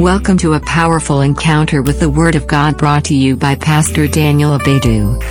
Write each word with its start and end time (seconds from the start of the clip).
Welcome 0.00 0.38
to 0.38 0.54
a 0.54 0.60
powerful 0.60 1.20
encounter 1.20 1.80
with 1.80 2.00
the 2.00 2.10
Word 2.10 2.34
of 2.34 2.48
God 2.48 2.76
brought 2.76 3.04
to 3.04 3.14
you 3.14 3.36
by 3.36 3.54
Pastor 3.54 4.08
Daniel 4.08 4.58
Abedu. 4.58 5.22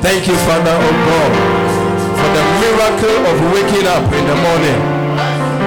Thank 0.00 0.26
you, 0.26 0.34
Father, 0.48 0.72
oh 0.80 0.96
God, 1.04 1.32
for 2.16 2.30
the 2.32 2.44
miracle 2.64 3.20
of 3.28 3.36
waking 3.52 3.84
up 3.84 4.08
in 4.16 4.24
the 4.24 4.38
morning. 4.40 4.80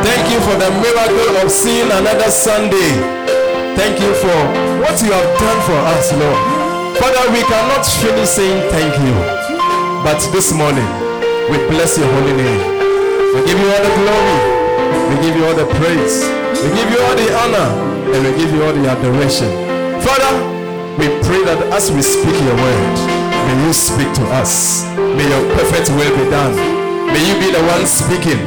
Thank 0.02 0.34
you 0.34 0.42
for 0.42 0.58
the 0.58 0.74
miracle 0.82 1.38
of 1.38 1.52
seeing 1.52 1.86
another 1.92 2.32
Sunday. 2.32 2.98
Thank 3.78 4.02
you 4.02 4.12
for 4.18 4.38
what 4.82 4.98
you 5.06 5.14
have 5.14 5.32
done 5.38 5.60
for 5.70 5.78
us, 5.94 6.12
Lord. 6.18 6.98
Father, 6.98 7.30
we 7.32 7.46
cannot 7.46 7.86
finish 7.86 8.30
saying 8.30 8.72
thank 8.72 8.94
you. 9.06 9.14
But 10.02 10.18
this 10.34 10.52
morning, 10.52 10.90
we 11.52 11.58
bless 11.70 11.98
your 11.98 12.08
holy 12.10 12.34
name. 12.34 13.36
We 13.36 13.46
give 13.46 13.60
you 13.60 13.70
all 13.70 13.84
the 13.86 13.94
glory. 14.02 14.53
We 15.10 15.16
give 15.26 15.36
you 15.36 15.44
all 15.46 15.58
the 15.58 15.68
praise. 15.80 16.26
We 16.64 16.70
give 16.78 16.90
you 16.92 17.00
all 17.04 17.16
the 17.16 17.30
honor. 17.44 17.70
And 18.14 18.20
we 18.22 18.32
give 18.38 18.54
you 18.54 18.62
all 18.62 18.74
the 18.74 18.86
adoration. 18.86 19.50
Father, 20.06 20.34
we 21.02 21.10
pray 21.26 21.42
that 21.50 21.58
as 21.74 21.90
we 21.90 22.06
speak 22.06 22.38
your 22.46 22.54
word, 22.54 22.94
may 23.50 23.56
you 23.66 23.74
speak 23.74 24.06
to 24.22 24.24
us. 24.38 24.86
May 25.18 25.26
your 25.26 25.42
perfect 25.58 25.90
will 25.98 26.14
be 26.14 26.30
done. 26.30 26.54
May 27.10 27.22
you 27.26 27.36
be 27.42 27.50
the 27.50 27.64
one 27.66 27.86
speaking. 27.90 28.38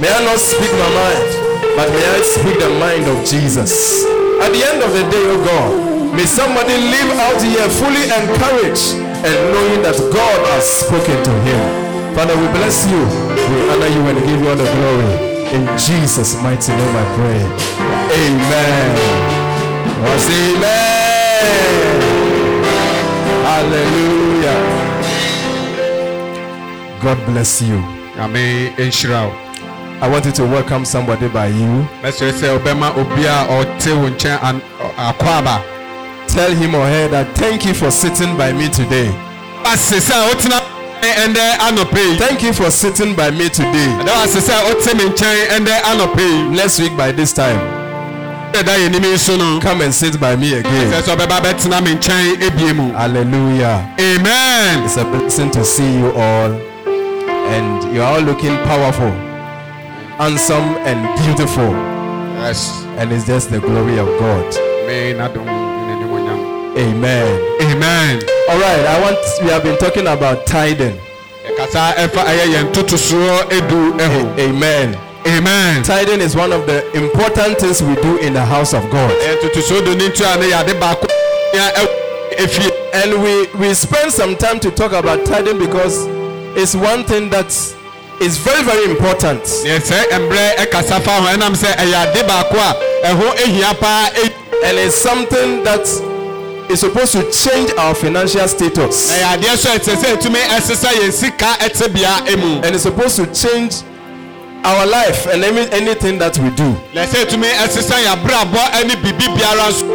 May 0.00 0.12
I 0.12 0.20
not 0.28 0.36
speak 0.36 0.68
my 0.76 0.90
mind, 0.92 1.28
but 1.72 1.88
may 1.88 2.04
I 2.04 2.20
speak 2.20 2.60
the 2.60 2.68
mind 2.76 3.08
of 3.08 3.24
Jesus. 3.24 4.04
At 4.44 4.52
the 4.52 4.60
end 4.60 4.84
of 4.84 4.92
the 4.92 5.04
day, 5.08 5.24
oh 5.32 5.40
God, 5.40 6.12
may 6.12 6.28
somebody 6.28 6.76
live 6.76 7.10
out 7.16 7.40
here 7.40 7.64
fully 7.80 8.04
encouraged 8.04 9.00
and 9.24 9.36
knowing 9.48 9.80
that 9.80 9.96
God 10.12 10.38
has 10.52 10.84
spoken 10.84 11.16
to 11.24 11.32
him. 11.48 11.60
Father, 12.12 12.36
we 12.36 12.48
bless 12.52 12.84
you. 12.84 13.00
We 13.00 13.56
honor 13.72 13.88
you 13.88 14.02
and 14.12 14.18
give 14.28 14.40
you 14.40 14.48
all 14.48 14.56
the 14.56 14.68
glory. 14.68 15.35
In 15.52 15.64
Jesus' 15.78 16.34
mighty 16.42 16.72
name 16.72 16.96
I 16.96 17.04
pray. 17.16 17.40
Amen. 18.22 18.96
Was 20.02 20.26
amen. 20.28 22.00
Hallelujah. 23.46 24.60
God 27.02 27.18
bless 27.26 27.62
you. 27.62 27.78
Wo. 28.18 29.32
I 30.02 30.08
want 30.10 30.26
you 30.26 30.32
to 30.32 30.44
welcome 30.44 30.84
somebody 30.84 31.28
by 31.28 31.46
you. 31.46 31.86
Mɛsrɛ 32.02 32.32
sɛ 32.32 32.58
wobɛma 32.58 32.96
obi 32.96 33.24
a 33.24 33.46
ɔte 33.48 33.96
wo 33.96 34.08
nkyɛn 34.10 34.38
an- 34.42 34.62
akɔ. 34.98 35.62
Tell 36.28 36.50
him 36.54 36.74
or 36.74 36.84
her 36.86 37.08
that 37.08 37.34
thank 37.36 37.64
you 37.64 37.72
for 37.72 37.90
sitting 37.90 38.36
by 38.36 38.52
me 38.52 38.68
today. 38.68 39.08
Thank 42.18 42.42
you 42.42 42.52
for 42.52 42.70
sitting 42.70 43.14
by 43.14 43.30
me 43.30 43.48
today. 43.48 43.88
Next 46.50 46.78
week 46.80 46.96
by 46.96 47.12
this 47.12 47.32
time. 47.32 47.58
Come 49.60 49.82
and 49.82 49.92
sit 49.94 50.18
by 50.18 50.34
me 50.36 50.54
again. 50.54 50.90
Hallelujah. 52.92 53.94
Amen. 54.00 54.84
It's 54.84 54.96
a 54.96 55.04
blessing 55.04 55.50
to 55.52 55.64
see 55.64 55.98
you 55.98 56.12
all. 56.12 56.52
And 57.48 57.94
you 57.94 58.02
are 58.02 58.14
all 58.14 58.22
looking 58.22 58.56
powerful, 58.64 59.10
handsome, 60.18 60.74
and 60.88 60.98
beautiful. 61.22 61.70
Yes. 62.42 62.82
And 62.98 63.12
it's 63.12 63.26
just 63.26 63.50
the 63.50 63.60
glory 63.60 63.98
of 63.98 64.06
God. 64.18 64.54
Amen. 64.84 65.20
Amen. 66.78 67.26
Amen. 67.62 68.35
All 68.48 68.58
right, 68.60 68.86
I 68.86 69.00
want 69.00 69.18
we 69.42 69.48
have 69.50 69.62
been 69.64 69.76
talking 69.78 70.06
about 70.06 70.46
tithing. 70.46 70.98
Amen. 74.38 74.96
Amen. 75.26 75.82
Tithing 75.82 76.20
is 76.20 76.36
one 76.36 76.52
of 76.52 76.66
the 76.66 76.86
important 76.96 77.58
things 77.58 77.82
we 77.82 77.94
do 77.96 78.18
in 78.18 78.32
the 78.32 78.44
house 78.44 78.72
of 78.72 78.88
God. 78.90 79.10
And 82.94 83.22
we, 83.22 83.46
we 83.58 83.74
spend 83.74 84.12
some 84.12 84.36
time 84.36 84.60
to 84.60 84.70
talk 84.70 84.92
about 84.92 85.26
tithing 85.26 85.58
because 85.58 86.06
it's 86.56 86.74
one 86.76 87.04
thing 87.04 87.28
that 87.30 87.46
is 88.20 88.38
very 88.38 88.62
very 88.62 88.84
important. 88.90 89.42
And 94.64 94.78
it's 94.78 94.94
something 94.96 95.64
that 95.64 95.84
is 96.70 96.80
supposed 96.80 97.12
to 97.12 97.22
change 97.30 97.70
our 97.78 97.94
financial 97.94 98.46
status. 98.48 99.10
ɛyɛ 99.10 99.38
adeɛ 99.38 99.56
so 99.56 99.70
ɛsɛ 99.70 99.94
sɛ 99.96 100.16
etumi 100.16 100.40
ɛsesa 100.56 100.90
yɛn 100.92 101.12
sika 101.12 101.56
ɛtebea 101.60 102.28
emu 102.32 102.60
And 102.62 102.74
it's 102.74 102.82
supposed 102.82 103.16
to 103.16 103.26
change 103.26 103.82
our 104.64 104.84
life 104.86 105.26
and 105.26 105.44
any, 105.44 105.70
anything 105.70 106.18
that 106.18 106.38
we 106.38 106.50
do. 106.50 106.74
lɛsɛ 106.94 107.24
etumi 107.26 107.48
ɛsesa 107.64 108.02
yɛn 108.02 108.16
abrabɔ 108.16 108.62
ɛne 108.72 109.02
bibi 109.02 109.26
biara 109.36 109.72
so 109.72 109.86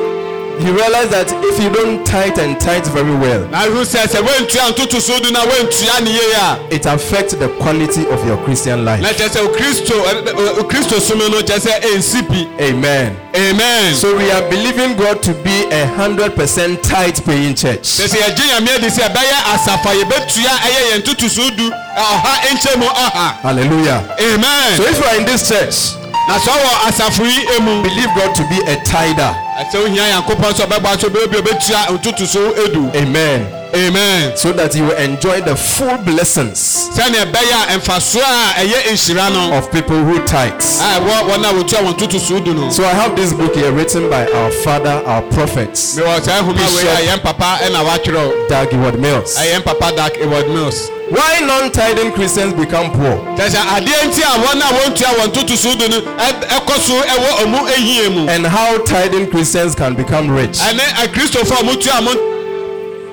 You 0.62 0.74
realize 0.78 1.10
that 1.10 1.26
if 1.44 1.58
you 1.62 1.70
don't 1.74 2.06
tithe 2.06 2.38
and 2.38 2.60
tithe 2.62 2.86
very 2.94 3.16
well, 3.16 3.48
na 3.50 3.66
ihu 3.66 3.82
sɛ 3.82 4.06
sɛ 4.06 4.22
wɔntua 4.22 4.72
ntoto 4.72 5.02
so 5.02 5.20
do 5.20 5.32
na 5.32 5.42
wɔntua 5.42 6.04
ne 6.04 6.12
yie 6.12 6.34
a 6.38 6.60
it 6.70 6.86
affects 6.86 7.34
the 7.34 7.48
quality 7.60 8.06
of 8.10 8.24
your 8.28 8.38
Christian 8.46 8.86
na 8.86 8.92
life. 8.94 9.18
kyerɛ 9.18 9.30
sɛ 9.30 9.48
okristo 9.48 9.96
ɛ- 10.06 10.24
ɛ- 10.24 10.60
okristo 10.62 11.00
som 11.02 11.18
no 11.18 11.42
kyerɛ 11.42 11.60
sɛ 11.60 11.82
ɛnsi 11.82 12.28
pi 12.28 12.48
Amen. 12.62 13.18
amen 13.36 13.96
So 13.96 14.16
we 14.16 14.30
are 14.32 14.44
believing 14.50 14.96
God 14.96 15.24
to 15.24 15.34
be 15.44 15.66
a 15.72 15.88
hundred 15.98 16.36
percent 16.36 16.84
tithe 16.84 17.26
paying 17.26 17.56
church. 17.56 17.98
sɛ 17.98 18.06
sɛ 18.08 18.18
yɛgye 18.22 18.46
nyame 18.60 18.76
adi 18.78 18.88
sɛ 18.88 19.10
ɛbɛyɛ 19.10 19.38
asafa 19.56 19.92
yɛbɛtua 19.98 20.54
ɛyɛ 20.62 20.82
yɛn 20.94 21.02
ntoto 21.02 21.28
so 21.30 21.50
du 21.50 21.70
ɛ, 21.72 21.74
ɔha 21.98 22.34
nkyɛn 22.54 22.78
mu 22.78 22.86
ɔha 22.86 23.42
Hallelujah. 23.42 24.04
amen 24.20 24.78
So 24.78 24.84
if 24.84 24.98
you 25.00 25.06
are 25.06 25.16
in 25.18 25.26
this 25.26 25.48
church, 25.50 25.98
na 26.28 26.38
sɛ 26.38 26.52
ɔwɔ 26.54 26.72
asafo 26.92 27.26
yi 27.26 27.56
emu 27.58 27.82
believe 27.82 28.10
God 28.16 28.36
to 28.36 28.44
be 28.48 28.60
a 28.72 28.76
tither. 28.86 29.36
Ɛsɛ 29.62 29.86
ohia 29.86 30.04
yankopɔn 30.10 30.54
sɛ 30.54 30.66
ɔbɛbɔ 30.68 30.88
aso 30.94 31.10
bɛbi 31.10 31.38
ɔbɛtua 31.42 31.88
ntoto 31.98 32.26
so 32.28 32.40
edu 32.66 32.90
Amen. 32.96 33.48
amen. 33.76 34.36
So 34.36 34.52
that 34.52 34.76
you 34.76 34.84
will 34.84 34.98
enjoy 34.98 35.42
the 35.42 35.56
full 35.56 35.98
blessings 36.00 36.90
ɛbɛyɛ 36.98 37.76
a 37.76 37.80
mfasoɔ 37.80 38.22
a 38.22 38.64
ɛyɛ 38.66 38.92
nhyira 38.92 39.32
no 39.34 39.58
of 39.58 39.72
people 39.72 39.96
who 40.04 40.20
tithes. 40.26 40.80
a 40.82 41.00
ɛwɔ 41.00 41.30
wɔn 41.30 41.46
a 41.50 41.54
wotua 41.64 41.80
wɔn 41.86 41.94
ntoto 41.98 42.20
so 42.20 42.40
du 42.40 42.54
no 42.54 42.70
So 42.70 42.84
I 42.86 42.90
have 42.94 43.16
this 43.16 43.34
book 43.34 43.56
here 43.56 43.72
written 43.72 44.10
by 44.10 44.28
our 44.32 44.52
father, 44.52 45.02
our 45.06 45.22
prophets, 45.34 45.96
mewɔ 45.98 46.22
saa 46.24 46.42
nhoma 46.42 46.76
wei 46.76 46.88
a 46.88 47.08
yɛn 47.12 47.22
papa 47.22 47.60
ɛna 47.64 47.86
watwerɛ 47.86 48.50
Dag 48.50 48.72
Eward 48.74 49.00
Mills. 49.00 49.38
ɛyɛn 49.38 49.64
papa 49.64 49.92
dak 49.96 50.18
eward 50.18 50.48
mills 50.50 50.90
Why 51.12 51.40
non-tithing 51.46 52.14
Christians 52.14 52.54
become 52.54 52.92
poor? 52.92 53.16
kyerɛ 53.36 53.50
sɛ 53.50 53.60
adeɛ 53.76 54.00
nti 54.08 54.22
a 54.24 54.34
wɔn 54.44 54.62
a 54.62 54.70
wɔntua 54.78 55.12
wɔn 55.20 55.28
ntoto 55.32 55.56
so 55.58 55.76
du 55.76 55.88
no 55.90 56.00
ɛkɔ 56.18 56.80
so 56.80 56.94
ɛwɔ 57.02 57.30
ɔmo 57.44 57.60
ehie 57.70 58.10
mu 58.16 58.28
And 58.30 58.46
how 58.48 58.78
tithing 58.84 59.30
Christians 59.30 59.76
can 59.76 59.94
become 59.96 60.30
rich. 60.32 60.58
ɛne 60.60 60.80
akristofo 61.04 61.60
a 61.60 61.64
motua 61.64 62.02
mo 62.04 62.14
du 62.14 62.41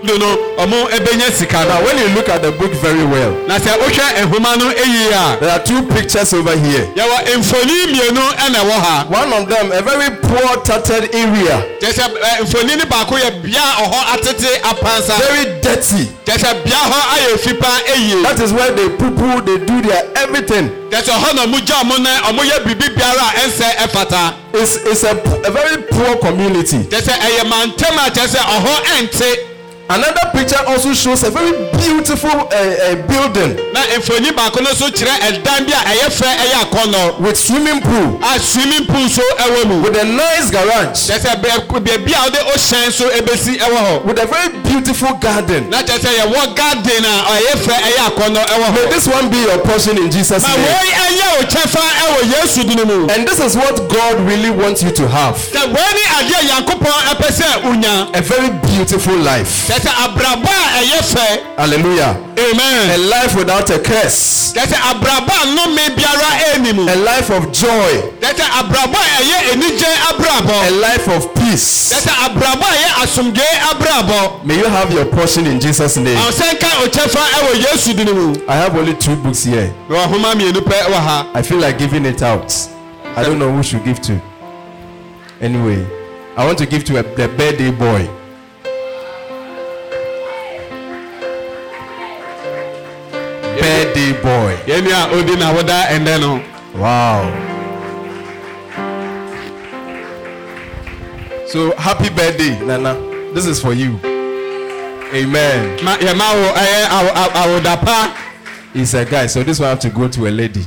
no 0.03 0.36
ɔmo 0.59 0.88
ɛbɛnya 0.91 1.31
sika 1.32 1.64
Now 1.64 1.81
no 1.81 1.84
when 1.86 1.98
you 1.98 2.09
look 2.14 2.28
at 2.28 2.42
the 2.42 2.53
book 2.53 2.72
very 2.75 3.04
well, 3.04 3.32
na 3.47 3.59
sɛ 3.59 3.76
wohwɛ 3.78 4.31
nhoma 4.31 4.56
no 4.59 4.70
eyie 4.70 5.10
a 5.12 5.41
there 5.41 5.50
are 5.50 5.59
two 5.64 5.82
pictures 5.88 6.32
over 6.32 6.56
here. 6.56 6.86
yɛwɔ 6.94 7.34
mfoni 7.38 7.86
mmienu 7.86 8.22
ɛna 8.36 8.60
ɛwɔ 8.62 8.78
ha 8.81 9.06
One 9.09 9.32
of 9.32 9.48
them, 9.48 9.72
a 9.72 9.82
very 9.82 10.10
poor, 10.22 10.56
tattered 10.62 11.14
area, 11.14 11.64
sɛ 11.81 12.09
ɛ, 12.09 12.42
mfoni 12.44 12.76
no 12.78 12.84
baako 12.84 13.16
yɛ 13.19 13.42
bea 13.42 13.59
a 13.60 13.82
ɔhɔ 13.82 14.00
atete 14.14 14.60
apansa 14.62 15.19
very 15.19 15.60
dirty. 15.60 16.09
sɛ 16.26 16.65
bea 16.65 16.82
hɔ 16.91 16.98
ayɛ 17.15 17.38
fi 17.41 17.53
paa 17.54 17.78
eyie 17.94 18.22
That 18.22 18.41
is 18.41 18.53
where 18.53 18.70
they 18.72 18.88
poo-poo, 18.91 19.41
they 19.42 19.59
do 19.65 19.80
their 19.82 20.03
everything. 20.16 20.70
sɛ 20.91 21.03
ɔhɔ 21.03 21.34
na 21.34 21.47
ɔmo 21.47 21.65
gya 21.65 21.76
ɔmo 21.82 21.98
nan 22.03 22.22
ɔmo 22.22 22.41
yɛ 22.44 22.65
biribi 22.65 22.94
biara 22.94 23.34
a 23.34 23.41
ɛnsɛ 23.41 23.76
ɛfata 23.86 24.34
It's, 24.54 24.76
it's 24.76 25.04
a, 25.04 25.10
a 25.47 25.50
very 25.50 25.82
poor 25.91 26.16
community. 26.16 26.78
kyerɛ 26.88 27.00
sɛ 27.03 27.12
ɛyɛ 27.19 27.48
mantam 27.48 27.97
a 27.98 28.10
kyerɛ 28.10 28.28
sɛ 28.28 28.41
ɔhɔ 28.41 28.75
ɛnte 28.97 29.36
Another 29.91 30.21
picture 30.37 30.60
also 30.69 30.93
shows 30.93 31.22
a 31.25 31.31
very 31.31 31.53
beautiful 31.81 32.28
uh, 32.28 32.44
uh, 32.53 32.94
building. 33.09 33.56
Na 33.72 33.81
mfoni 33.99 34.32
baako 34.32 34.60
no 34.62 34.71
so 34.75 34.88
kyerɛ 34.91 35.16
ɛdan 35.21 35.65
bi 35.66 35.72
a 35.72 35.81
ɛyɛ 35.81 36.09
fɛ 36.12 36.28
ɛyɛ 36.28 36.57
akɔnɔ 36.68 37.18
with 37.21 37.39
swimming 37.39 37.80
pool, 37.80 38.21
a 38.22 38.39
swimming 38.39 38.84
pool 38.86 39.09
so 39.09 39.22
ɛwɔ 39.39 39.66
mu. 39.66 39.80
With 39.83 39.97
a 39.97 40.04
nice 40.04 40.51
garage, 40.51 40.92
kyerɛ 41.09 41.18
sɛ 41.24 41.41
bɛ- 41.41 41.80
beebi 41.83 42.12
a 42.12 42.21
wɔde 42.28 42.41
ohyɛn 42.53 42.92
so 42.92 43.09
ebesi 43.10 43.57
ɛwɔ 43.59 43.78
hɔ. 43.78 44.04
With 44.04 44.18
a 44.22 44.27
very 44.27 44.48
beautiful 44.68 45.15
garden. 45.15 45.71
na 45.71 45.83
kyerɛ 45.83 45.98
sɛ 45.98 46.10
yɛwɔ 46.21 46.54
garden 46.54 47.04
a 47.04 47.24
ɔyɛ 47.33 47.53
fɛ 47.57 47.74
ɛyɛ 47.80 48.01
akɔnɔ 48.12 48.45
ɛwɔ 48.45 48.74
May 48.74 48.84
hɔ 48.84 48.91
this 48.91 49.07
one 49.09 49.28
be 49.30 49.39
your 49.39 49.59
portion 49.59 49.97
in 49.97 50.10
Jesus' 50.10 50.42
na 50.42 50.54
name. 50.54 50.66
wɔn 50.66 50.84
ɛyɛ 50.84 51.41
o 51.41 51.45
kyɛfa 51.45 51.80
ɛwɔ 51.80 52.21
yesu 52.34 52.62
dunu 52.65 52.84
mu. 52.86 53.09
And 53.09 53.27
this 53.27 53.41
is 53.41 53.57
what 53.57 53.89
God 53.89 54.21
really 54.21 54.51
wants 54.51 54.83
you 54.83 54.91
to 54.91 55.09
have. 55.09 55.36
sɛ 55.36 55.65
wɔn 55.65 55.95
ni 55.95 56.04
adeɛ 56.18 56.41
yankopɔn 56.51 56.92
ɛpɛ 57.15 57.28
sɛ 57.33 57.62
unya 57.65 58.10
A 58.15 58.21
very 58.21 58.51
beautiful 58.51 59.16
life. 59.16 59.66
Kyerɛ 59.78 59.84
sɛ 59.84 59.91
abrabɔ 60.04 60.48
a 60.48 60.83
ɛyɛ 60.83 60.98
fɛ 61.15 61.59
Hallelujah. 61.59 62.16
A 62.36 62.51
amen 62.51 63.10
life 63.10 63.34
without 63.36 63.69
a 63.71 63.78
curse. 63.78 64.53
kyerɛ 64.53 64.66
sɛ 64.66 64.77
abrabɔ 64.91 65.33
a 65.33 65.47
nnome 65.47 65.97
biara 65.97 66.30
ɛni 66.54 66.75
mu 66.75 66.83
A 66.89 66.97
life 66.97 67.30
of 67.30 67.51
joy. 67.53 67.92
kyerɛ 68.21 68.34
sɛ 68.34 68.45
abrabɔ 68.60 68.98
a 68.98 69.22
ɛyɛ 69.22 69.53
anigye 69.53 69.86
A 69.86 70.13
abrabɔ 70.15 70.80
life 70.80 71.09
of 71.09 71.34
peace. 71.34 71.91
kyerɛ 71.92 72.01
sɛ 72.01 72.13
abrabɔ 72.27 72.65
a 72.65 72.77
ɛyɛ 72.77 72.91
asomdwe 73.03 73.47
abrabɔ 73.71 74.45
May 74.45 74.57
you 74.59 74.65
have 74.66 74.92
your 74.92 75.04
portion 75.07 75.47
in 75.47 75.60
Jesus' 75.60 75.97
name. 75.97 76.16
ɔsɛn 76.19 76.59
ka 76.60 76.69
okyɛfa 76.84 77.22
ɛwɔ 77.39 77.54
yesu 77.65 77.95
dunu 77.95 78.15
mu 78.15 78.34
I 78.48 78.54
have 78.57 78.77
only 78.77 78.95
two 78.95 79.16
books 79.16 79.45
here. 79.45 79.72
na 79.89 80.07
ɔhoma 80.07 80.34
mmienu 80.34 80.60
pɛ 80.60 80.83
wɔ 80.86 80.95
ha 80.95 81.27
I 81.34 81.42
feel 81.42 81.59
like 81.59 81.78
giving 81.78 82.04
it 82.07 82.22
out. 82.22 82.53
I 83.16 83.22
don't 83.24 83.39
know 83.39 83.51
who 83.51 83.63
should 83.63 83.84
give 83.84 84.01
to. 84.03 84.21
Anyway, 85.41 85.84
I 86.36 86.45
want 86.45 86.59
to 86.59 86.66
give 86.66 86.84
to 86.84 86.98
a, 86.98 87.03
the 87.03 87.27
birthday 87.28 87.71
boy. 87.71 88.09
Birthday 93.98 94.22
boy. 94.22 94.56
yɛni 94.66 94.91
a 94.92 95.10
odi 95.16 95.36
na 95.36 95.53
woda 95.53 95.83
ɛnɛ 95.91 96.21
no 96.21 96.42
Wow. 96.78 97.24
So 101.48 101.74
happy 101.77 102.10
birthday, 102.10 102.59
Nana. 102.65 102.95
This 103.34 103.47
is 103.47 103.60
for 103.60 103.72
you. 103.72 103.98
Amen. 105.15 105.78
ma 105.84 105.97
yɛma 105.97 106.34
wo 106.34 106.53
ɛyɛ 106.54 106.84
awo- 106.86 107.15
awo- 107.15 107.33
awoda 107.60 107.77
pa 107.84 108.15
He's 108.74 108.95
a 108.95 109.04
guy, 109.04 109.27
so 109.27 109.42
this 109.42 109.59
one 109.59 109.71
have 109.71 109.80
to 109.80 109.89
go 109.89 110.06
to 110.09 110.27
a 110.28 110.30
lady. 110.30 110.65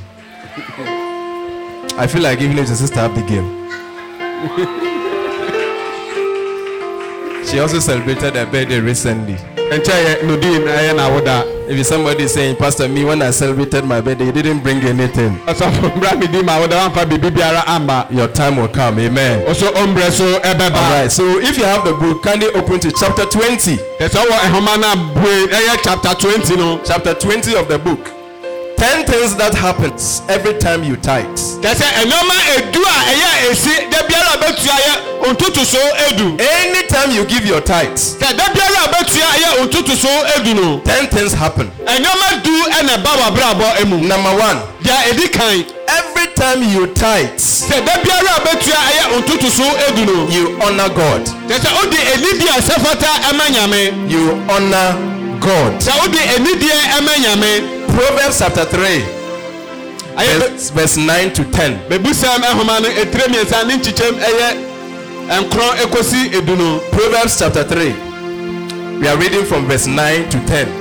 I 1.97 2.07
feel 2.07 2.23
like 2.23 2.39
giving 2.39 2.57
it 2.57 2.65
to 2.65 2.75
Sister 2.75 2.99
Abigail. 2.99 3.45
she 7.45 7.59
also 7.59 7.79
celebrated 7.79 8.35
her 8.35 8.45
birthday 8.45 8.79
recently. 8.79 9.35
nkyɛn 9.55 10.05
yɛ 10.05 10.23
nodin 10.23 10.63
ɛyɛ 10.67 10.95
na 10.95 11.09
woda 11.09 11.45
If 11.71 11.79
it's 11.79 11.87
somebody 11.87 12.27
saying, 12.27 12.57
Pastor, 12.57 12.89
me 12.89 13.05
when 13.05 13.21
I 13.21 13.31
celebrated 13.31 13.85
my 13.85 14.01
birthday, 14.01 14.25
you 14.25 14.33
didn't 14.33 14.59
bring 14.59 14.79
anything. 14.83 15.39
Your 18.11 18.27
time 18.27 18.57
will 18.57 18.67
come. 18.67 18.99
Amen. 18.99 19.45
All 20.75 20.91
right. 20.91 21.09
So 21.09 21.23
if 21.39 21.57
you 21.57 21.63
have 21.63 21.85
the 21.85 21.93
book, 21.93 22.23
kindly 22.23 22.47
open 22.55 22.79
to 22.81 22.91
chapter 22.91 23.23
20. 23.25 23.77
tẹsán 23.99 24.25
wọ 24.27 24.35
ẹhọnma 24.45 24.77
náà 24.77 24.95
bue 25.15 25.47
ẹyẹ 25.47 25.77
chapter 25.83 26.13
twenty 26.17 26.55
no 26.57 26.79
Chapter 26.85 27.13
20 27.13 27.55
of 27.55 27.67
the 27.69 27.77
book. 27.77 28.20
10 28.81 29.05
things 29.05 29.35
that 29.37 29.53
happens 29.53 30.21
every 30.27 30.57
time 30.57 30.83
you 30.83 30.95
tithe. 30.97 31.29
tẹsẹ 31.61 31.85
ẹnọọma 32.01 32.33
edu 32.57 32.81
a 32.85 32.97
ẹyẹ 33.11 33.49
esi 33.51 33.69
dẹbiara 33.91 34.31
ọbẹtua 34.35 34.75
yẹ 34.85 34.93
ontutu 35.29 35.65
so 35.65 35.77
edu 36.09 36.25
Anytime 36.39 37.11
you 37.15 37.23
give 37.25 37.45
your 37.45 37.61
tithes, 37.61 38.17
tẹ 38.19 38.27
dẹbiara 38.37 38.79
ọbẹtua 38.87 39.29
yẹ 39.41 39.61
ontutu 39.61 39.95
so 39.95 40.09
edu 40.35 40.53
no 40.53 40.79
10 40.85 41.07
things 41.11 41.33
happen. 41.33 41.67
ẹnọọma 41.85 42.27
du 42.45 42.51
ẹna 42.79 42.97
ba 42.97 43.11
wà 43.11 43.25
abrabọ 43.27 43.65
emu 43.81 43.97
Number 43.97 44.33
one, 44.47 44.59
deɛ 44.83 45.09
edi 45.09 45.27
kan 45.27 45.63
every 45.87 46.27
time 46.35 46.63
you 46.73 46.87
tithe, 46.87 47.29
tẹ 47.69 47.77
dẹbiara 47.85 48.31
ọbẹtua 48.37 48.81
yẹ 48.97 49.03
ontutu 49.15 49.49
so 49.51 49.63
edu 49.87 50.05
no 50.05 50.27
you 50.39 50.57
honor 50.61 50.89
God. 50.89 51.21
tẹsẹ 51.49 51.69
o 51.81 51.85
di 51.91 51.97
enidie 52.13 52.49
asẹfọta 52.49 53.29
ẹmẹ 53.29 53.49
nyame 53.51 53.91
You 54.09 54.37
honor 54.49 54.93
God. 55.39 55.85
tẹ 55.85 55.91
o 56.03 56.07
di 56.07 56.19
enidie 56.35 56.73
ẹmẹ 56.97 57.17
nyame 57.19 57.61
Proverbs 57.91 58.39
chapter 58.39 58.65
3, 58.65 59.03
ayẹ 60.17 60.39
bẹ 60.39 60.47
verse, 60.49 60.69
verse 60.73 60.97
9 60.97 61.29
to 61.35 61.43
10. 61.51 61.77
bẹbusam 61.89 62.41
ẹhọnma 62.41 62.79
no 62.79 62.89
etire 62.89 63.27
mmiɛnsa 63.27 63.67
ne 63.67 63.73
nkyikyɛm 63.75 64.15
ɛyɛ 64.27 64.47
nkorɔ 65.41 65.75
ekosi 65.83 66.29
edu 66.37 66.55
no. 66.57 66.79
Proverbs 66.91 67.37
chapter 67.39 67.63
3. 67.63 67.93
We 68.99 69.07
are 69.07 69.17
reading 69.17 69.45
from 69.45 69.65
verse 69.67 69.87
9 69.87 70.29
to 70.29 70.37
10. 70.47 70.80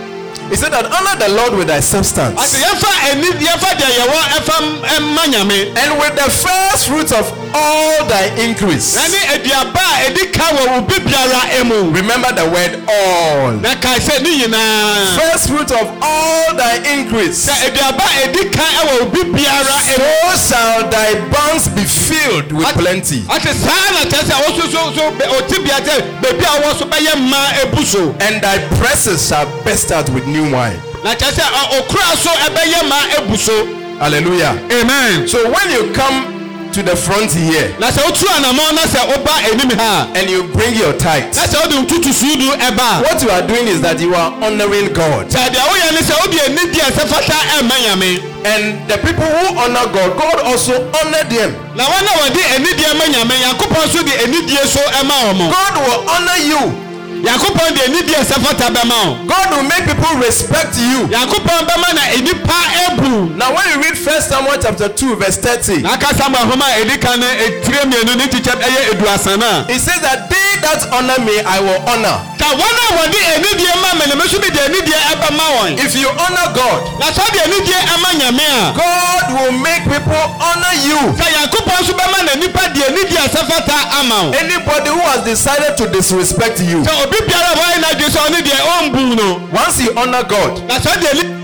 He 0.50 0.56
said 0.56 0.73
that 0.75 0.82
honor 0.91 1.14
the 1.14 1.31
Lord 1.31 1.55
with 1.55 1.69
thy 1.69 1.79
substance. 1.81 2.35
Yɛfa 2.35 2.91
ɛni 3.14 3.31
yɛfa 3.38 3.70
deɛ 3.79 3.88
yɛwɔ 4.02 4.19
ɛfa 4.35 4.56
ɛma 4.82 5.23
nyame. 5.31 5.70
And 5.79 5.99
with 5.99 6.14
the 6.19 6.26
first 6.31 6.88
fruit 6.91 7.12
of 7.12 7.31
all 7.55 8.05
thy 8.06 8.26
increase. 8.35 8.94
na 8.97 9.06
ne 9.06 9.19
aduaba 9.31 9.79
a 9.79 10.11
ɛdi 10.11 10.32
ka 10.32 10.47
wɔ 10.50 10.62
wo 10.75 10.81
bi 10.82 10.99
biara 10.99 11.64
mu 11.67 11.91
Remember 11.94 12.32
the 12.32 12.47
word 12.50 12.82
all. 12.91 13.52
na 13.62 13.75
ne 13.75 14.31
nyinaa 14.43 15.19
First 15.19 15.49
fruit 15.49 15.70
of 15.70 15.87
all 16.02 16.55
thy 16.58 16.76
increase. 16.99 17.47
sɛ 17.47 17.70
aduaba 17.70 18.02
a 18.02 18.26
ɛdi 18.29 18.52
ka 18.52 18.67
wɔ 18.67 19.00
wo 19.00 19.06
bi 19.06 19.23
biara 19.31 19.76
mu 19.87 20.35
So 20.35 20.55
shall 20.55 20.88
thy 20.91 21.14
barns 21.31 21.69
be 21.69 21.85
filled 21.85 22.50
with 22.52 22.67
plenty, 22.75 23.23
ate 23.31 23.55
saa 23.55 23.91
na 23.94 24.02
kyerɛ 24.11 24.26
sɛ 24.26 24.35
woso 24.50 24.67
so 24.70 24.93
so 24.94 25.11
bɛ- 25.14 25.31
ɔte 25.31 25.62
bia 25.64 25.79
sɛ 25.79 26.20
baabi 26.23 26.43
a 26.43 26.61
wɔwɔ 26.62 26.79
so 26.79 26.85
bɛyɛ 26.87 27.14
mmaa 27.14 27.62
ebu 27.62 27.85
so 27.85 28.14
and 28.20 28.43
thy 28.43 28.58
presses 28.79 29.29
shall 29.29 29.47
burst 29.64 29.93
out 29.93 30.08
with 30.11 30.26
new 30.26 30.39
wine. 30.40 30.81
na 31.04 31.14
kyerɛ 31.14 31.32
sɛ 31.32 31.44
ɔkura 31.81 32.16
so 32.16 32.31
ɛbɛyɛ 32.31 32.81
mmaa 32.84 33.19
ebu 33.19 33.37
so 33.37 33.52
Hallelujah. 34.00 34.56
amen 34.72 35.28
So 35.28 35.44
when 35.50 35.70
you 35.70 35.92
come 35.92 36.38
to 36.72 36.82
the 36.82 36.94
front 36.94 37.32
here 37.32 37.75
na 37.81 37.90
sɛ 37.90 38.00
wotu 38.06 38.25
anamɔ 38.31 38.75
na 38.75 38.82
sɛ 38.87 39.00
woba 39.12 39.34
anim 39.52 39.70
ha 39.76 40.08
and 40.14 40.31
you 40.31 40.44
bring 40.54 40.72
your 40.75 40.92
tithe, 40.94 41.34
na 41.34 41.42
sɛ 41.44 41.60
wode 41.66 41.84
ntutu 41.87 42.12
suudu 42.14 42.48
ɛba 42.56 43.00
a 43.00 43.02
what 43.02 43.20
you 43.22 43.28
are 43.31 43.42
doing 43.42 43.66
is 43.69 43.81
that 43.82 44.00
you 44.00 44.14
are 44.14 44.31
honoring 44.40 44.92
God. 44.94 45.28
sɛ 45.28 45.50
deɛ 45.50 45.60
woyɛ 45.69 45.92
ne 45.92 46.00
sɛ 46.00 46.14
wode 46.20 46.38
anidie 46.48 46.81
a 46.81 46.90
ɛsɛ 46.90 47.08
fata 47.08 47.37
ɛma 47.58 47.76
nyame 47.84 48.26
And 48.42 48.88
the 48.88 48.96
people 49.04 49.26
who 49.28 49.58
honor 49.60 49.84
God, 49.92 50.16
God 50.16 50.40
also 50.48 50.72
honor 50.96 51.25
them. 51.28 51.52
na 51.76 51.84
wɔn 51.84 52.06
a 52.08 52.12
wɔde 52.25 52.40
anidie 52.56 52.96
ma 52.96 53.04
nyame 53.04 53.37
yankopɔn 53.37 53.84
nso 53.84 54.02
de 54.02 54.12
anidie 54.25 54.64
so 54.66 54.81
ɛma 54.96 55.34
wɔn 55.37 55.50
God 55.50 55.75
will 55.84 56.08
honor 56.08 56.38
you. 56.40 56.89
Yankopɔn 57.25 57.75
de 57.75 57.81
anidie 57.84 58.14
a 58.17 58.20
ɛsɛ 58.25 58.40
fata 58.44 58.70
bɛma 58.70 58.94
wɔn 59.05 59.26
God 59.26 59.50
will 59.50 59.62
make 59.64 59.84
people 59.87 60.14
respect 60.19 60.76
you. 60.76 61.06
yankopɔn 61.08 61.67
bɛma 61.67 61.94
na 61.94 62.02
nipa 62.22 62.58
ebu 62.87 63.31
Now, 63.37 63.55
when 63.55 63.64
you 63.72 63.81
read 63.82 63.96
First 63.99 64.28
Samuel 64.28 64.58
chapter 64.61 64.88
2, 64.88 65.17
verse 65.17 65.37
30, 65.38 65.82
n'aka 65.82 66.14
samu 66.14 66.37
ahoma 66.37 66.67
edi 66.81 66.99
kan 66.99 67.20
etire 67.22 67.84
mmienu 67.84 68.17
ne 68.17 68.26
kyikyɛ 68.28 68.55
ɛyɛ 68.61 68.81
eduasa 68.94 69.37
na 69.38 69.64
it 69.69 69.81
says 69.81 70.00
that 70.00 70.28
they 70.31 70.61
that 70.62 70.87
honor 70.93 71.19
me, 71.25 71.40
I 71.40 71.61
will 71.61 71.81
honor. 71.88 72.17
ka 72.38 72.49
wɔn 72.56 72.76
a 72.81 72.87
wɔde 72.96 73.19
anidie 73.37 73.75
ma 73.82 73.88
mɛ 74.00 74.08
na 74.08 74.14
mɛ 74.16 74.25
nso 74.26 74.40
bi 74.40 74.49
de 74.50 74.61
anidie 74.61 74.99
ɛbɛma 75.12 75.44
wɔn 75.58 75.78
If 75.84 75.94
you 75.94 76.08
honor 76.08 76.49
God, 76.55 76.99
na 77.00 77.06
sɔ 77.12 77.25
de 77.32 77.38
anidie 77.40 77.78
ɛma 77.93 78.11
nyame 78.20 78.46
a 78.46 78.73
God 78.76 79.26
will 79.40 79.52
make 79.58 79.84
people 79.84 80.25
honor 80.40 80.75
you. 80.84 80.99
ka 81.16 81.26
yankopɔn 81.28 81.81
nso 81.81 81.93
bɛma 81.93 82.25
na 82.26 82.34
nipa 82.40 82.69
de 82.75 82.81
anidie 82.84 83.19
a 83.19 83.28
ɛsɛ 83.28 83.46
fata 83.49 83.76
ama 84.00 84.31
wɔn 84.32 84.34
Anybody 84.40 84.90
who 84.90 85.00
has 85.00 85.25
decided 85.25 85.76
to 85.76 85.87
disrespect 85.88 86.61
you, 86.61 86.82
sɛ 86.82 87.10
obi 87.11 87.19
biara 87.27 87.51
wɔyɛ 87.59 87.77
n'adwe 87.83 88.07
sɛ 88.15 88.19
ɔne 88.27 88.39
deɛ 88.47 88.59
ɔmbu 88.79 89.17
no? 89.17 89.49
Once 89.53 89.81
you 89.81 89.93
honor 89.97 90.23
God 90.25 90.67
na 90.69 90.79
sɔ 90.79 90.93
de 91.03 91.39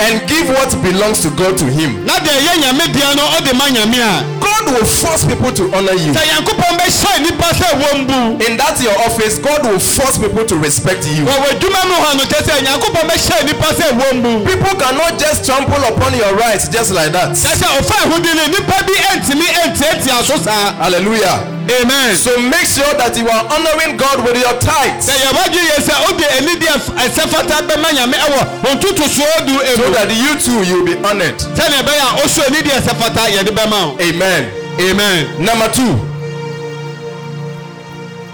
and 0.00 0.22
give 0.28 0.48
what 0.48 0.70
belongs 0.82 1.20
to 1.22 1.30
God 1.36 1.56
to 1.58 1.64
Him, 1.66 2.04
na 2.06 2.14
deɛ 2.18 2.32
ɛyɛ 2.38 2.54
nyame 2.62 2.84
deɛ 2.94 3.16
no 3.16 3.24
ɔde 3.38 3.52
ma 3.56 3.66
nyame 3.68 3.98
a 3.98 4.38
God 4.40 4.70
will 4.72 4.86
force 4.86 5.24
people 5.24 5.52
to 5.52 5.64
honor 5.74 5.92
you. 5.94 6.12
sɛ 6.12 6.22
yankopɔn 6.28 6.78
bɛhyɛ 6.78 7.20
nipa 7.22 7.48
sɛ 7.54 7.68
wɔmbu 7.82 8.46
In 8.48 8.56
that 8.56 8.80
your 8.80 8.96
office, 9.06 9.38
God 9.38 9.66
will 9.66 9.78
force 9.80 10.18
people 10.18 10.44
to 10.46 10.56
respect 10.56 11.06
you. 11.08 11.24
wɔ 11.24 11.34
adwuma 11.50 11.82
mu 11.88 11.94
hɔ 12.04 12.16
no 12.18 12.24
kyɛ 12.24 12.40
sɛ 12.46 12.54
nyankopɔn 12.64 13.04
bɛhyɛ 13.10 13.44
nipa 13.46 13.68
sɛ 13.74 13.86
wɔmbu 13.98 14.46
People 14.46 14.74
cannot 14.78 15.18
just 15.18 15.44
trample 15.44 15.82
upon 15.84 16.14
your 16.16 16.34
rights 16.36 16.68
just 16.68 16.92
like 16.92 17.12
that. 17.12 17.32
sɛ 17.32 17.54
ɔfa 17.58 17.96
ahodi 18.06 18.34
no 18.36 18.46
nipa 18.46 18.76
bi 18.86 18.94
ɛntumi 19.12 19.46
ɛntiatia 19.64 20.22
so 20.24 20.36
saa 20.36 20.72
Hallelujah. 20.78 21.54
amen 21.68 22.16
So 22.16 22.32
make 22.40 22.64
sure 22.64 22.88
that 22.96 23.12
you 23.18 23.28
are 23.28 23.44
honoring 23.52 23.96
God 23.98 24.24
with 24.24 24.36
your 24.40 24.54
tithes 24.58 25.06
sɛ 25.08 25.14
yɛbɛgye 25.16 25.62
yɛ 25.70 25.78
sɛ 25.84 25.94
wode 26.06 26.24
anidi 26.38 26.66
ɛsɛ 26.66 27.28
fata 27.28 27.62
bɛma 27.66 27.90
nyame 27.92 28.14
ɛwɔ 28.16 28.40
ɔntotosoɔ 28.64 29.46
du 29.46 29.54
so 29.88 29.94
that 29.94 30.12
you 30.12 30.36
too 30.36 30.60
you'll 30.68 30.84
be 30.84 30.96
honored. 31.00 31.38
sɛnea 31.56 31.80
ɛbɛyɛ 31.80 32.04
a 32.04 32.20
ɔso 32.20 32.40
anidi 32.44 32.70
ɛsɛ 32.70 32.92
fata 33.00 33.24
yɛde 33.32 33.50
bɛma 33.56 33.96
wo 33.96 33.96
Amen. 34.04 34.50
amen. 34.80 35.26
Number 35.44 35.68
two, 35.72 35.96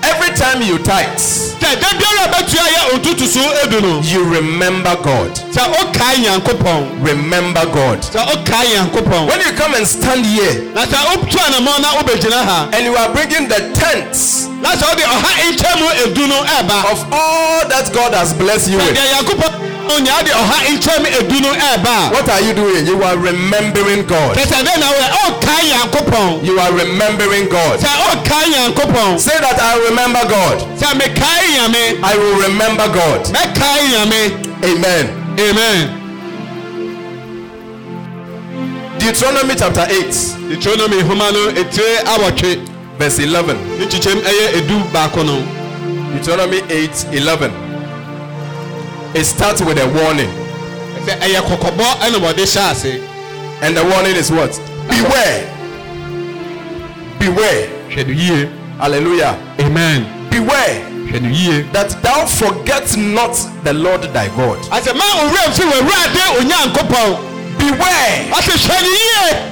every 0.02 0.34
time 0.36 0.60
you 0.62 0.78
tithe, 0.82 1.14
sɛ 1.62 1.78
da 1.80 1.88
biara 1.94 2.26
a 2.26 2.28
bɛtua 2.34 2.66
yɛ 2.74 2.80
ɔntotosoɔ 2.94 3.64
edu 3.64 3.80
no 3.82 4.00
you 4.02 4.24
remember 4.24 4.96
God. 5.02 5.30
sɛ 5.54 5.62
wokae 5.70 6.24
nyankopɔn 6.26 7.02
Remember 7.06 7.64
God. 7.66 8.00
sɛ 8.02 8.26
wokae 8.26 8.66
nyankopɔn 8.74 9.26
When 9.28 9.40
you 9.40 9.52
come 9.54 9.74
and 9.74 9.86
stand 9.86 10.26
here 10.26 10.62
na 10.74 10.84
sɛ 10.86 10.98
wotu 11.06 11.38
anammɔ 11.38 11.80
na 11.80 11.88
wobɛgyina 12.02 12.42
ha 12.44 12.68
and 12.72 12.84
you 12.84 12.96
are 12.96 13.12
bringing 13.14 13.46
the 13.48 13.70
tenths 13.78 14.46
na 14.60 14.70
sɛ 14.74 14.90
wode 14.90 15.04
ɔha 15.06 15.30
nkyɛ 15.54 15.80
mu 15.80 15.86
edu 16.02 16.28
no 16.28 16.42
ɛɛba 16.42 16.92
of 16.92 17.06
all 17.12 17.68
that 17.68 17.92
God 17.94 18.12
has 18.12 18.32
blessed 18.34 18.70
you 18.72 18.78
with, 18.78 18.90
nyankopɔn 18.96 19.04
nya 19.04 19.22
wode 19.22 19.73
ɔha 19.88 20.56
nkyɛ 20.72 20.98
mu 21.00 21.06
edu 21.08 21.40
no 21.40 21.52
ɛɛba 21.52 22.10
what 22.12 22.28
are 22.28 22.40
you 22.40 22.54
doing? 22.54 22.86
You 22.86 23.02
are 23.02 23.16
remembering 23.16 24.06
God. 24.06 24.36
sɛ 24.36 24.62
dɛn 24.64 24.80
na 24.80 24.86
woyɛ 24.92 25.08
ɔkae 25.24 25.62
nyankopɔn 25.70 26.44
You 26.44 26.58
are 26.60 26.72
remembering 26.72 27.48
God. 27.48 27.80
sɛ 27.80 27.88
ɔkae 27.88 28.52
nyankopɔn 28.52 29.18
Say 29.20 29.38
that 29.40 29.60
I 29.60 29.76
remember 29.88 30.20
God. 30.28 30.58
sɛ 30.78 30.98
mekae 30.98 31.46
nyame 31.56 32.02
I 32.02 32.16
will 32.16 32.36
remember 32.48 32.88
God. 32.88 33.24
mɛkae 33.26 33.88
nyame 33.90 34.32
Amen. 34.64 35.36
amen 35.38 36.00
Deuteronomy 38.98 39.54
chapter 39.56 39.86
8, 39.90 40.36
deuteronomy 40.48 41.02
nhoma 41.02 41.30
no 41.32 41.50
etire 41.60 42.04
awɔtwe 42.06 42.58
verse 42.98 43.18
11. 43.18 43.56
ne 43.78 43.86
kyikyɛm 43.86 44.20
ɛyɛ 44.22 44.54
edu 44.62 44.82
baako 44.92 45.24
no 45.26 45.42
Deuteronomy 46.14 46.62
8 46.70 47.06
11. 47.12 47.52
It 49.14 49.24
starts 49.24 49.60
with 49.60 49.78
a 49.78 49.86
warning. 49.86 50.30
And 53.62 53.76
the 53.76 53.84
warning 53.84 54.16
is 54.16 54.30
what? 54.30 54.60
Beware. 54.88 55.46
Beware. 57.18 57.68
Hallelujah. 58.78 59.38
Amen. 59.60 60.30
Beware 60.30 60.94
that 61.72 61.90
thou 62.02 62.26
forget 62.26 62.96
not 62.96 63.34
the 63.62 63.72
Lord 63.72 64.02
thy 64.12 64.26
God. 64.34 64.58
Beware. 67.58 68.30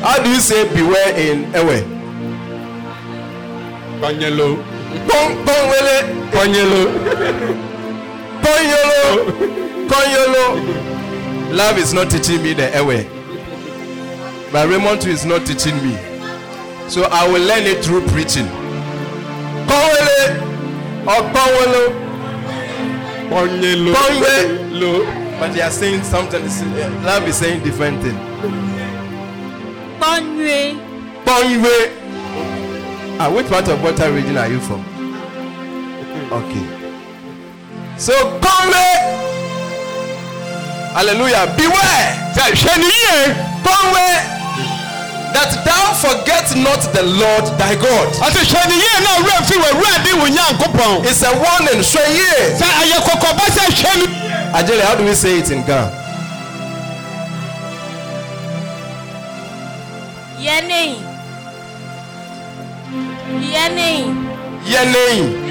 How 0.02 0.23
do 0.23 0.31
you 0.31 0.40
say 0.40 0.64
beware 0.75 1.16
in 1.16 1.45
Ewe? 1.54 1.85
Panyelo. 4.00 4.59
Panyelo. 6.33 7.69
ponwele, 8.42 9.88
kɔnyelo 9.88 9.88
ponyolo, 9.88 10.44
konyolo. 10.52 11.52
Love 11.52 11.78
is 11.78 11.92
not 11.92 12.11
teaching 12.11 12.42
me 12.42 12.54
the 12.54 12.70
Ewe. 12.76 13.06
But 14.50 14.68
Raymond 14.68 15.04
is 15.04 15.25
not 15.25 15.46
teaching 15.46 15.76
me. 15.82 15.96
So 16.88 17.04
I 17.04 17.26
will 17.26 17.42
learn 17.42 17.64
it 17.64 17.84
through 17.84 18.06
preaching. 18.08 18.46
Ponwele 19.66 20.40
or 21.06 21.22
ponwolo. 21.32 21.84
kɔnyelo 23.30 23.94
Kɔnyelo. 23.94 25.38
But 25.38 25.52
they 25.54 25.61
are 25.62 25.70
saying 25.70 26.02
something. 26.04 26.42
Love 27.04 27.26
is 27.28 27.37
saying 27.37 27.62
different 27.64 28.02
thing. 28.02 28.18
Kpɔnyue. 29.99 30.78
Ponwe. 31.25 31.90
Ah, 33.18 33.30
which 33.30 33.46
part 33.49 33.68
of 33.68 33.82
water 33.82 34.11
region 34.12 34.37
are 34.37 34.49
you 34.49 34.61
from? 34.61 34.84
Okay. 36.32 36.81
So 38.02 38.12
Ponwe. 38.42 38.87
Hallelujah. 40.92 41.47
Beware. 41.54 42.18
ni 42.82 42.90
yie. 42.90 43.30
Ponwe. 43.62 44.09
That 45.32 45.54
thou 45.62 45.94
forget 45.94 46.50
not 46.59 46.82
the 46.92 47.04
Lord 47.04 47.47
thy 47.62 47.76
God. 47.76 48.09
ɔsi 48.18 48.42
hwɛ 48.42 48.66
ni 48.66 48.75
yie 48.75 49.00
na 49.04 49.11
owurɛ 49.18 49.47
fi 49.47 49.54
wɔ 49.54 49.68
ewura 49.71 50.02
di 50.02 50.11
wò 50.18 50.26
nyankopɔn. 50.35 51.04
It's 51.06 51.23
a 51.23 51.30
warning. 51.30 51.80
Show 51.80 52.02
ye. 52.11 52.59
sɛ 52.59 52.66
ayɛ 52.82 52.99
kɔkɔba 53.06 53.47
sɛ 53.54 53.71
hwɛ 53.71 53.94
ni. 53.94 54.06
Ajele, 54.59 54.82
how 54.82 54.97
do 54.97 55.04
we 55.04 55.14
say 55.14 55.38
it 55.38 55.50
in 55.52 55.62
Ghana? 55.62 55.92
Yɛnei. 60.40 60.99
Yɛnei. 63.54 64.32
Yenei. 64.66 65.41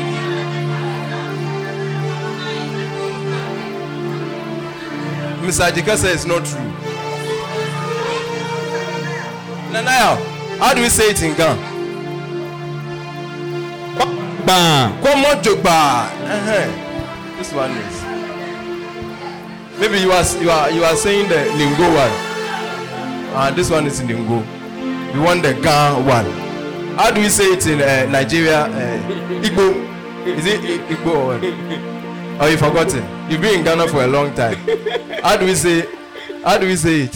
Mr. 5.51 5.69
Ajika 5.69 5.97
says 5.97 6.15
it's 6.15 6.25
not 6.25 6.45
true. 6.45 6.59
Nanaya, 9.73 10.15
how 10.59 10.73
do 10.73 10.81
we 10.81 10.87
say 10.87 11.09
it 11.11 11.21
in 11.21 11.35
Ghana? 11.35 11.59
gbaa. 14.45 14.91
Kwamo 15.01 15.41
Jogba. 15.43 16.07
Uh-huh. 16.23 17.37
This 17.37 17.51
one 17.51 17.71
is. 17.71 18.01
Maybe 19.77 19.99
you 19.99 20.11
are 20.13 20.23
you 20.41 20.49
are 20.49 20.71
you 20.71 20.83
are 20.85 20.95
saying 20.95 21.27
the 21.27 21.43
lingo 21.57 21.83
one. 21.83 22.13
Uh, 23.35 23.51
this 23.53 23.69
one 23.69 23.85
is 23.87 24.01
lingo. 24.03 24.37
We 25.13 25.19
want 25.19 25.43
the 25.43 25.53
Ghana 25.53 25.99
one. 26.07 26.31
How 26.97 27.11
do 27.11 27.19
we 27.19 27.27
say 27.27 27.51
it 27.51 27.67
in 27.67 27.81
uh, 27.81 28.09
Nigeria? 28.09 28.67
Uh, 28.67 29.43
Igbo. 29.43 29.67
Is 30.27 30.45
it 30.45 30.61
Igbo 30.87 31.07
or 31.13 31.37
what? 31.39 31.90
Oh, 32.43 32.47
you 32.47 32.57
forgotten. 32.57 33.05
You've 33.29 33.39
been 33.39 33.59
in 33.59 33.63
Ghana 33.63 33.87
for 33.87 34.03
a 34.03 34.07
long 34.07 34.33
time. 34.33 34.55
How 35.21 35.37
do 35.37 35.45
we 35.45 35.53
say? 35.53 35.87
How 36.43 36.57
do 36.57 36.65
we 36.65 36.75
say 36.75 37.01
it? 37.01 37.15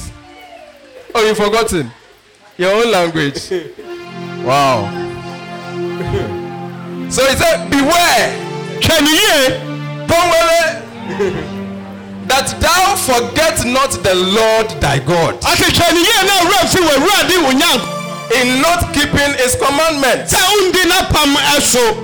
Oh, 1.16 1.26
you 1.26 1.34
forgotten. 1.34 1.90
Your 2.58 2.72
own 2.76 2.92
language. 2.92 3.42
Wow. 4.46 4.86
So 7.10 7.26
he 7.26 7.36
said, 7.36 7.70
Beware, 7.72 8.38
ni 9.02 9.10
yie. 9.18 9.60
Pongwele, 10.06 10.86
that 12.28 12.54
thou 12.62 12.96
forget 12.96 13.66
not 13.66 13.92
the 14.04 14.14
Lord 14.14 14.70
thy 14.80 15.00
God 15.00 15.42
in 18.34 18.62
not 18.62 18.94
keeping 18.94 19.32
his 19.38 19.56
commandments. 19.56 20.32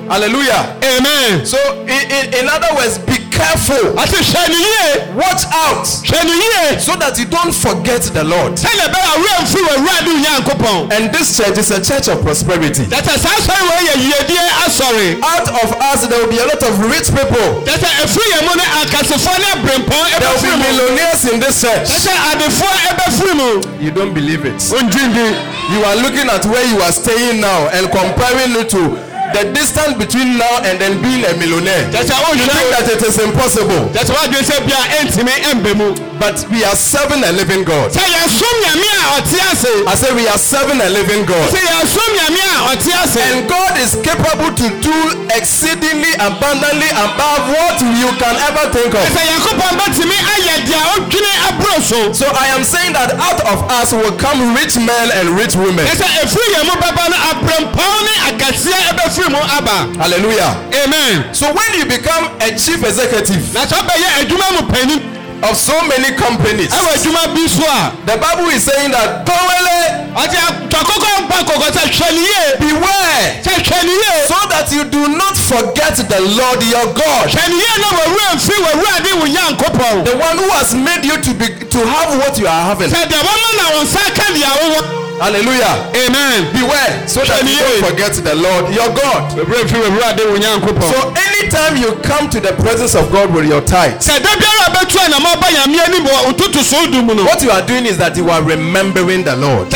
Hallelujah. 0.09 0.77
Amen. 0.83 1.45
So, 1.45 1.57
in, 1.81 2.01
in, 2.11 2.23
in 2.33 2.45
other 2.49 2.69
words, 2.77 2.99
careful, 3.31 3.95
ɔsi 3.95 4.19
hwɛ 4.29 4.43
ni 4.50 4.59
yie. 4.59 5.15
watch 5.15 5.43
out, 5.51 5.85
hwɛ 6.05 6.19
ni 6.25 6.35
yie. 6.35 6.79
so 6.79 6.95
that 6.95 7.17
you 7.17 7.25
don't 7.25 7.53
forget 7.55 8.01
the 8.13 8.23
Lord. 8.23 8.53
sɛdeɛ 8.55 8.91
bɛyɛ 8.91 9.09
owurɛ 9.15 9.47
fi 9.47 9.59
wɔ 9.59 9.71
ewura 9.77 10.00
di 10.05 10.11
wò 10.11 10.19
nyankopɔn. 10.23 10.93
And 10.93 11.11
this 11.13 11.38
church 11.38 11.57
is 11.57 11.71
a 11.71 11.81
church 11.81 12.07
of 12.07 12.21
prosperity. 12.21 12.85
saa 12.91 13.38
sɔrɔ 13.39 13.63
wɔ 13.69 13.77
yɛ 13.88 13.95
yiedie 14.05 14.47
asɔre. 14.65 15.19
Out 15.23 15.47
of 15.63 15.69
us, 15.81 16.07
there 16.07 16.19
will 16.19 16.29
be 16.31 16.39
a 16.39 16.45
lot 16.45 16.61
of 16.63 16.79
rich 16.91 17.09
people. 17.09 17.63
tɛtɛ 17.65 17.89
efiri 18.03 18.27
yɛn 18.35 18.43
mu 18.47 18.55
ne 18.55 18.65
akasifoɔ 18.83 19.39
ne 19.39 19.47
abirempɔn 19.55 20.19
There 20.19 20.29
will 20.29 20.41
be 20.41 20.63
millionaires 20.63 21.25
in 21.25 21.39
this 21.39 21.61
church. 21.61 21.88
tɛtɛ 21.88 22.13
adefoɔ 22.31 22.73
ebe 22.91 23.05
firi 23.17 23.33
mu. 23.35 23.61
You 23.79 23.91
don't 23.91 24.13
believe 24.13 24.45
it. 24.45 24.57
ondindi. 24.59 25.35
You 25.71 25.83
are 25.85 25.95
looking 25.95 26.27
at 26.29 26.45
where 26.45 26.65
you 26.67 26.81
are 26.81 26.91
staying 26.91 27.39
now 27.39 27.67
and 27.71 27.89
comparing 27.91 28.55
it 28.59 28.69
to 28.71 28.97
the 29.33 29.43
distance 29.53 29.93
between 29.97 30.38
now 30.38 30.55
and 30.63 30.79
then 30.79 31.01
being 31.01 31.23
a 31.25 31.33
millionaire. 31.38 31.85
Jẹ̀sẹ̀ 31.91 32.17
o 32.27 32.33
ṣe. 32.33 32.39
You 32.39 32.47
think 32.47 32.69
that 32.75 32.88
it 32.93 33.01
is 33.09 33.17
impossible. 33.19 33.81
Jẹ̀sẹ̀ 33.95 34.13
wá 34.15 34.23
ju 34.31 34.39
bí 34.65 34.73
a 34.73 34.83
ẹ̀ 34.97 35.03
ń 35.03 35.07
tì 35.13 35.23
mí 35.23 35.31
ẹ̀ 35.31 35.53
ń 35.55 35.61
bẹ̀ 35.63 35.75
mu. 35.75 35.89
But 36.21 36.45
we 36.53 36.61
are 36.63 36.75
serving 36.77 37.23
a 37.23 37.31
living 37.31 37.63
God. 37.65 37.89
Ṣé 37.91 38.03
yẹn 38.05 38.27
sún 38.29 38.57
à 38.69 39.17
ọtí 39.17 39.38
àṣẹ? 39.51 39.73
I 39.89 39.95
say 39.95 40.11
we 40.13 40.27
are 40.27 40.38
serving 40.38 40.79
a 40.81 40.89
living 40.89 41.25
God. 41.25 41.50
Ṣé 41.50 41.61
yẹn 41.65 41.85
sún 41.88 42.11
à 42.21 42.27
ọtí 42.71 42.91
àṣẹ? 42.93 43.21
And 43.31 43.50
God 43.50 43.73
is 43.81 43.95
capable 44.05 44.51
to 44.53 44.67
do 44.85 44.95
exceedingly 45.33 46.13
abundantly 46.21 46.89
above 46.93 47.41
what 47.57 47.81
you 47.81 48.09
can 48.21 48.35
ever 48.47 48.69
think 48.69 48.93
of. 48.93 49.01
Ṣé 49.09 49.21
yẹn 49.29 49.39
kó 49.41 49.51
tì 49.95 50.03
mí 50.05 50.15
ayẹ̀ 50.35 50.61
abúrò 51.50 51.81
so? 51.81 52.13
So 52.13 52.25
I 52.38 52.47
am 52.55 52.63
saying 52.63 52.93
that 52.93 53.17
out 53.19 53.41
of 53.50 53.59
us 53.71 53.91
will 53.93 54.13
come 54.21 54.53
rich 54.55 54.77
men 54.77 55.07
and 55.17 55.29
rich 55.39 55.55
women. 55.55 55.85
Ṣé 55.88 56.05
èfúyẹ̀mú 56.21 56.73
bàbá 56.81 57.09
náà 57.09 57.31
ní 58.05 58.13
fún. 59.15 59.20
Ɛbɛfiri 59.21 59.29
mu 59.31 59.39
aba. 59.57 60.01
Hallelujah. 60.01 60.55
amen. 60.83 61.33
So 61.33 61.47
when 61.53 61.79
you 61.79 61.85
become 61.85 62.25
a 62.41 62.49
chief 62.57 62.83
executive 62.83 63.53
na 63.53 63.65
sɛ 63.65 63.77
ɔbɛyɛ 63.77 64.07
adwuma 64.25 64.47
mu 64.61 64.67
panyin 64.67 65.01
of 65.43 65.57
so 65.57 65.73
many 65.87 66.13
companies, 66.15 66.69
ɛwɔ 66.69 66.93
adwuma 66.95 67.33
bi 67.33 67.47
so 67.47 67.63
a. 67.65 67.91
the 68.05 68.17
Bible 68.17 68.49
is 68.49 68.63
saying 68.63 68.91
that 68.91 69.25
tɔkɔkɔ 69.25 71.09
mpa 71.25 71.37
kɔkɔ 71.45 71.67
sɛ 71.71 71.83
hwɛ 71.89 72.11
ni 72.13 72.21
yie. 72.21 72.57
beware 72.59 73.41
ni 73.83 73.93
yie. 73.93 74.27
so 74.27 74.35
that 74.49 74.71
you 74.71 74.83
do 74.85 75.07
not 75.09 75.37
forget 75.37 75.95
the 75.97 76.21
Lord 76.21 76.61
your 76.63 76.85
God, 76.93 77.29
hwɛ 77.29 77.49
ni 77.49 77.55
yie 77.57 77.75
na 77.81 77.87
wɔwura 77.97 78.35
nfi 78.35 78.55
wɔwura 78.65 79.03
de 79.03 79.13
wo 79.19 79.25
nyankopɔn. 79.25 80.05
the 80.05 80.17
one 80.17 80.37
who 80.37 80.49
has 80.51 80.73
made 80.73 81.05
you 81.05 81.17
to 81.17 81.33
be 81.33 81.47
to 81.65 81.77
have 81.85 82.17
what 82.19 82.37
you 82.39 82.47
are 82.47 82.61
having. 82.61 82.89
wɔma 82.89 83.49
na 83.57 83.63
wɔn 83.77 83.85
nsa 83.85 84.13
ka 84.15 84.23
deɛ 84.33 84.45
awowɔ. 84.45 85.00
Hallelujah. 85.21 85.85
amen. 85.93 86.49
Beware 86.49 87.05
so 87.05 87.21
that 87.21 87.45
you 87.45 87.53
don't 87.53 87.93
forget 87.93 88.13
the 88.17 88.33
Lord 88.33 88.73
your 88.73 88.89
God. 88.89 89.29
So 89.37 91.13
anytime 91.13 91.77
you 91.77 91.93
come 92.01 92.25
to 92.33 92.39
the 92.41 92.57
presence 92.57 92.95
of 92.97 93.11
God 93.13 93.29
with 93.29 93.45
your 93.45 93.61
no. 93.61 94.01
what 97.29 97.41
you 97.43 97.51
are 97.51 97.61
doing 97.61 97.85
is 97.85 97.97
that 97.97 98.17
you 98.17 98.29
are 98.29 98.41
remembering 98.41 99.23
the 99.23 99.35
Lord 99.37 99.69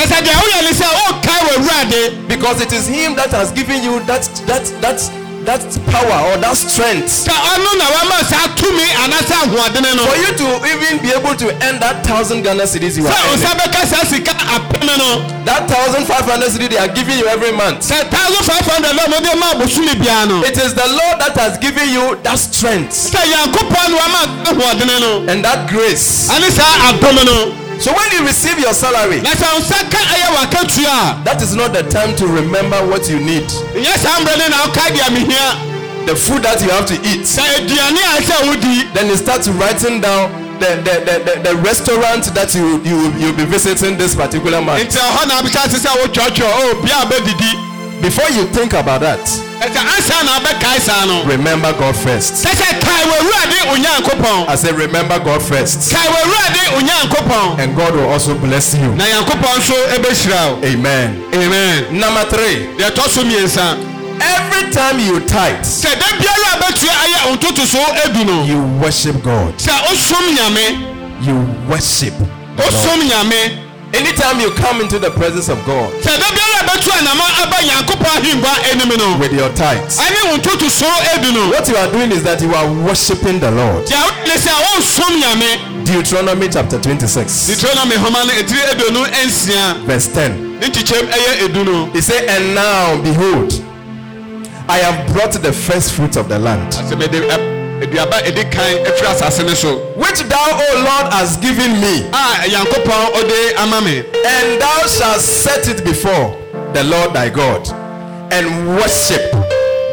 de. 1.89 2.27
because 2.27 2.61
it 2.61 2.73
is 2.73 2.87
Him 2.87 3.15
that 3.15 3.29
has 3.31 3.51
given 3.51 3.83
you 3.83 3.99
that 4.09 4.25
that 4.49 4.65
that 4.81 5.25
that 5.45 5.61
power 5.93 6.17
or 6.33 6.35
that 6.41 6.57
strength 6.57 7.07
sɛ 7.07 7.31
ɔno 7.31 7.71
na 7.77 7.85
wama 7.93 8.17
saa 8.25 8.47
tumi 8.57 8.85
anasa 9.05 9.45
ahoɔdene 9.45 9.95
no. 9.95 10.03
for 10.05 10.17
you 10.17 10.31
to 10.33 10.47
even 10.73 10.97
be 11.01 11.09
able 11.13 11.35
to 11.35 11.47
earn 11.65 11.79
that 11.79 12.03
thousand 12.05 12.41
Ghana 12.43 12.63
cedis 12.63 12.97
you 12.97 13.05
are 13.05 13.13
earning. 13.13 13.39
ɔsa 13.39 13.51
bɛka 13.53 13.81
saa 13.85 14.03
sika 14.05 14.33
apem 14.33 14.85
no. 14.97 15.25
That 15.45 15.69
thousand 15.69 16.05
five 16.05 16.25
hundred 16.25 16.49
cedi 16.49 16.69
they 16.69 16.77
are 16.77 16.89
giving 16.89 17.17
you 17.19 17.27
every 17.27 17.51
month. 17.51 17.81
sɛ 17.85 18.09
thousand 18.09 18.43
five 18.45 18.65
hundred 18.65 18.95
na 18.95 19.03
ɔmɔde 19.05 19.39
ma 19.39 19.45
abosomi 19.53 19.93
biara 20.01 20.27
no. 20.27 20.41
It 20.43 20.57
is 20.57 20.73
the 20.73 20.87
Lord 20.87 21.19
that 21.21 21.37
has 21.37 21.57
given 21.57 21.89
you 21.89 22.15
that 22.23 22.39
strength 22.39 22.91
sɛ 22.91 23.21
yankopɔn 23.21 23.87
na 23.91 23.97
wama 24.01 24.21
ahoɔdene 24.49 24.99
no. 25.01 25.11
and 25.31 25.43
that 25.45 25.69
grace. 25.69 26.29
ɛne 26.29 26.49
saa 26.51 26.91
adom 26.91 27.21
no. 27.25 27.64
So 27.79 27.91
when 27.94 28.12
you 28.12 28.25
receive 28.25 28.58
your 28.60 28.74
salary, 28.74 29.20
that 31.24 31.41
is 31.41 31.53
not 31.55 31.74
the 31.74 31.84
time 31.84 32.15
to 32.15 32.25
remember 32.27 32.77
what 32.88 33.10
you 33.10 33.20
need. 33.20 33.46
The 36.05 36.15
food 36.15 36.44
that 36.44 36.62
you 36.62 36.70
have 36.70 36.86
to 36.86 36.94
eat. 37.10 37.25
Then 38.94 39.08
you 39.10 39.17
start 39.17 39.46
writing 39.60 40.01
down 40.01 40.29
the 40.60 40.75
the, 40.86 40.96
the, 41.05 41.15
the, 41.25 41.34
the 41.50 41.55
restaurant 41.62 42.24
that 42.34 42.55
you 42.55 42.79
you 42.84 43.12
you'll 43.20 43.36
be 43.38 43.46
visiting 43.46 43.98
this 43.98 44.15
particular 44.15 44.62
month. 44.62 44.82
O 48.05 48.09
Before 48.09 48.29
you 48.29 48.45
think 48.53 48.74
about 48.74 49.01
that, 49.01 49.19
ɛsɛ 49.59 49.81
ansa 49.81 50.24
na 50.25 50.39
abɛkae 50.39 50.79
saa 50.79 51.05
no 51.05 51.24
remember 51.25 51.74
God 51.74 51.95
first. 51.95 52.33
sɛ 52.45 52.51
kae 52.79 53.03
wɔwurade 53.09 53.59
onyankopɔn 53.74 54.47
I 54.50 54.55
say 54.55 54.71
remember 54.71 55.19
God 55.19 55.41
first, 55.41 55.91
kae 55.91 56.05
wɔwurade 56.05 56.77
onyankopɔn 56.77 57.59
and 57.59 57.75
God 57.75 57.95
will 57.95 58.09
also 58.09 58.35
bless 58.35 58.74
you. 58.75 58.93
na 58.95 59.05
nyankopɔn 59.05 59.57
nso 59.59 59.74
ɛbɛhyira 59.95 60.62
wo 60.62 60.67
Amen. 60.67 61.24
amen. 61.33 62.00
Number 62.00 62.25
three, 62.29 62.67
deɛ 62.77 62.91
ɛtɔ 62.91 63.09
so 63.09 63.24
mmiɛnsa 63.24 63.77
every 64.21 64.71
time 64.71 65.00
you 65.00 65.19
tithe, 65.21 65.59
sɛ 65.62 65.97
da 66.00 66.05
biara 66.19 66.53
a 66.53 66.57
bɛtua 66.62 66.93
ayɛ 67.03 67.35
ntoto 67.38 67.65
so 67.65 67.79
edu 68.05 68.25
no 68.25 68.43
you 68.45 68.62
worship 68.81 69.21
God. 69.24 69.57
sɛ 69.57 69.71
osom 69.91 70.35
nyame 70.35 70.91
You 71.25 71.35
worship 71.69 72.13
Lord. 72.57 72.69
osom 72.69 73.01
nyame 73.09 73.64
Anytime 73.95 74.39
you 74.41 74.51
come 74.51 74.81
into 74.81 74.99
the 74.99 75.09
presence 75.11 75.47
of 75.49 75.57
God. 75.65 75.89
With 79.19 79.33
your 79.33 79.49
tithes. 79.53 79.99
What 81.51 81.67
you 81.69 81.77
are 81.77 81.91
doing 81.91 82.11
is 82.11 82.23
that 82.23 82.41
you 82.41 82.53
are 82.55 82.67
worshiping 82.87 83.39
the 83.39 83.51
Lord. 83.51 83.87
Deuteronomy 85.85 86.49
chapter 86.49 86.77
26. 86.81 87.47
Verse 89.85 90.07
10. 90.07 90.59
He 91.93 92.01
said, 92.01 92.23
And 92.29 92.55
now, 92.55 93.01
behold, 93.03 93.53
I 94.67 94.77
have 94.79 95.13
brought 95.13 95.33
the 95.41 95.53
first 95.53 95.91
fruit 95.93 96.17
of 96.17 96.27
the 96.27 96.39
land. 96.39 96.73
Aduaba 97.84 98.17
ɛdi 98.27 98.44
kan 98.51 98.86
afiri 98.88 99.08
asase 99.08 99.44
no 99.46 99.53
so 99.53 99.75
which 99.96 100.22
thou, 100.24 100.50
O 100.51 100.75
Lord, 100.84 101.13
hast 101.13 101.41
given 101.41 101.79
me, 101.82 102.03
a 102.13 102.48
nyankopɔn 102.50 103.13
ɔde 103.20 103.58
ama 103.58 103.82
me 103.82 104.00
and 104.25 104.62
thou 104.62 104.88
shalt 104.88 105.22
set 105.22 105.67
it 105.67 105.84
before 105.84 106.36
the 106.74 106.84
Lord 106.84 107.13
thy 107.13 107.29
God, 107.29 107.67
and 108.32 108.75
worship 108.77 109.32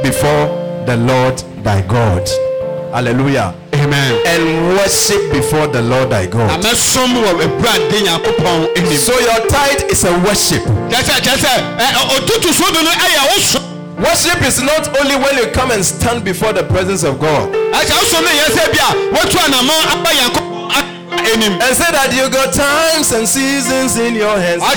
before 0.03 0.47
the 0.87 0.97
Lord 0.97 1.39
thy 1.63 1.81
God. 1.83 2.29
Hallelujah. 2.93 3.55
amen 3.73 4.21
And 4.27 4.77
worship 4.77 5.33
before 5.33 5.67
the 5.67 5.81
Lord 5.81 6.11
thy 6.11 6.27
God. 6.27 6.51
wɔ 7.23 7.47
awurade 7.47 8.03
nyankopɔn 8.03 8.77
anim 8.77 8.99
So 8.99 9.19
your 9.19 9.47
tithe 9.49 9.91
is 9.91 10.05
a 10.05 10.13
worship. 10.21 10.63
sɛ 11.39 11.53
ɛ- 11.79 11.95
ɔtotoso 12.19 12.73
do 12.75 12.83
no 12.83 12.91
ɛyɛ 12.91 13.23
wo 13.31 13.39
so 13.41 13.59
Worship 14.03 14.43
is 14.43 14.61
not 14.63 14.89
only 14.99 15.17
when 15.17 15.37
you 15.39 15.47
come 15.53 15.71
and 15.71 15.85
stand 15.85 16.25
before 16.25 16.53
the 16.53 16.65
presence 16.65 17.05
of 17.05 17.19
God. 17.21 17.49
Ɛsɛ 17.73 17.93
wosom 17.99 18.23
no 18.25 18.31
yɛ 18.31 18.47
sɛ 18.51 18.65
bi 18.73 18.79
a 18.83 18.91
woatu 19.15 19.39
anamɔ 19.39 19.77
aba 19.93 20.11
nyankopɔn 20.11 20.51
a- 20.77 20.87
anim 21.33 21.53
and 21.63 21.77
say 21.77 21.91
that 21.93 22.13
you 22.13 22.29
got 22.29 22.53
times 22.53 23.13
and 23.13 23.29
seasons 23.29 23.97
in 23.97 24.15
your 24.17 24.37
hands. 24.39 24.63
ɛ- 24.63 24.67
ɛ- 24.67 24.77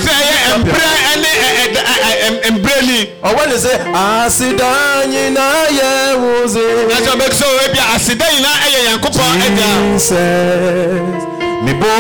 ɛ- 2.06 2.42
ɛ- 2.42 2.52
mberɛ 2.62 2.82
ni 2.86 3.10
Or 3.24 3.34
when 3.36 3.50
you 3.50 3.58
say, 3.58 3.78
Asidanyi 3.80 5.34
na 5.34 5.46
ye 5.74 6.16
wuzi. 6.22 6.66
na 6.90 6.96
sɛ 7.02 7.10
ɔbɛki 7.16 7.36
sɛ 7.42 7.46
ɔwɔ 7.50 7.66
bi 7.74 7.80
a 7.80 7.86
aseda 7.96 8.26
nyinaa 8.30 8.58
ɛyɛ 8.66 8.80
nyankopɔn 8.86 9.28
agya 9.42 9.70
Jesus, 9.94 11.24
me 11.64 11.74
bo 11.74 11.92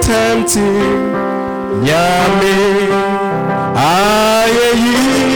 tempti, 0.00 0.68
nyame, 1.82 2.54
ayeyi, 3.74 4.92
nyina 5.26 5.35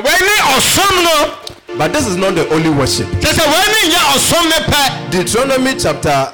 sɛ 0.00 0.20
ne 0.20 0.34
ɔsom 0.56 1.04
no 1.04 1.34
but 1.78 1.92
this 1.92 2.06
is 2.06 2.16
not 2.16 2.34
the 2.34 2.48
only 2.52 2.70
worship. 2.70 3.06
sɛ 3.20 3.44
wei 3.44 3.66
ne 3.72 3.94
nyɛ 3.94 4.00
ɔsom 4.14 4.48
ne 4.48 4.56
pɛ 4.72 5.10
Deuteronomy 5.10 5.74
chapter 5.78 6.32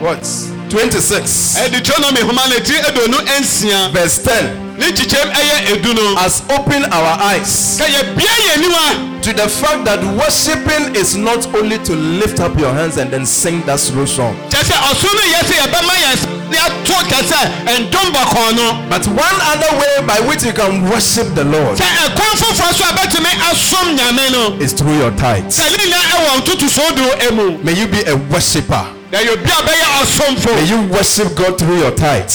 what? 0.00 0.20
26 0.68 1.56
ɛde 1.56 1.70
deuteronomy 1.72 2.20
homa 2.20 2.42
no 2.48 2.56
ɛtiri 2.56 2.80
aduonu 2.84 3.18
nsia 3.40 3.90
verse 3.92 4.18
10 4.18 4.76
ne 4.78 4.86
nkyekyɛm 4.90 5.30
ɛyɛ 5.32 5.72
edu 5.76 5.94
no 5.94 6.16
has 6.16 6.42
opened 6.50 6.84
our 6.92 7.18
eyes 7.22 7.78
sɛ 7.78 7.86
yɛbia 7.86 8.34
yɛn 8.48 8.60
niwa 8.62 9.22
to 9.22 9.32
the 9.32 9.48
fact 9.48 9.84
that 9.86 10.02
worshiping 10.18 10.94
is 10.94 11.16
not 11.16 11.46
only 11.54 11.78
to 11.78 11.94
lift 11.94 12.40
up 12.40 12.58
your 12.58 12.74
hands 12.74 12.98
and 12.98 13.10
then 13.10 13.24
sing 13.24 13.62
that 13.64 13.80
slow 13.80 14.04
song, 14.04 14.36
sɛ 14.50 14.60
ɔsom 14.60 15.14
no 15.14 15.22
yɛ 15.32 15.40
sɛ 15.40 15.54
yɛbɛma 15.62 15.94
yɛn 16.02 16.16
nsa 16.16 16.33
de 16.54 16.60
ato 16.62 16.96
kɛsɛ 17.10 17.40
ɛndom 17.66 18.06
bɔkɔɔ 18.14 18.54
no 18.56 18.66
but 18.88 19.06
one 19.08 19.38
other 19.50 19.72
way 19.78 19.94
by 20.06 20.20
which 20.28 20.44
you 20.44 20.52
can 20.52 20.88
worship 20.88 21.26
the 21.34 21.44
Lord 21.44 21.76
sɛ 21.76 21.86
ɛkwan 22.06 22.34
foforɔ 22.40 22.72
so 22.74 22.84
a 22.84 22.92
bɛtumi 22.94 23.32
asom 23.50 23.96
nyame 23.98 24.30
no 24.32 24.56
is 24.60 24.72
through 24.72 24.96
your 24.98 25.10
tithes. 25.12 25.58
sɛ 25.58 25.70
ne 25.70 25.76
nyinaa 25.84 26.06
ɛwɔ 26.14 26.30
ntotosoɔ 26.40 26.88
do 26.96 27.34
mu 27.34 27.58
May 27.64 27.72
you 27.72 27.86
be 27.88 28.00
a 28.04 28.16
worshiper. 28.30 28.86
na 29.10 29.18
May 29.20 30.64
you 30.66 30.80
worship 30.90 31.34
God 31.36 31.58
through 31.58 31.78
your 31.78 31.92
tithes. 31.92 32.34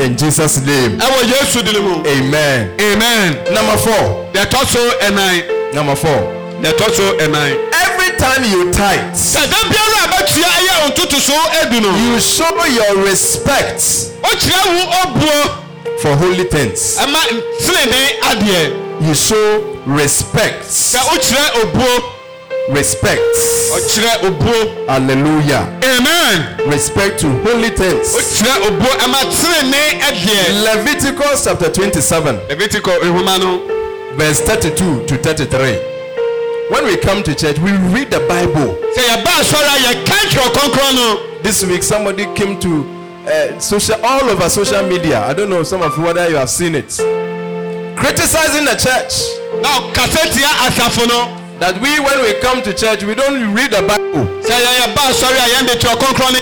In 0.00 0.16
Jesus' 0.16 0.58
name, 0.66 0.98
yesu 0.98 1.62
mu 1.82 2.02
amen. 2.06 2.70
amen 2.80 3.38
Number 3.54 3.76
four. 3.78 4.26
ɛtɔ 4.34 4.66
so 4.66 4.80
Number 5.72 5.96
four. 5.96 6.32
so 6.94 7.16
time 8.18 8.44
you 8.44 8.72
tithe, 8.72 9.12
sɛ 9.14 9.40
da 9.50 9.58
biara 9.70 9.98
a 10.04 10.08
bɛtua 10.12 10.50
ɛyɛ 10.58 10.74
ntotosoɔ 10.90 11.44
edu 11.62 11.80
no 11.82 11.90
you 12.12 12.20
show 12.20 12.64
your 12.66 13.04
respect 13.04 13.80
wokyerɛ 14.22 14.62
wo 14.74 14.82
ɔbuo 15.02 15.62
for 16.00 16.16
holy 16.16 16.44
things. 16.44 16.96
ɛma 16.98 17.20
ntenene 17.30 18.20
adeɛ 18.22 18.82
You 18.98 19.14
show 19.14 19.76
respect. 19.86 20.64
sɛ 20.64 20.98
wokyerɛ 20.98 21.62
obuo 21.62 22.12
Respect. 22.70 23.20
ɔkyerɛ 23.76 24.24
obuo 24.24 24.88
Hallelujah. 24.88 25.68
amen 25.84 26.56
Respect 26.66 27.20
to 27.20 27.28
holy 27.44 27.70
things. 27.70 28.14
wokyerɛ 28.14 28.54
obuo 28.68 28.90
ɛma 29.04 29.20
tenene 29.30 30.00
adeɛ 30.00 30.64
Leviticus 30.64 31.44
chapter 31.44 31.68
27, 31.70 32.40
leviticus 32.48 33.02
no 33.40 33.60
verse 34.16 34.40
32 34.40 35.04
to 35.06 35.16
33. 35.18 35.95
When 36.68 36.84
we 36.84 36.96
come 36.96 37.22
to 37.22 37.34
church, 37.34 37.58
we 37.60 37.70
read 37.94 38.10
the 38.10 38.20
Bible. 38.28 38.74
sɛ 38.94 39.02
yɛba 39.06 39.32
asɔre 39.40 39.70
a 39.70 39.76
yɛka 39.86 40.16
twerɛ 40.30 40.52
kɔnkɔn 40.52 40.94
no 40.94 41.22
This 41.42 41.64
week, 41.64 41.82
somebody 41.84 42.26
came 42.34 42.58
to 42.58 42.82
uh, 43.26 43.58
social 43.60 44.04
all 44.04 44.28
over 44.30 44.48
social 44.48 44.82
media. 44.88 45.22
I 45.24 45.32
don't 45.32 45.48
know 45.50 45.62
some 45.62 45.82
of 45.82 45.96
you 45.96 46.02
whether 46.04 46.28
you 46.28 46.36
have 46.36 46.50
seen 46.50 46.74
it, 46.74 46.90
criticizing 47.96 48.64
the 48.64 48.74
church. 48.74 49.14
na 49.62 49.78
ɔkasa 49.78 50.32
tia 50.32 50.48
asafo 50.66 51.06
no 51.08 51.32
That 51.60 51.80
we, 51.80 51.88
when 52.00 52.20
we 52.20 52.34
come 52.40 52.60
to 52.62 52.74
church, 52.74 53.02
we 53.04 53.14
don't 53.14 53.54
read 53.54 53.70
the 53.70 53.82
Bible. 53.86 54.26
sɛ 54.42 54.58
yɛyɛba 54.58 55.02
asɔre 55.14 55.38
a 55.38 55.48
yɛn 55.54 55.66
de 55.68 55.74
twerɛ 55.78 55.96
kɔnkɔn 56.02 56.32
no 56.34 56.40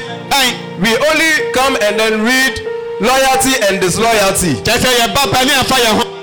We 0.80 0.90
only 0.96 1.52
come 1.52 1.76
and 1.82 2.00
then 2.00 2.22
read 2.24 2.60
loyalty 3.00 3.60
and 3.68 3.78
disloyalty. 3.80 4.54
kyɛ 4.64 4.78
sɛ 4.78 4.88
yɛba 5.04 5.30
pa 5.32 5.44
ne 5.44 5.52
afa 5.52 5.74
yɛn 5.74 5.94
ho 6.00 6.13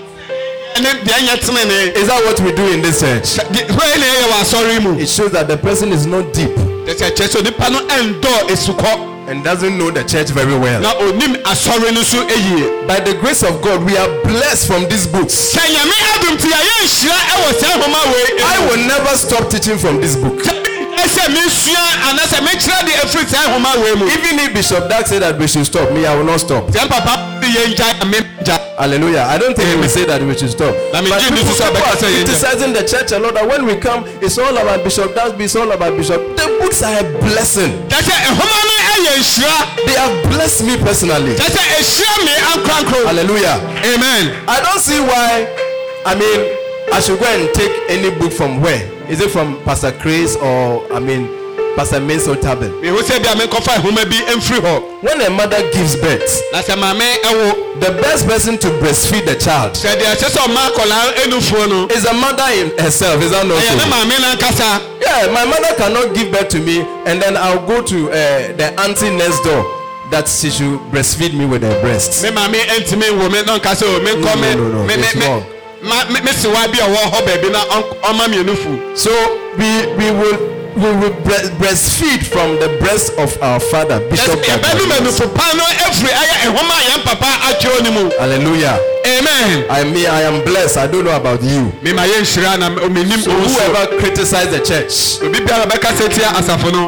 is 1.96 2.08
that 2.08 2.24
what 2.26 2.40
we 2.40 2.52
do 2.52 2.68
in 2.74 2.82
this 2.82 3.00
church? 3.00 3.38
It 5.00 5.10
shows 5.10 5.32
that 5.32 5.48
the 5.48 5.58
person 5.58 5.92
is 5.92 6.06
not 6.06 6.34
deep 6.34 6.52
and 9.30 9.44
doesn't 9.44 9.78
know 9.78 9.92
the 9.92 10.04
church 10.04 10.30
very 10.32 10.58
well. 10.58 10.82
By 12.88 13.00
the 13.00 13.14
grace 13.22 13.44
of 13.44 13.62
God, 13.62 13.84
we 13.86 13.96
are 13.98 14.10
blessed 14.24 14.68
from 14.68 14.88
these 14.90 15.08
books. 15.08 15.54
I 18.44 18.58
will 18.68 18.88
never 18.88 19.18
stop 19.18 19.50
teaching 19.50 19.78
from 19.78 20.02
this 20.02 20.16
book. 20.16 20.61
Ɛsɛ 21.04 21.24
mesua 21.34 21.84
anaasɛ 22.10 22.38
mekyerɛ 22.46 22.86
de 22.86 22.92
ɛfiri 23.02 23.28
saa 23.30 23.48
nhoma 23.50 23.76
wei 23.84 23.96
mu 23.96 24.06
Even 24.08 24.40
if 24.40 24.54
Bishop 24.54 24.90
Dark 24.90 25.08
said 25.08 25.22
that 25.22 25.38
we 25.38 25.48
should 25.48 25.66
stop, 25.66 25.92
me, 25.92 26.06
I 26.06 26.16
will 26.16 26.24
not 26.26 26.40
stop. 26.40 26.68
sɛ 26.68 26.88
papa 26.90 27.40
de 27.42 27.48
yɛ 27.48 27.74
ngya 27.74 28.06
me 28.12 28.18
ngya 28.44 28.60
Hallelujah. 28.82 29.28
I 29.30 29.38
don't 29.38 29.56
think 29.56 29.70
he 29.70 29.76
will 29.76 29.88
say 29.90 30.06
that 30.06 30.22
we 30.24 30.36
should 30.36 30.50
stop. 30.50 30.74
Give 30.74 31.06
people, 31.06 31.14
this 31.22 31.30
to 31.30 31.36
people 31.38 31.54
Sabeka 31.54 31.86
are 31.94 31.98
say, 32.02 32.10
yeah. 32.18 32.24
criticizing 32.26 32.74
the 32.74 32.82
church 32.82 33.12
a 33.12 33.20
lot. 33.20 33.36
That 33.36 33.46
when 33.48 33.68
we 33.68 33.76
come, 33.78 34.06
it's 34.26 34.40
all 34.40 34.58
about 34.58 34.84
Bishop 34.84 35.14
Dark, 35.14 35.38
it's 35.40 35.56
all 35.56 35.70
about 35.72 35.94
Bishop. 35.96 36.18
The 36.36 36.48
books 36.58 36.82
are 36.82 36.98
a 36.98 37.04
blessing. 37.22 37.78
kyɛ 37.94 38.02
sɛ 38.02 38.16
nhoma 38.34 38.58
no 38.58 38.76
ɛyɛ 38.90 39.14
nhyira 39.22 39.86
They 39.86 39.94
have 40.02 40.16
blessed 40.34 40.64
me 40.66 40.78
personally. 40.82 41.36
sɛ 41.38 41.62
ɛhyira 41.62 42.14
me 42.26 42.34
ankorankoro 42.58 43.06
Hallelujah. 43.06 43.62
amen 43.86 44.34
I 44.48 44.58
don't 44.66 44.82
see 44.82 45.00
why. 45.00 45.46
I 46.06 46.16
mean, 46.16 46.40
I 46.92 47.00
should 47.02 47.20
go 47.20 47.26
and 47.30 47.54
take 47.54 47.72
any 47.88 48.10
book 48.18 48.34
from 48.34 48.62
where? 48.62 48.82
Is 49.12 49.20
it 49.20 49.30
from 49.30 49.62
Pastor 49.66 49.92
Chris 50.00 50.38
or 50.38 50.88
I 50.94 51.00
mean, 51.00 51.28
Pastor 51.76 52.00
ɛmfiri 52.00 52.38
hɔ 54.64 54.82
When 55.04 55.20
a 55.22 55.30
mother 55.30 55.60
gives 55.74 55.98
birth, 55.98 56.42
the 56.54 57.92
best 58.02 58.26
person 58.26 58.58
to 58.60 58.68
breastfeed 58.80 59.26
the 59.26 59.36
child 59.36 59.76
is 59.76 59.84
the 62.04 62.14
mother 62.14 62.44
herself. 62.82 63.22
Is 63.22 63.32
that 63.32 63.46
not 63.48 63.62
so? 63.62 63.76
Yeah, 65.02 65.28
my 65.34 65.44
mother 65.44 65.76
cannot 65.76 66.14
give 66.16 66.32
birth 66.32 66.48
to 66.50 66.60
me, 66.60 66.80
and 67.06 67.22
then 67.22 67.36
I'll 67.36 67.60
go 67.68 67.82
to 67.84 68.10
uh, 68.12 68.54
the 68.56 68.74
auntie 68.80 69.10
next 69.10 69.42
door 69.44 69.66
that 70.12 70.30
she 70.30 70.50
should 70.50 70.80
breastfeed 70.92 71.34
me 71.38 71.46
with 71.46 71.64
her 71.64 71.82
breast. 71.82 72.24
me 72.24 72.30
maame 72.32 72.62
ɛntumi 72.64 73.10
nwo 73.12 73.30
me 73.30 73.42
na 73.44 73.58
ɔnka 73.60 73.76
sɛ 73.76 73.84
o. 73.84 74.00
Menkɔ 74.00 74.36
me 74.40 74.56
No, 74.56 74.68
no, 74.70 74.86
no, 74.86 75.44
ma 75.84 76.06
me 76.12 76.20
me 76.22 76.32
sewa 76.32 76.68
bi 76.72 76.80
a 76.80 76.86
ɔwɔ 76.86 77.04
hɔ 77.12 77.52
na 77.52 77.60
ɔma 78.10 78.28
mmienu 78.28 78.56
fu. 78.56 78.96
So 78.96 79.12
we 79.58 79.86
we 79.98 80.12
will 80.12 80.61
we 80.76 80.90
will 81.00 81.14
bre- 81.24 81.50
breastfeed 81.60 82.24
from 82.24 82.56
the 82.60 82.78
breast 82.80 83.14
of 83.18 83.38
our 83.42 83.60
father, 83.60 84.00
Bishop. 84.10 84.40
mu 87.92 88.10
Hallelujah. 88.20 88.80
amen 89.06 89.66
I 89.70 89.84
mean, 89.84 90.08
I 90.08 90.22
am 90.22 90.44
blessed. 90.46 90.78
I 90.78 90.88
don't 90.88 91.06
know 91.06 91.16
about 91.16 91.42
you. 91.44 91.72
So 93.22 93.32
whoever 93.32 93.98
criticizes 94.00 94.52
the 94.52 94.62
church 94.66 95.22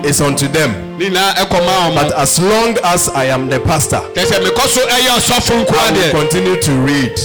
is 0.06 0.22
unto 0.22 0.48
them. 0.48 0.94
But 1.00 2.14
as 2.14 2.40
long 2.40 2.78
as 2.84 3.10
I 3.10 3.26
am 3.26 3.50
the 3.50 3.60
pastor, 3.60 3.98
I 3.98 4.26
will 4.44 6.12
continue 6.12 6.62
to 6.62 6.72
read 6.82 7.20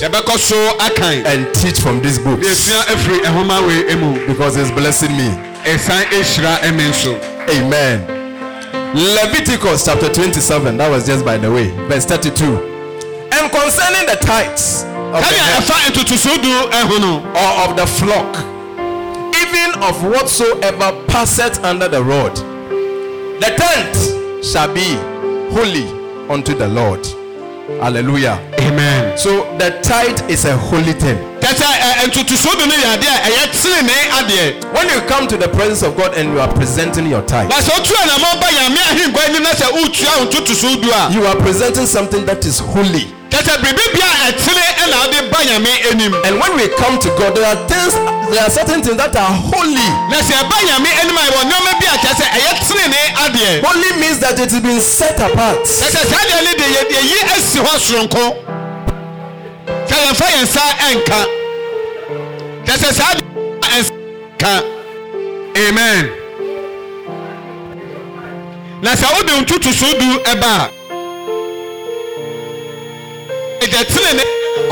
and 1.26 1.54
teach 1.54 1.80
from 1.80 2.00
these 2.02 2.18
ne 2.18 2.24
books 2.24 2.46
esua 2.46 2.82
ɛfiri 2.86 3.20
nhoma 3.24 3.60
wei 3.66 3.94
mu 3.96 4.26
because 4.26 4.56
it's 4.56 4.70
blessing 4.70 5.12
me. 5.16 5.47
Ɛsan 5.72 6.02
ɛhyira 6.18 6.58
ɛme 6.62 6.88
nso 6.90 7.14
Amen. 7.48 8.04
Leviticus 8.94 9.84
chapter 9.84 10.12
27, 10.12 10.76
that 10.76 10.90
was 10.90 11.06
just 11.06 11.24
by 11.24 11.36
the 11.38 11.50
way, 11.50 11.70
verse 11.88 12.04
32. 12.04 12.44
And 13.32 13.50
concerning 13.52 14.06
the 14.06 14.16
tithes 14.20 14.82
of 14.84 15.20
the 15.20 15.28
sɛdeɛ 15.28 15.44
herd 15.44 15.64
ɛfa 15.64 15.76
ntotosodu 15.88 16.70
ɛho 16.70 16.98
or 17.36 17.70
of 17.70 17.76
the 17.76 17.86
flock, 17.86 18.36
even 19.36 19.82
of 19.82 20.02
whatsoever 20.04 20.92
passeth 21.06 21.62
under 21.64 21.88
the 21.88 22.02
rod, 22.02 22.34
the 23.40 23.50
tenth 23.56 24.44
shall 24.44 24.72
be 24.72 24.94
holy 25.52 25.86
unto 26.30 26.54
the 26.54 26.68
Lord. 26.68 27.06
Hallelujah. 27.80 28.40
amen 28.60 29.16
So 29.18 29.44
the 29.58 29.78
tithe 29.82 30.30
is 30.30 30.44
a 30.46 30.56
holy 30.56 30.92
thing. 30.94 31.37
Kɛsɛ 31.52 31.68
ɛ 32.02 32.06
ntotosodu 32.08 32.66
no 32.68 32.74
yɛ 32.74 32.88
adeɛ 32.94 33.08
a 33.08 33.28
ɛyɛ 33.28 33.42
tenenee 33.52 34.04
adeɛ 34.18 34.74
When 34.74 34.88
you 34.88 35.00
come 35.08 35.26
to 35.28 35.36
the 35.36 35.48
presence 35.48 35.82
of 35.82 35.96
God 35.96 36.14
and 36.14 36.32
you 36.32 36.40
are 36.40 36.48
presenting 36.52 37.06
your 37.06 37.22
tithe, 37.22 37.48
na 37.48 37.56
sɛ 37.56 37.70
otu 37.78 37.94
anamɔ 37.94 38.40
ba 38.40 38.46
nyame 38.52 38.80
ahengua 38.90 39.24
anim 39.28 39.42
na 39.42 39.50
sɛ 39.50 39.70
wotua 39.72 40.18
wo 40.18 40.24
ntotosodu 40.26 40.88
a 40.92 41.12
you 41.12 41.26
are 41.26 41.36
presenting 41.36 41.86
something 41.86 42.24
that 42.26 42.44
is 42.44 42.58
holy. 42.58 43.12
kɛsɛ 43.30 43.56
biribi 43.62 43.92
bia 43.94 44.04
a 44.04 44.32
ɛtene 44.32 44.64
ɛna 44.82 44.96
wode 45.00 45.30
ba 45.30 45.38
nyame 45.44 45.72
anim 45.90 46.14
And 46.24 46.40
when 46.40 46.56
we 46.56 46.68
come 46.76 46.98
to 46.98 47.08
God, 47.18 47.34
there 47.36 47.44
are 47.46 47.56
things, 47.68 47.94
there 48.32 48.42
are 48.44 48.50
certain 48.50 48.82
things 48.82 48.96
that 48.96 49.14
are 49.16 49.32
holy. 49.32 49.88
na 50.10 50.20
sɛ 50.20 50.36
ɛba 50.42 50.56
nyame 50.68 50.90
anim 51.00 51.16
a 51.16 51.20
ɛwɔ 51.20 51.40
nneɔma 51.48 51.72
bi 51.80 51.86
a 51.86 51.96
kyɛ 51.98 52.12
sɛ 52.12 52.26
ɛyɛ 52.28 52.52
tenenee 52.66 53.08
adeɛ 53.24 53.64
Holy 53.64 54.00
means 54.00 54.18
that 54.20 54.38
it 54.38 54.50
has 54.50 54.60
been 54.60 54.80
set 54.80 55.18
apart. 55.20 55.66
saa 55.66 55.86
deɛ 55.88 56.44
ne 56.44 56.52
de 56.54 56.64
yɛ- 56.64 56.88
yɛyi 56.92 57.36
asi 57.36 57.58
hɔ 57.58 57.72
soronko 57.78 58.36
sɛ 59.88 59.96
yɛmfa 60.04 60.26
yɛn 60.28 60.42
nsa 60.44 60.60
ɛnka 60.88 61.37
kɛsɛ 62.68 62.88
saa 62.98 63.12
deɛ 63.14 63.22
ɛnsa 63.76 63.92
ka 64.40 64.52
amen 65.66 66.04
na 68.82 68.90
sɛ 69.00 69.06
wode 69.14 69.32
ntotosodu 69.40 70.08
ɛba 70.32 70.50
a 70.62 70.70
ɛgya 73.64 73.80
tenene 73.92 74.24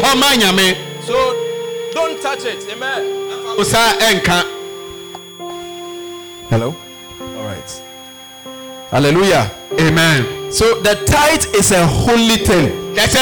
hɔ 0.03 0.11
ma 0.21 0.29
nyame 0.37 0.77
So 1.07 1.15
don't 1.95 2.21
touch 2.21 2.45
it. 2.45 2.61
Amen. 2.73 3.03
wo 3.57 3.65
sa 3.65 3.93
ɛnka 4.09 4.39
Hello? 6.51 6.75
Hallelujah. 8.97 9.53
Amen. 9.79 10.51
So 10.51 10.81
the 10.81 10.95
tithe 11.05 11.45
is 11.55 11.71
a 11.71 11.87
holy 11.87 12.37
thing. 12.37 12.73
It's 12.97 13.15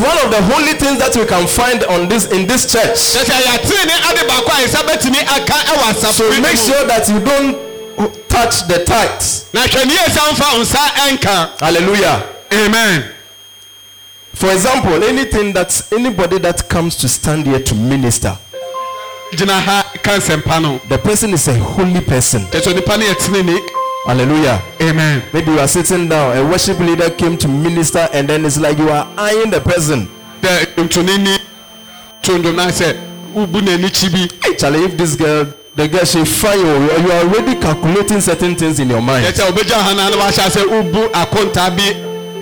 one 0.00 0.18
of 0.18 0.30
the 0.34 0.42
holy 0.50 0.72
things 0.74 0.98
that 0.98 1.14
we 1.14 1.24
can 1.26 1.46
find 1.46 1.84
on 1.84 2.08
this 2.08 2.26
in 2.32 2.48
this 2.48 2.66
church. 2.66 2.98
So 2.98 3.22
make 6.42 6.56
sure 6.58 6.82
that 6.90 7.06
you 7.06 7.20
don't 7.22 7.54
touch 8.28 8.66
the 8.66 8.82
tithe. 8.84 9.22
Hallelujah. 11.60 12.26
Amen. 12.52 13.14
For 14.34 14.50
example, 14.50 15.04
anything 15.04 15.52
that's 15.52 15.92
anybody 15.92 16.38
that 16.38 16.68
comes 16.68 16.96
to 16.96 17.08
stand 17.08 17.46
here 17.46 17.60
to 17.62 17.74
minister 17.76 18.36
gyina 19.36 19.60
ha 19.60 19.84
ka 20.02 20.12
nsɛmpa 20.18 20.60
no 20.62 20.78
the 20.88 20.98
person 20.98 21.32
is 21.32 21.48
a 21.48 21.54
holy 21.54 22.00
person. 22.00 22.42
kɛsɛ 22.50 22.72
onipa 22.72 22.98
no 22.98 23.04
yɛ 23.04 23.14
tenene 23.16 23.58
Hallelujah. 24.06 24.60
amen 24.80 25.22
Maybe 25.32 25.52
you 25.52 25.60
are 25.60 25.68
sitting 25.68 26.08
down, 26.08 26.36
a 26.36 26.42
worship 26.44 26.78
leader 26.80 27.08
came 27.10 27.36
to 27.38 27.46
minister, 27.46 28.08
and 28.12 28.28
then 28.28 28.44
it's 28.44 28.58
like 28.58 28.76
you 28.78 28.90
are 28.90 29.06
eyeing 29.16 29.50
the 29.50 29.60
person. 29.60 30.08
dɛ 30.42 30.74
ntonini 30.76 31.38
tondom 32.22 32.56
na 32.56 32.66
sɛ 32.68 32.96
wobu 33.34 33.60
n'ani 33.62 33.88
kyi 33.92 34.08
bi 34.10 34.28
Hey, 34.42 34.54
Charlie, 34.56 34.84
if 34.84 34.96
this 34.96 35.14
girl, 35.16 35.46
the 35.76 35.88
girl, 35.88 36.04
she 36.04 36.24
fine, 36.24 36.58
you 36.58 36.66
you 36.66 37.12
are 37.12 37.22
already 37.24 37.54
calculating 37.60 38.20
certain 38.20 38.54
things 38.56 38.78
in 38.80 38.90
your 38.90 39.00
mind. 39.00 39.24
kɛsɛ 39.26 39.50
wobɛgya 39.50 39.80
ha 39.80 39.94
na 39.94 40.08
na 40.10 40.16
wahyɛ 40.16 41.10
akonta 41.12 41.70
bi 41.76 41.94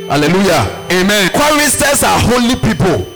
Hallelujah. 0.08 0.66
amen 0.90 1.28
Choristers 1.30 2.02
are 2.02 2.18
holy 2.18 2.56
people. 2.56 3.06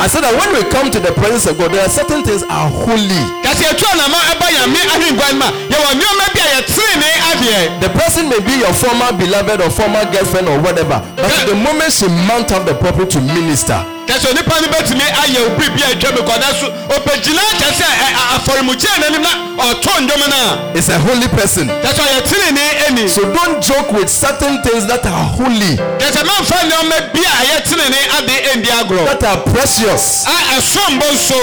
I 0.00 0.06
said 0.06 0.22
that 0.22 0.34
when 0.38 0.50
we 0.54 0.62
come 0.70 0.90
to 0.90 1.00
the 1.00 1.12
presence 1.12 1.46
of 1.50 1.58
God, 1.58 1.72
there 1.72 1.82
are 1.82 1.88
certain 1.90 2.22
things 2.22 2.42
are 2.44 2.68
holy. 2.70 3.22
kɛsɛ 3.42 3.66
etu 3.74 3.84
anama 3.90 4.18
ɛba 4.30 4.46
nyame 4.54 4.80
ahengua 4.94 5.26
no 5.32 5.38
ma. 5.38 5.48
Yɛwɔ 5.68 5.90
nneɛma 5.98 6.24
bi 6.34 6.40
a 6.40 6.48
yɛ 6.54 6.60
tenene 6.70 7.08
adeɛ 7.30 7.80
The 7.80 7.88
person 7.90 8.28
may 8.28 8.40
be 8.40 8.54
your 8.58 8.72
former 8.74 9.12
beloved 9.12 9.60
or 9.60 9.70
former 9.70 10.04
girlfriend 10.12 10.48
or 10.48 10.58
whatever, 10.60 11.02
but 11.16 11.46
the 11.46 11.54
moment 11.54 11.92
she 11.92 12.06
mount 12.30 12.52
up 12.52 12.64
the 12.66 12.74
pulpit 12.74 13.10
to 13.10 13.20
minister, 13.20 13.82
kɛsɛ 14.10 14.30
onipa 14.30 14.60
no 14.60 14.66
bɛtumi 14.68 15.04
ayɛ 15.22 15.38
obi 15.46 15.68
bi 15.70 15.82
a 15.82 15.94
atwa 15.94 16.10
mi 16.12 16.20
kɔda 16.26 16.48
so 16.60 16.66
ɔpɛgyina 16.96 17.42
kyɛsɛ 17.60 17.86
afɔremukyɛn 18.34 18.98
n'anim 19.00 19.22
na 19.22 19.32
ɔtɔ 19.70 19.92
ndwom 20.02 20.22
no 20.30 20.36
a 20.36 20.72
it's 20.74 20.88
a 20.88 20.98
holy 20.98 21.28
person. 21.28 21.68
kɛsɛ 21.68 22.02
ɔyɛ 22.02 22.20
tenene 22.26 22.64
ani 22.88 23.08
So 23.08 23.22
don't 23.32 23.62
joke 23.62 23.92
with 23.92 24.10
certain 24.10 24.62
things 24.62 24.86
that 24.86 25.06
are 25.06 25.24
holy, 25.38 25.76
kɛsɛ 25.98 26.24
mamfa 26.26 26.58
nneɛma 26.66 27.12
bi 27.12 27.20
a 27.20 27.34
ɛyɛ 27.42 27.64
tenene 27.64 28.00
ade 28.18 28.34
ɛndi 28.50 28.70
agorɔ 28.80 29.06
that 29.06 29.22
are 29.24 29.40
precious. 29.52 30.26
a 30.26 30.58
ɛsom 30.58 30.98
bo 30.98 31.06
nso 31.12 31.40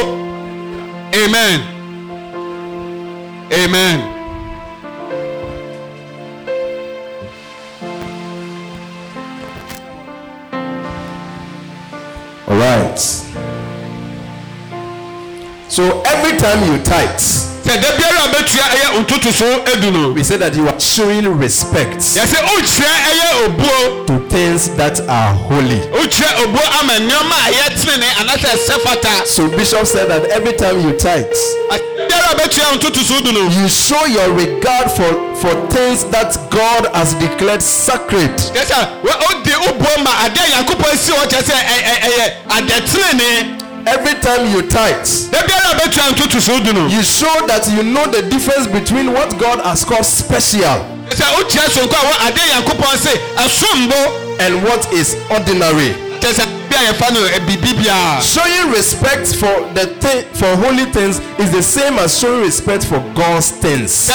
amen. 1.16 1.64
Amen 3.50 4.17
right. 12.58 13.00
So 15.70 16.02
every 16.06 16.38
time 16.40 16.60
you 16.72 16.82
tithe, 16.84 17.20
sɛ 17.68 17.76
da 17.82 17.90
biara 17.98 18.32
bɛtua 18.32 18.66
ɛyɛ 18.74 18.88
ntotoso 19.04 19.46
edu 19.74 19.92
no 19.92 20.12
We 20.14 20.24
say 20.24 20.38
that 20.38 20.56
you 20.56 20.68
are 20.68 20.80
showing 20.80 21.28
respect 21.38 22.00
yɛsɛ 22.00 22.40
wokyerɛ 22.48 22.96
ɛyɛ 23.10 23.28
obuo 23.46 24.08
to 24.08 24.20
things 24.30 24.70
that 24.78 25.00
are 25.10 25.34
holy. 25.36 25.80
wokyerɛ 25.92 26.32
obuo 26.48 26.64
ama 26.80 26.94
nneɛma 26.94 27.38
a 27.52 27.70
tenene 27.76 28.08
anaasɛ 28.22 28.56
ɛsɛ 28.56 28.80
fata 28.82 29.26
So 29.28 29.50
Bishop 29.50 29.86
said 29.86 30.08
that 30.10 30.24
every 30.32 30.54
time 30.54 30.80
you 30.82 30.94
tithe, 30.98 31.28
you 33.62 33.68
show 33.70 34.06
your 34.06 34.34
regard 34.34 34.92
for 34.92 35.12
for 35.36 35.54
things 35.70 36.04
that 36.12 36.36
God 36.50 36.88
has 36.94 37.14
declared 37.16 37.62
sacred. 37.62 38.32
Every 43.88 44.16
time 44.20 44.52
you 44.54 44.62
tithe, 44.68 45.08
you 46.92 47.04
show 47.04 47.48
that 47.48 47.64
you 47.72 47.84
know 47.84 48.06
the 48.12 48.22
difference 48.24 48.68
between 48.68 49.14
what 49.14 49.38
God 49.40 49.60
has 49.64 49.86
called 49.86 50.06
special 50.06 50.84
and 54.40 54.64
what 54.64 54.92
is 54.94 55.16
ordinary. 55.32 55.96
Showing 58.22 58.72
respect 58.74 59.36
for 59.36 59.56
the 59.74 59.86
thing, 60.02 60.24
for 60.34 60.56
holy 60.58 60.86
things 60.86 61.22
is 61.40 61.52
the 61.52 61.64
same 61.64 61.98
as 62.00 62.20
showing 62.20 62.42
respect 62.46 62.84
for 62.86 63.00
God's 63.16 63.50
things. 63.52 64.08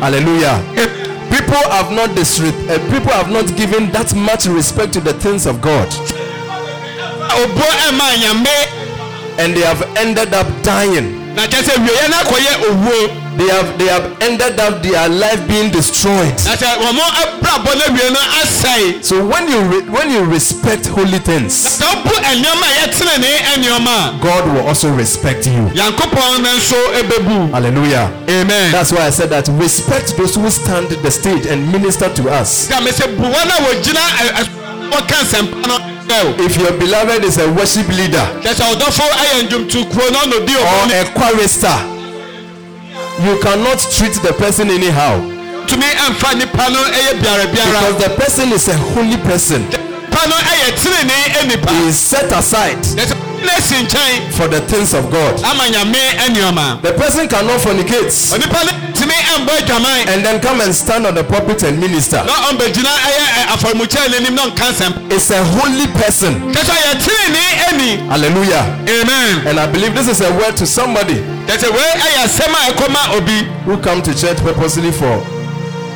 Hallelujah. 0.00 0.60
People 1.30 1.70
have 1.70 1.90
not 1.92 2.10
disre- 2.10 2.70
uh, 2.70 2.78
people 2.90 3.12
have 3.12 3.30
not 3.30 3.44
given 3.56 3.90
that 3.92 4.14
much 4.14 4.46
respect 4.46 4.92
to 4.92 5.00
the 5.00 5.12
things 5.12 5.46
of 5.46 5.60
God. 5.60 5.88
And 9.38 9.54
they 9.54 9.62
have 9.64 9.82
ended 9.96 10.34
up 10.34 10.46
dying. 10.62 11.12
They 13.36 13.48
have 13.48 13.78
they 13.78 13.86
have 13.88 14.16
ended 14.22 14.58
up 14.60 14.82
their 14.82 15.08
life 15.08 15.46
being 15.46 15.70
destroyed. 15.70 16.32
na 16.44 16.56
sɛ 16.56 16.78
wɔn 16.80 16.96
abrabɔ 16.96 17.70
no 17.76 17.94
wie 17.94 18.10
no 18.10 18.20
asɛe 18.40 19.04
So 19.04 19.24
when 19.26 19.46
you 19.48 19.60
re- 19.60 19.88
when 19.90 20.10
you 20.10 20.24
respect 20.24 20.86
holy 20.86 21.18
things, 21.18 21.52
sɛ 21.52 21.84
wobu 21.84 22.14
nneɛma 22.16 22.64
a 22.64 22.88
yɛtenene 22.88 23.30
nneɛma 23.60 24.20
God 24.22 24.52
will 24.52 24.66
also 24.66 24.88
respect 24.90 25.46
you. 25.46 25.68
nyankopɔn 25.74 26.42
no 26.42 26.56
nso 26.56 26.76
ɛbɛbu 27.02 27.52
Hallelujah. 27.52 28.10
amen 28.28 28.72
That's 28.72 28.92
why 28.92 29.06
I 29.06 29.10
said 29.10 29.28
that 29.30 29.48
respect 29.48 30.16
those 30.16 30.34
who 30.34 30.50
stand 30.50 30.88
the 30.88 31.10
stage 31.10 31.44
and 31.46 31.70
minister 31.70 32.08
to 32.14 32.30
us. 32.30 32.68
sɛ 32.68 32.80
mesɛ 32.80 33.16
bu 33.16 33.22
wɔn 33.24 33.48
a 33.52 33.60
wɔgyina 33.68 34.00
ɛ- 34.00 34.32
ɛ- 34.32 34.48
wɔka 34.92 35.16
nsɛmpa 35.24 35.66
no 35.68 35.78
kyerɛ 36.08 36.38
wo 36.38 36.44
If 36.44 36.56
your 36.56 36.72
beloved 36.72 37.24
is 37.24 37.36
a 37.38 37.50
worship 37.52 37.88
leader 37.88 38.26
kyɛ 38.42 38.54
sɛ 38.54 38.74
ɔdɔfo 38.74 39.04
ayɛ 39.12 39.48
ndwomtokuo 39.48 40.10
no 40.12 40.18
ɔnɔdi 40.20 40.54
or 40.56 40.94
a 40.94 41.04
chorister, 41.18 41.76
you 43.24 43.38
cannot 43.40 43.78
treat 43.90 44.14
the 44.22 44.32
person 44.38 44.68
anyhow. 44.70 45.20
Tumi 45.66 45.88
ɛmfa 46.06 46.38
nipa 46.38 46.70
no 46.70 46.80
ɛyɛ 46.84 47.20
biara 47.20 47.46
biara. 47.52 47.80
Because 47.80 47.98
the 48.04 48.10
person 48.16 48.52
is 48.52 48.68
a 48.68 48.76
holy 48.76 49.16
person. 49.18 49.62
nipa 49.68 50.28
no 50.28 50.36
ɛyɛ 50.36 50.68
tenene 50.80 51.48
nipa 51.48 51.72
He 51.72 51.88
is 51.88 51.98
set 51.98 52.30
aside 52.32 52.78
ɛsɛ 53.50 53.82
na 53.82 53.88
nkyɛn 53.88 54.32
for 54.32 54.48
the 54.48 54.60
things 54.62 54.94
of 54.94 55.10
God. 55.10 55.42
ama 55.44 55.64
nyame 55.64 55.98
nneɛma 56.28 56.82
The 56.82 56.92
person 56.92 57.28
cannot 57.28 57.60
fornicate 57.60 58.12
onipa 58.32 58.64
no 58.64 58.72
tumi 58.92 59.14
ɛmbɔ 59.34 59.52
adwaman 59.60 60.08
and 60.08 60.24
then 60.24 60.40
come 60.40 60.60
and 60.60 60.74
stand 60.74 61.06
on 61.06 61.14
the 61.14 61.24
pulpit 61.24 61.62
and 61.62 61.78
minister. 61.80 62.22
na 62.24 62.32
ɔmbɛgyina 62.50 62.90
ɛyɛ 62.90 63.24
ɛ, 63.24 63.38
eh, 63.38 63.54
afɔremukyɛn 63.56 64.08
n'anim 64.10 64.34
na 64.34 64.42
ɔnka 64.50 64.72
nsɛm 64.72 65.12
It's 65.12 65.30
a 65.30 65.42
holy 65.44 65.86
person. 65.98 66.52
kyɛ 66.52 66.62
sɛ 66.62 66.74
ɔyɛ 66.74 66.92
tenene 67.02 67.44
ani 67.68 68.08
Hallelujah. 68.08 68.64
amen 68.88 69.46
And 69.46 69.60
I 69.60 69.66
believe 69.66 69.94
this 69.94 70.08
is 70.08 70.20
a 70.20 70.32
word 70.34 70.56
to 70.56 70.66
somebody 70.66 71.14
kyɛ 71.46 71.56
sɛ 71.58 71.70
wei 71.70 72.00
ɛyɛ 72.00 72.24
asɛm 72.24 72.52
a 72.54 72.72
ɛkɔma 72.72 73.12
eh, 73.12 73.16
obi 73.16 73.48
who 73.64 73.76
come 73.78 74.02
to 74.02 74.12
church 74.14 74.38
purposely 74.38 74.90
for 74.92 75.22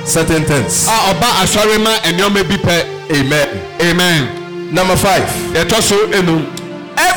certain 0.04 0.44
things. 0.44 0.86
a 0.88 0.90
ɔba 1.12 1.44
asɔre 1.44 1.78
ma 1.82 1.90
nneɛma 2.04 2.48
bi 2.48 2.56
pɛ 2.56 2.84
Amen. 3.10 3.48
amen 3.82 4.28
Number 4.72 4.96
five. 4.96 5.24
yɛtɔ 5.52 5.82
so 5.82 5.96
enum 6.12 6.46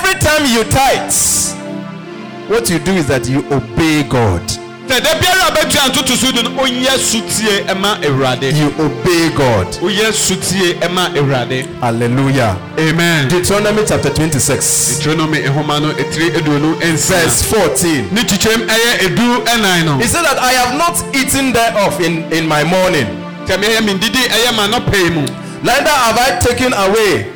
Every 0.04 0.20
time 0.20 0.46
you 0.46 0.64
tithe, 0.66 2.50
what 2.50 2.70
you 2.70 2.80
do 2.80 2.92
is 2.92 3.08
that 3.08 3.28
you 3.30 3.40
obey 3.52 4.04
God. 4.04 4.42
da 4.88 5.00
biara 5.00 5.48
a 5.48 5.52
bɛtua 5.52 5.90
ntoto 5.90 6.16
so 6.16 6.32
do 6.32 6.44
no 6.44 6.50
onyɛ 6.62 6.98
sutie 7.00 7.64
ɛma 7.66 7.98
awurade 8.04 8.52
You 8.54 8.68
obey 8.78 9.30
God. 9.36 9.68
woyɛ 9.82 10.12
sutie 10.12 10.74
ɛma 10.82 11.16
awurade 11.16 11.66
Hallelujah. 11.82 12.58
amen 12.78 13.28
Deuteronomy 13.30 13.84
chapter 13.88 14.10
26, 14.14 14.98
deuteronomy 15.00 15.40
nhoma 15.40 15.80
no 15.82 15.94
etiri 15.94 16.30
aduonu 16.36 16.76
nsa 16.94 17.16
verse 17.24 17.42
14. 17.44 18.12
ne 18.12 18.22
kyikyɛm 18.22 18.68
ɛyɛ 18.68 19.00
edu 19.08 19.44
ɛnan 19.46 19.86
no 19.86 19.98
He 19.98 20.06
said 20.08 20.24
that 20.26 20.38
I 20.38 20.52
have 20.52 20.78
not 20.78 21.02
eaten 21.16 21.54
thereof 21.54 22.00
in, 22.02 22.32
in 22.32 22.46
my 22.48 22.64
morning, 22.64 23.08
sɛ 23.48 23.58
meyɛ 23.58 23.80
mendidi 23.82 24.28
ɛyɛ 24.30 24.56
ma 24.56 24.68
nɔpɛi 24.68 25.14
mu 25.16 25.22
neither 25.64 25.90
have 25.90 26.18
I 26.20 26.40
taken 26.42 26.74
away 26.74 27.33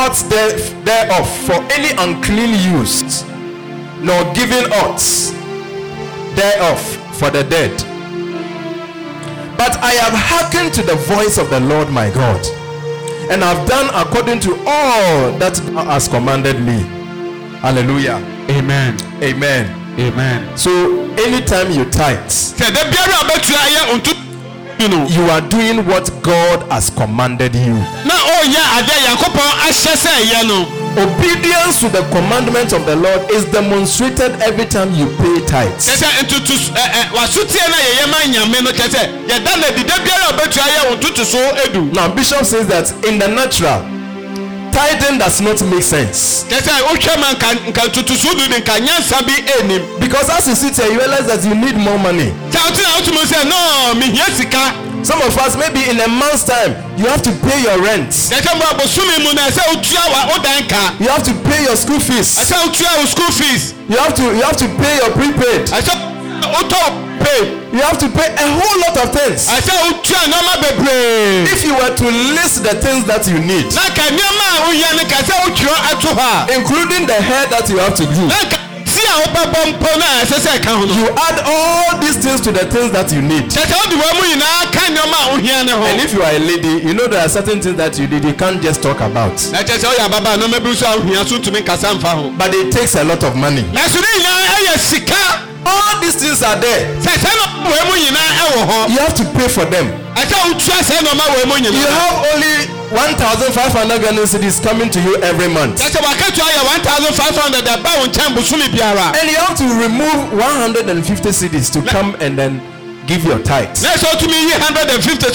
aught 0.00 0.16
there, 0.30 0.56
thereof 0.88 1.28
for 1.46 1.60
any 1.76 1.92
unclean 2.00 2.56
use, 2.80 3.22
nor 4.00 4.24
giving 4.32 4.64
aught 4.80 5.02
thereof 6.34 6.80
for 7.18 7.30
the 7.30 7.44
dead. 7.44 7.72
But 9.58 9.76
I 9.84 9.92
have 10.00 10.14
hearkened 10.16 10.72
to 10.74 10.82
the 10.82 10.96
voice 10.96 11.36
of 11.36 11.50
the 11.50 11.60
Lord 11.60 11.90
my 11.90 12.08
God, 12.10 12.40
and 13.30 13.42
have 13.42 13.68
done 13.68 13.90
according 13.94 14.40
to 14.40 14.52
all 14.66 15.32
that 15.38 15.54
thou 15.54 15.84
hast 15.84 16.10
commanded 16.10 16.56
me. 16.60 16.80
Hallelujah. 17.60 18.16
amen 18.48 18.96
Amen. 19.22 19.68
amen 20.00 20.56
So 20.56 20.70
anytime 21.20 21.70
you 21.72 21.84
tithe, 21.90 22.30
no 24.88 25.06
you 25.08 25.24
are 25.30 25.40
doing 25.48 25.84
what 25.86 26.10
God 26.22 26.62
has 26.70 26.90
commanded 26.90 27.54
you. 27.54 27.74
na 28.04 28.14
ɔnyɛ 28.40 28.62
adeɛ 28.78 28.94
a 28.96 29.00
nyankopɔn 29.06 29.50
ahyɛ 29.66 29.92
sɛ 29.96 30.10
ɛyɛ 30.22 30.48
no 30.48 30.66
Obedience 30.90 31.78
to 31.78 31.88
the 31.88 32.02
commandment 32.10 32.72
of 32.72 32.84
the 32.84 32.96
Lord 32.96 33.30
is 33.30 33.44
demonstrated 33.52 34.32
every 34.42 34.66
time 34.66 34.92
you 34.92 35.06
pay 35.22 35.38
tithes. 35.46 35.86
sɛ 35.86 36.06
ntoto 36.24 36.54
ɛ 36.74 36.84
ɛ 36.98 37.10
wasotie 37.14 37.62
no 37.68 37.76
a 37.76 37.82
yɛyɛ 37.86 38.10
ma 38.10 38.18
nyame 38.32 38.64
no 38.64 38.70
kyɛ 38.72 38.88
sɛ 38.88 39.02
yɛda 39.28 39.60
no 39.60 39.66
adi 39.68 39.82
da 39.84 39.96
biara 39.98 40.30
a 40.30 40.32
bɛtua 40.34 40.66
yɛ 40.66 40.90
wo 40.90 40.96
ntoto 40.96 41.24
so 41.24 41.38
edu 41.64 41.92
Now, 41.92 42.08
Bishop 42.14 42.44
says 42.44 42.66
that 42.68 42.90
in 43.04 43.18
the 43.18 43.28
natural, 43.28 43.82
tithing 44.72 45.18
does 45.18 45.40
not 45.40 45.60
make 45.66 45.82
sense. 45.82 46.44
kyɛ 46.48 46.60
sɛ 46.60 46.72
wohwɛ 46.86 47.20
ma 47.20 47.32
nka 47.34 47.48
nka 47.70 47.82
ntoto 47.88 48.16
so 48.16 48.34
du 48.34 48.46
de 48.48 48.60
nka 48.60 48.78
nyansa 48.80 49.22
bi 49.26 49.34
ɛnim 49.58 50.00
Because 50.00 50.28
as 50.30 50.48
you 50.48 50.54
sit 50.54 50.76
here, 50.76 50.90
you 50.92 50.98
realize 50.98 51.26
that 51.26 51.44
you 51.44 51.54
need 51.54 51.76
more 51.76 51.98
money. 51.98 52.32
sɛ 52.50 52.58
wotena 52.60 52.88
wotumi 52.96 53.24
sɛ 53.26 53.44
no 53.48 53.94
mehia 54.00 54.26
sika 54.36 54.74
Some 55.02 55.22
of 55.22 55.32
us, 55.38 55.56
maybe 55.56 55.80
in 55.88 55.98
a 55.98 56.08
month's 56.08 56.44
time, 56.44 56.76
you 56.98 57.06
have 57.06 57.22
to 57.22 57.32
pay 57.40 57.62
your 57.62 57.80
rent, 57.80 58.10
sɛ 58.10 58.36
mo 58.58 58.64
abosome 58.68 59.16
mu 59.24 59.32
no 59.32 59.42
ɛsɛ 59.48 59.62
wotua 59.72 60.04
wa 60.12 60.20
wodan 60.34 60.68
ka? 60.68 60.94
You 61.00 61.08
have 61.08 61.24
to 61.24 61.32
pay 61.48 61.64
your 61.64 61.76
school 61.76 61.98
fees, 62.00 62.36
ɛsɛ 62.38 62.52
wotua 62.68 62.98
wo 63.00 63.04
school 63.06 63.32
fees? 63.32 63.72
You 63.88 63.96
have 63.96 64.14
to 64.14 64.22
you 64.22 64.42
have 64.42 64.56
to 64.58 64.68
pay 64.76 64.96
your 65.00 65.10
prepaid, 65.16 65.66
ɛsɛ 65.72 65.92
wotɔ 66.52 66.80
pay 67.24 67.59
you 67.72 67.80
have 67.80 67.98
to 67.98 68.08
pay 68.10 68.26
a 68.34 68.46
whole 68.50 68.78
lot 68.82 68.96
of 69.04 69.08
things. 69.14 69.46
ɛsɛ 69.48 69.72
wotua 69.84 70.20
nneɛma 70.26 70.54
bebree 70.62 71.46
If 71.52 71.64
you 71.64 71.74
were 71.74 71.94
to 71.94 72.08
list 72.34 72.62
the 72.62 72.74
things 72.82 73.04
that 73.06 73.26
you 73.26 73.38
need, 73.38 73.72
na 73.74 73.86
ka 73.94 74.02
nneɛma 74.10 74.44
a 74.56 74.60
wohia 74.66 74.90
no 74.96 75.04
ka 75.04 75.18
sɛ 75.22 75.34
wotwerɛ 75.44 75.78
ato 75.92 76.08
hɔ 76.08 76.50
a 76.50 76.58
including 76.58 77.06
the 77.06 77.14
hair 77.14 77.46
that 77.46 77.68
you 77.68 77.78
have 77.78 77.94
to 77.94 78.04
glue, 78.06 78.26
na 78.28 78.42
ka 78.50 78.56
wobɛbɔ 79.08 79.60
mpo 79.72 79.98
no 79.98 80.04
a 80.04 80.24
ɛsɛ 80.24 80.36
sɛ 80.40 80.50
ɛka 80.58 80.70
ho 80.78 80.84
no 80.86 80.94
you 80.94 81.08
add 81.16 81.38
all 81.46 81.98
these 82.00 82.16
things 82.16 82.40
to 82.40 82.52
the 82.52 82.64
things 82.66 82.90
that 82.92 83.10
you 83.12 83.22
need. 83.22 83.44
kyɛ 83.50 83.64
sɛ 83.66 83.74
wode 83.80 83.94
wɔ 83.96 84.08
mu 84.16 84.22
nyinaa 84.28 84.72
ka 84.72 84.80
nneɛma 84.90 85.18
a 85.20 85.26
wohia 85.38 85.66
no 85.66 85.76
ho 85.78 85.84
And 85.84 86.00
if 86.00 86.12
you 86.12 86.22
are 86.22 86.32
a 86.32 86.38
lady, 86.38 86.86
you 86.86 86.94
know 86.94 87.06
there 87.06 87.20
are 87.24 87.28
certain 87.28 87.60
things 87.60 87.76
that 87.76 87.98
you 87.98 88.06
did 88.06 88.24
you 88.24 88.34
can't 88.34 88.60
just 88.62 88.82
talk 88.82 89.00
about. 89.00 89.34
na 89.52 89.58
kyɛ 89.62 89.78
sɛ 89.78 89.86
woyɛ 89.88 90.04
ababa 90.06 90.36
nneɛma 90.36 90.62
bi 90.62 90.70
nso 90.70 90.86
a 90.86 90.96
wohia 91.00 91.26
so 91.28 91.38
ntumi 91.38 91.62
nkasa 91.64 91.94
mfa 91.98 92.08
ho 92.14 92.30
But 92.38 92.54
it 92.54 92.72
takes 92.72 92.94
a 92.94 93.04
lot 93.04 93.22
of 93.24 93.36
money. 93.36 93.62
nanso 93.72 94.00
ne 94.00 94.08
nyinaa 94.18 94.46
ɛyɛ 94.56 94.78
sika 94.78 95.46
All 95.66 96.00
these 96.00 96.14
things 96.16 96.42
are 96.42 96.56
there. 96.56 96.86
sɛ 97.00 97.12
sɛ 97.16 97.30
nɔma 97.30 97.70
wɔ 97.70 97.86
mu 97.86 97.94
nyinaa 97.96 98.30
ɛwɔ 98.40 98.60
hɔ 98.68 98.90
You 98.90 98.98
have 98.98 99.14
to 99.14 99.24
pay 99.36 99.48
for 99.48 99.64
them. 99.66 99.92
You 101.72 101.86
have 101.86 102.16
only 102.32 102.56
1,500 102.90 104.00
Ghanaian 104.02 104.26
cedis 104.26 104.62
coming 104.62 104.90
to 104.90 105.00
you 105.00 105.16
every 105.22 105.48
month. 105.48 105.78
kyɛ 105.80 105.88
sɛ 105.90 106.00
wakatua 106.02 106.48
yɛ 106.50 106.60
1500 106.66 107.64
ɛba 107.66 107.90
wo 108.00 108.06
nkyɛn 108.06 108.34
bosome 108.34 108.66
biara 108.74 109.12
And 109.20 109.30
you 109.30 109.36
have 109.36 109.56
to 109.58 109.66
remove 109.78 110.32
150 110.32 111.28
cedis 111.30 111.70
to 111.72 111.82
come 111.82 112.16
and 112.20 112.36
then 112.38 112.60
give 113.10 113.24
your 113.26 113.42
tithes. 113.42 113.82
Hundred 114.62 114.86
and 114.94 115.02
fifty. 115.02 115.26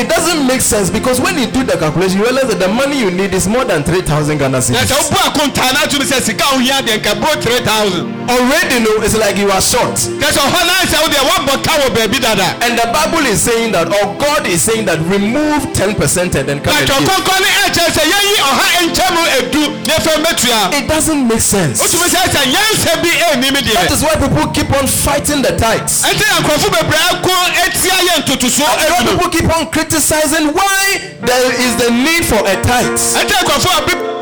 It 0.00 0.08
doesn't 0.08 0.40
make 0.48 0.62
sense 0.62 0.88
because 0.90 1.20
when 1.20 1.36
you 1.38 1.46
do 1.46 1.62
the 1.64 1.76
calculation 1.76 2.18
you 2.18 2.24
realize 2.24 2.48
that 2.48 2.58
the 2.58 2.68
money 2.68 2.96
you 2.98 3.10
need 3.10 3.34
is 3.34 3.46
more 3.46 3.64
than 3.64 3.84
three 3.84 4.00
thousand 4.00 4.38
Ghana 4.38 4.58
cedis. 4.64 4.88
Already 8.28 8.80
no 8.84 8.90
it's 9.04 9.16
like 9.16 9.36
you 9.36 9.50
are 9.50 9.60
short. 9.60 9.96
And 12.64 12.78
the 12.80 12.86
bible 12.92 13.24
is 13.26 13.40
saying 13.42 13.72
that 13.72 13.88
or 13.88 14.16
God 14.16 14.46
is 14.46 14.62
saying 14.62 14.84
that 14.86 14.98
remove 15.12 15.72
ten 15.74 15.94
percent 15.94 16.34
and 16.34 16.48
then 16.48 16.60
come 16.60 16.72
and 16.80 16.88
give. 17.04 17.08
It 20.72 20.86
doesn't 20.88 21.22
make 21.28 21.40
sense. 21.40 21.78
That 23.74 23.90
is 23.92 24.02
why 24.02 24.14
people 24.16 24.46
keep 24.52 24.70
on 24.72 24.86
fighting 24.86 25.42
the 25.42 25.52
tithes. 25.56 25.97
Nkurɔfo 26.06 26.68
bebree 26.70 27.22
ko 27.22 27.32
etia 27.66 27.94
yɛ 28.06 28.14
ntotoso 28.22 28.64
That's 28.64 28.90
why 28.90 29.00
edu 29.00 29.10
people 29.10 29.28
keep 29.30 29.56
on 29.56 29.66
criticizing 29.70 30.52
why 30.54 31.00
there 31.22 31.52
is 31.64 31.76
the 31.76 31.90
need 31.90 32.24
for 32.26 32.38
a 32.38 32.54
tithe. 32.62 32.98
ɛnti 33.18 33.32
na 33.32 33.42
nkurɔfo 33.42 34.17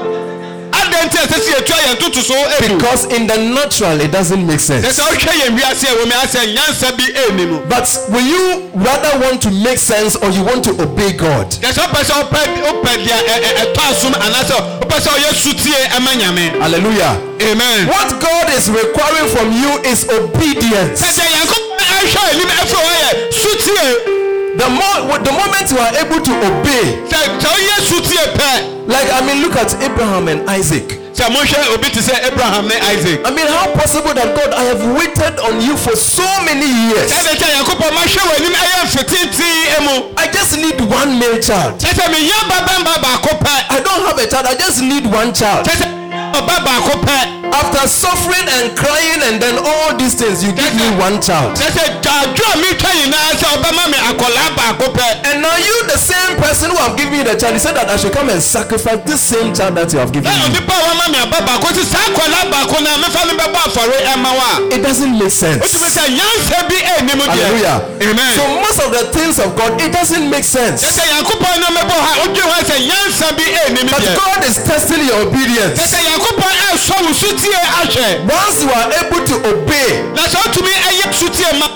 a 0.97 1.09
bi 1.09 1.09
adan 1.09 1.09
ti 1.11 1.19
ɛsɛ 1.19 1.41
si 1.45 1.53
etua 1.53 1.77
yɛ 1.77 1.95
ntotoso 1.97 2.35
edu 2.59 2.77
Because 2.79 3.05
in 3.07 3.27
the 3.27 3.37
natural, 3.37 4.01
it 4.01 4.11
doesn't 4.13 4.47
make 4.47 4.59
sɛ 4.61 4.81
sense. 4.83 4.99
sɛ 4.99 5.03
ɔhwɛ 5.03 5.33
yɛn 5.41 5.59
wiase 5.59 5.85
ɛwɔ 5.87 6.05
mi 6.07 6.13
asɛ 6.13 6.55
nyansa 6.55 6.97
bi 6.97 7.05
ɛnim 7.27 7.69
But 7.69 7.87
will 8.11 8.27
you 8.27 8.71
rather 8.75 9.19
want 9.21 9.43
to 9.43 9.51
make 9.51 9.79
sense 9.79 10.17
or 10.17 10.31
you 10.31 10.43
want 10.43 10.65
to 10.65 10.71
obey 10.83 11.13
God? 11.13 11.51
sɛ 11.51 11.73
sɛ 11.73 11.83
ɔpɛ 11.87 12.01
sɛ 12.05 12.15
ɔpɛ 12.23 12.41
ɔpɛ 12.71 12.93
deɛ 13.05 13.19
ɛ 13.29 13.37
ɛ 13.37 13.51
ɛtɔ 13.63 13.83
asom 13.91 14.13
anaasɛ 14.15 14.57
ɔpɛ 14.81 14.97
sɛ 15.01 15.11
ɔyɛ 15.17 15.31
sutie 15.35 15.79
ɛma 15.97 16.13
nyame 16.17 16.51
Hallelujah. 16.61 17.17
amen. 17.43 17.87
What 17.89 18.21
God 18.21 18.51
is 18.57 18.71
requiring 18.71 19.29
from 19.35 19.53
you 19.53 19.71
is 19.91 20.05
obedience. 20.09 21.01
sɛ 21.01 21.09
sɛ 21.13 21.25
yanko 21.31 21.57
ɛhwɛ 21.79 22.23
ɛfɛ 22.63 23.31
sutie 23.31 24.26
The 24.57 24.69
more 24.73 25.19
the 25.21 25.33
moment 25.33 25.69
you 25.71 25.79
are 25.79 25.93
able 26.01 26.21
to 26.21 26.33
obey, 26.49 26.85
sɛ 27.09 27.19
sɛ 27.41 27.49
ɔyɛ 27.49 27.77
sutie 27.89 28.25
pɛ 28.35 28.89
like 28.89 29.13
I 29.13 29.21
mean, 29.27 29.43
look 29.43 29.57
at 29.57 29.75
Abraham 29.83 30.29
and 30.29 30.49
Isaac. 30.49 30.99
sɛ 31.17 31.29
mohwɛ 31.33 31.75
obi 31.75 31.89
te 31.91 32.01
sɛ 32.01 32.29
abraham 32.29 32.69
ne 32.69 32.77
isaac 32.93 33.21
I 33.25 33.31
mean, 33.33 33.47
how 33.49 33.73
possible 33.75 34.13
that 34.13 34.37
God 34.37 34.53
I 34.53 34.65
have 34.69 34.85
waited 34.97 35.41
on 35.41 35.61
you 35.65 35.77
for 35.77 35.97
so 35.97 36.25
many 36.45 36.69
years? 36.89 37.09
sɛ 37.11 37.25
de 37.25 37.33
kyɛ 37.41 37.49
yankopɔn 37.57 37.91
mahwɛ 37.97 38.21
wɔ 38.21 38.33
anim 38.37 38.53
ɛyɛ 38.53 38.77
mfeteetee 38.85 39.81
mu 39.85 39.95
I 40.17 40.27
just 40.29 40.57
need 40.61 40.81
one 40.81 41.19
male 41.19 41.39
child. 41.41 41.81
sɛ 41.81 41.93
sɛ 41.97 42.05
meyɛ 42.13 42.37
babɛmba 42.53 42.95
baako 43.01 43.33
pɛ 43.41 43.55
I 43.71 43.81
don't 43.81 44.03
have 44.07 44.19
a 44.19 44.27
child. 44.27 44.47
I 44.47 44.55
just 44.55 44.81
need 44.83 45.07
one 45.07 45.33
child. 45.33 45.67
sɛ 45.67 45.73
sɛ 45.81 45.87
ɔba 46.33 46.57
baako 46.65 46.95
pɛ 47.05 47.46
After 47.53 47.89
suffering 47.89 48.47
and 48.61 48.77
crying 48.77 49.21
and 49.33 49.41
then 49.41 49.57
all 49.59 49.97
these 49.97 50.15
things, 50.15 50.45
you 50.45 50.53
give 50.53 50.75
me 50.77 50.87
one 51.01 51.21
child. 51.23 51.57
sɛ 51.57 51.71
sɛ 51.73 51.85
dwadwo 52.03 52.45
a 52.53 52.57
metwa 52.61 52.91
nyinaa 52.93 53.33
sɛ 53.39 53.47
ɔbɛma 53.57 53.85
me 53.91 53.99
akɔlaa 54.11 54.51
baako 54.57 54.87
pɛ 54.93 55.07
And 55.27 55.43
now 55.43 55.57
you, 55.57 55.77
the 55.89 55.99
same 55.99 56.37
person 56.37 56.71
who 56.71 56.77
have 56.77 56.97
given 56.97 57.13
me 57.17 57.23
the 57.25 57.35
child, 57.35 57.55
he 57.55 57.59
said 57.59 57.75
that 57.77 57.89
I 57.89 57.97
should 57.97 58.13
come 58.13 58.29
and 58.29 58.43
sacrifice 58.43 59.01
this 59.07 59.21
same 59.23 59.55
child 59.55 59.75
that 59.77 59.93
you 59.93 59.99
have 59.99 60.13
given 60.13 60.29
me. 60.31 60.37
onipa 60.37 60.75
a 60.75 60.83
wama 60.85 61.07
me 61.13 61.19
aba 61.25 61.39
baako 61.49 61.73
sɛ 61.73 61.83
saa 61.85 62.05
akɔlaa 62.13 62.51
baako 62.53 62.77
no 62.85 62.89
a 62.93 62.99
mefa 63.01 63.21
no 63.25 63.33
bɛbɔ 63.41 63.59
afɔre 63.67 63.97
ɛma 64.15 64.31
wo 64.37 64.45
a 64.45 64.75
It 64.77 64.83
doesn't 64.83 65.17
make 65.19 65.33
sense. 65.33 65.63
wotumi 65.65 65.89
sɛ 65.89 66.03
nyansa 66.13 66.69
bi 66.69 66.77
ɛnim 66.99 67.21
deɛ 67.25 67.29
Hallelujah. 67.31 67.79
amen 68.05 68.33
So 68.37 68.43
most 68.61 68.79
of 68.85 68.91
the 68.93 69.05
things 69.17 69.39
of 69.39 69.57
God, 69.57 69.81
it 69.81 69.93
doesn't 69.93 70.29
make 70.29 70.45
sense. 70.45 70.85
sɛ 70.85 71.03
yankopɔn 71.09 71.57
no 71.65 71.69
mɛbɔ 71.73 71.97
ha 71.97 72.13
wodwe 72.21 72.43
hɔ 72.45 72.59
sɛ 72.69 72.77
nyansa 72.85 73.33
bi 73.37 73.45
ɛnim 73.65 73.91
But 73.91 74.03
deɛ 74.03 74.15
God 74.17 74.45
is 74.45 74.57
testing 74.61 75.07
your 75.07 75.23
obedience. 75.27 75.81
sɛ 75.81 75.99
yankopɔn 76.05 76.53
ɛsɔ 76.77 76.95
wo 77.03 77.13
sutie 77.37 77.55
ahwɛ. 77.55 78.25
Once 78.27 78.63
you 78.63 78.71
are 78.71 78.89
able 79.01 79.25
to 79.25 79.35
obey, 79.51 80.03
na 80.15 80.23
sɛ 80.23 80.37
wotumi 80.43 80.73
ɛyɛ 80.73 81.13
sutie 81.13 81.59
ma. 81.59 81.67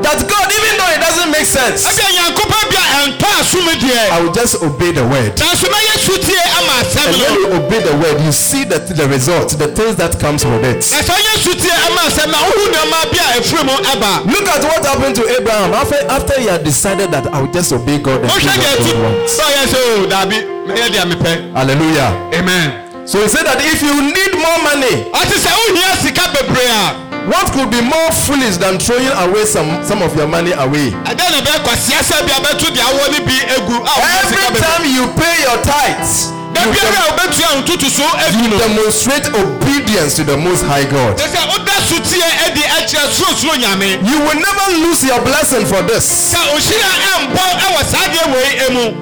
that 0.00 0.16
God, 0.24 0.48
even 0.48 0.72
though 0.80 0.92
it 0.96 1.00
doesn't 1.04 1.28
make 1.30 1.44
sense, 1.44 1.84
ɛsɛ 1.84 2.04
yankopɔn 2.16 2.64
bi 2.72 2.76
a 2.80 2.86
ɛntɔ 3.04 3.30
deɛ. 3.80 4.10
I 4.10 4.20
will 4.20 4.32
just 4.32 4.62
obey 4.62 4.92
the 4.92 5.04
word. 5.04 5.36
nanso 5.36 5.66
mɛyɛ 5.68 5.94
sutie 6.00 6.40
ama 6.58 6.72
asɛm 6.80 7.06
And 7.08 7.16
when 7.16 7.32
no 7.32 7.40
you 7.40 7.48
obey 7.64 7.80
the 7.80 7.96
word, 7.96 8.20
you 8.24 8.32
see 8.32 8.64
the, 8.64 8.78
the 8.78 9.08
result, 9.08 9.50
the 9.58 9.68
things 9.68 9.96
that 9.96 10.18
comes 10.20 10.44
with 10.44 10.64
it. 10.64 10.80
na 10.90 10.98
sɛ 11.04 11.12
ɔyɛ 11.12 11.34
sutie 11.44 11.74
ama 11.86 12.00
asɛm 12.08 12.28
na 12.32 12.38
wohu 12.38 12.64
nneɔma 12.72 12.98
bi 13.12 13.18
a 13.18 13.40
ɛfiri 13.40 13.62
mu 13.66 13.76
ɛba. 13.92 14.12
Look 14.32 14.48
at 14.48 14.62
what 14.64 14.84
happened 14.86 15.14
to 15.16 15.24
Abraham. 15.36 15.72
After, 15.74 15.96
after 16.08 16.40
he 16.40 16.46
had 16.46 16.64
decided 16.64 17.10
that 17.12 17.26
I 17.32 17.40
will 17.42 17.52
just 17.52 17.72
obey 17.72 17.98
God 17.98 18.20
and 18.24 18.28
do 18.28 18.32
what 18.32 18.42
ti 18.42 18.92
God 18.92 19.02
wants. 19.02 19.36
sɛ 19.36 19.44
ɔyɛ 19.44 19.64
sɛ 19.68 19.78
o 20.00 20.06
daabi 20.06 20.38
mɛyɛ 20.66 20.86
deɛ 20.88 21.04
mepɛ. 21.12 21.52
Hallelujah. 21.54 22.30
amen 22.34 22.89
So 23.10 23.18
he 23.18 23.26
said 23.28 23.42
that 23.42 23.58
if 23.58 23.82
you 23.82 23.90
need 24.06 24.32
more 24.38 24.58
money, 24.62 25.10
what 27.26 27.50
could 27.50 27.70
be 27.74 27.82
more 27.82 28.10
foolish 28.24 28.56
than 28.62 28.78
throwing 28.78 29.10
away 29.26 29.44
some, 29.50 29.82
some 29.82 29.98
of 30.02 30.14
your 30.14 30.28
money 30.30 30.52
away? 30.54 30.94
Every 34.30 34.46
time 34.62 34.84
you 34.94 35.04
pay 35.18 35.34
your 35.42 35.58
tithes, 35.66 36.30
you, 36.62 36.70
you 38.38 38.46
demonstrate 38.62 39.26
obedience 39.34 40.14
to 40.14 40.22
the 40.24 40.36
Most 40.36 40.62
High 40.70 40.86
God. 40.86 41.18
You 44.06 44.18
will 44.22 44.38
never 44.38 44.66
lose 44.86 45.02
your 45.02 45.18
blessing 45.26 45.66
for 45.66 45.82
this. 45.82 46.30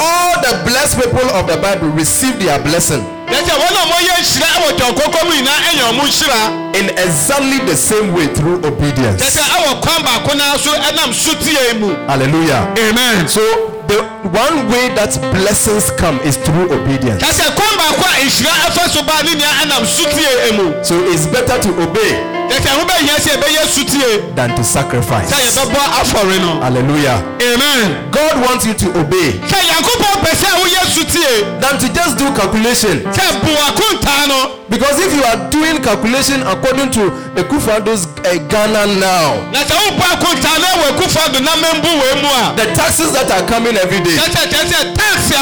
All 0.01 0.33
the 0.41 0.55
blessed 0.65 0.97
people 0.97 1.29
of 1.37 1.45
the 1.47 1.57
Bible 1.61 1.89
receive 1.93 2.39
their 2.41 2.59
blessing. 2.65 3.05
Na 3.31 3.39
sɛ 3.45 3.55
wɔn 3.61 3.77
a 3.77 3.83
wɔyɛ 3.93 4.15
nhyira 4.23 4.49
ɛwɔ 4.57 4.69
tɔnkɔkɔ 4.79 5.25
mu 5.27 5.33
nyinaa 5.35 5.61
ɛnyɛ 5.69 5.83
ɔmo 5.91 6.03
nhyira 6.09 6.41
in 6.79 6.89
exactly 6.91 7.59
the 7.67 7.77
same 7.77 8.13
way 8.15 8.27
through 8.29 8.61
obedience. 8.65 9.23
sɛ 9.23 9.43
ɛwɔ 9.43 9.81
kwan 9.83 10.03
baako 10.03 10.35
naa 10.37 10.57
so 10.57 10.71
ɛnam 10.73 11.13
sotie 11.13 11.79
mu 11.81 11.95
Hallelujah. 12.09 12.69
amen 12.79 13.29
So 13.29 13.41
the 13.89 14.03
one 14.33 14.69
way 14.71 14.89
that 14.95 15.17
blessings 15.33 15.91
come 15.93 16.21
is 16.21 16.37
through 16.37 16.73
obedience. 16.73 17.23
sɛ 17.23 17.55
kwan 17.55 17.73
baako 17.77 18.05
a 18.05 18.25
nhyira 18.25 18.53
ɛfa 18.69 18.89
so 18.89 19.03
baa 19.03 19.23
ne 19.23 19.35
nea 19.35 19.53
ɛnam 19.63 19.85
sotie 19.85 20.53
mu 20.57 20.73
So 20.85 20.95
it's 21.13 21.27
better 21.27 21.59
to 21.61 21.69
obey 21.83 22.13
na 22.49 22.57
sɛ 22.57 22.69
ɛho 22.73 22.85
bɛhia 22.89 23.17
sɛ 23.21 23.31
ɛbɛyɛ 23.37 23.63
sotie 23.69 24.35
than 24.35 24.55
to 24.57 24.65
sacrifice. 24.65 25.31
yɛbɛbɔ 25.31 25.81
afɔre 26.01 26.39
no 26.41 26.61
Hallelujah. 26.61 27.23
amen. 27.43 28.11
God 28.11 28.41
wants 28.45 28.65
you 28.67 28.75
to 28.75 28.87
obey. 28.99 29.33
Sɛ 29.47 29.59
yankopɔn 29.71 30.17
pɛ 30.25 30.31
sɛ 30.35 30.49
woyɛ 30.61 30.83
sotie 30.95 31.61
than 31.61 31.79
to 31.79 31.89
just 31.93 32.17
do 32.19 32.25
calculation. 32.35 33.01
sɛ 33.13 33.41
bu 33.43 33.51
akontaa 33.69 34.29
no 34.29 34.55
Because 34.69 34.99
if 35.01 35.15
you 35.15 35.25
are 35.25 35.49
doing 35.49 35.81
calculation 35.83 36.43
according 36.47 36.91
to 36.93 37.09
the 37.35 37.43
Kufado's 37.45 38.05
uh, 38.21 38.37
Ghana 38.53 39.01
now, 39.01 39.41
na 39.51 39.65
sɛ 39.65 39.75
wobu 39.81 40.03
akontaa 40.13 40.59
na 40.61 40.67
ɛwɔ 40.77 40.85
akufa 40.93 41.33
do 41.33 41.41
na 41.41 41.53
membu 41.57 41.89
wei 41.89 42.23
mu 42.23 42.29
a 42.29 42.53
the 42.57 42.67
taxes 42.75 43.13
that 43.13 43.31
are 43.31 43.47
coming 43.49 43.77
every 43.77 44.01
day, 44.01 44.17
kyɛ 44.17 44.45
sɛ 44.45 44.95
tax 44.95 45.33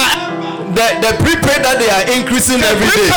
the 0.76 0.86
the 1.00 1.10
prepaid 1.24 1.64
that 1.64 1.80
they 1.80 1.88
are 1.88 2.04
increasing 2.12 2.60
the 2.60 2.68
every 2.68 2.86
day. 2.92 3.08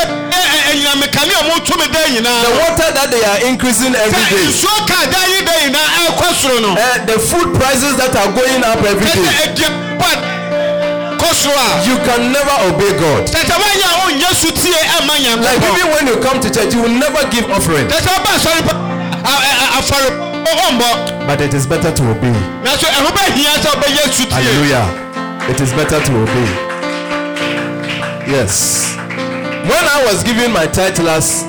ẹ̀yìnàmìkàlẹ́ 0.72 1.36
ọmọ 1.44 1.56
tún 1.68 1.78
mi 1.82 1.88
dẹ́ 1.94 2.06
yìí 2.14 2.22
náà. 2.24 2.40
the 2.48 2.54
water 2.64 2.90
that 2.98 3.08
they 3.14 3.24
are 3.32 3.40
increasing 3.52 3.94
every 3.96 4.24
day. 4.32 4.46
dẹ́ 5.48 5.56
yìí 5.62 5.70
náà 5.76 5.86
ẹ̀ 6.04 6.10
kọ́ 6.20 6.30
sùn 6.42 6.58
nù. 6.64 6.72
the 7.12 7.18
food 7.30 7.48
prices 7.60 7.94
that 8.00 8.14
are 8.22 8.32
going 8.40 8.62
up 8.72 8.80
every 8.92 9.12
day. 9.12 9.28
ẹ̀jẹ̀ 9.46 9.70
kọ́ 11.22 11.32
sùn 11.42 11.60
you 11.90 11.98
can 12.08 12.22
never 12.32 12.56
obey 12.70 12.92
God. 13.04 13.24
ẹ 13.28 13.42
ẹ̀ 14.96 15.02
máa 15.08 15.18
yàn 15.26 15.38
kọ́. 15.40 15.48
like 15.48 15.64
even 15.72 15.88
when 15.94 16.06
you 16.08 16.16
come 16.26 16.40
to 16.40 16.50
church 16.56 16.74
you 16.74 16.82
will 16.82 16.98
never 17.06 17.22
give 17.34 17.46
offering. 17.52 17.88
tẹ̀tẹ̀ 17.92 18.18
bá 18.26 18.34
sọ̀rọ̀ 18.46 18.64
àfọ̀rọ̀ 19.80 20.12
bọ̀. 20.82 20.94
but 21.28 21.42
it 21.42 21.54
is 21.54 21.66
better 21.68 21.92
to 21.92 22.04
obey. 22.14 22.36
na 22.64 22.72
so 22.80 22.88
bẹ́ẹ̀ 23.18 23.58
sọ 23.64 23.72
bẹ́ẹ̀ 23.82 24.08
ẹ. 24.16 24.32
hallelujah 24.32 24.88
it 25.52 25.60
is 25.60 25.72
better 25.74 26.00
to 26.08 26.12
obey. 26.24 26.69
Yes. 28.30 28.96
When 29.66 29.86
I 29.90 30.06
was 30.06 30.24
giving 30.24 30.54
my 30.54 30.68
tithe 30.68 31.00
last 31.00 31.46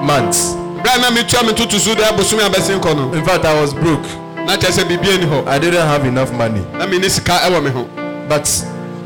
month, 0.00 0.56
berɛ 0.82 0.96
a 0.96 1.00
na 1.02 1.10
metua 1.10 1.44
me 1.46 1.52
ntoto 1.52 1.78
so 1.78 1.94
da 1.94 2.10
bosome 2.16 2.40
a 2.40 2.48
bɛsen 2.48 2.80
kɔ 2.80 2.96
no 2.96 3.12
in 3.12 3.22
fact, 3.22 3.44
I 3.44 3.60
was 3.60 3.74
broke. 3.74 4.02
na 4.46 4.56
kyerɛ 4.56 4.72
sɛ 4.72 4.84
biribia 4.88 5.18
ni 5.20 5.26
hɔ 5.26 5.46
I 5.46 5.58
didn't 5.58 5.86
have 5.86 6.06
enough 6.06 6.32
money. 6.32 6.64
na 6.72 6.86
menni 6.86 7.10
sika 7.10 7.32
ɛwɔ 7.44 7.62
me 7.62 7.70
ho 7.70 7.84
But 8.30 8.48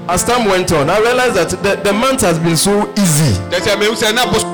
as 0.09 0.23
time 0.23 0.45
went 0.49 0.71
on, 0.71 0.89
I 0.89 1.01
realized 1.01 1.35
that 1.35 1.51
the, 1.65 1.75
the 1.83 1.93
month 1.93 2.21
has 2.21 2.39
been 2.39 2.57
so 2.57 2.89
easy. 2.97 3.35
kyerɛ 3.51 3.61
sɛ 3.61 3.77
mehu 3.77 3.95
sɛ 3.97 4.15
na 4.15 4.25
bos 4.31 4.45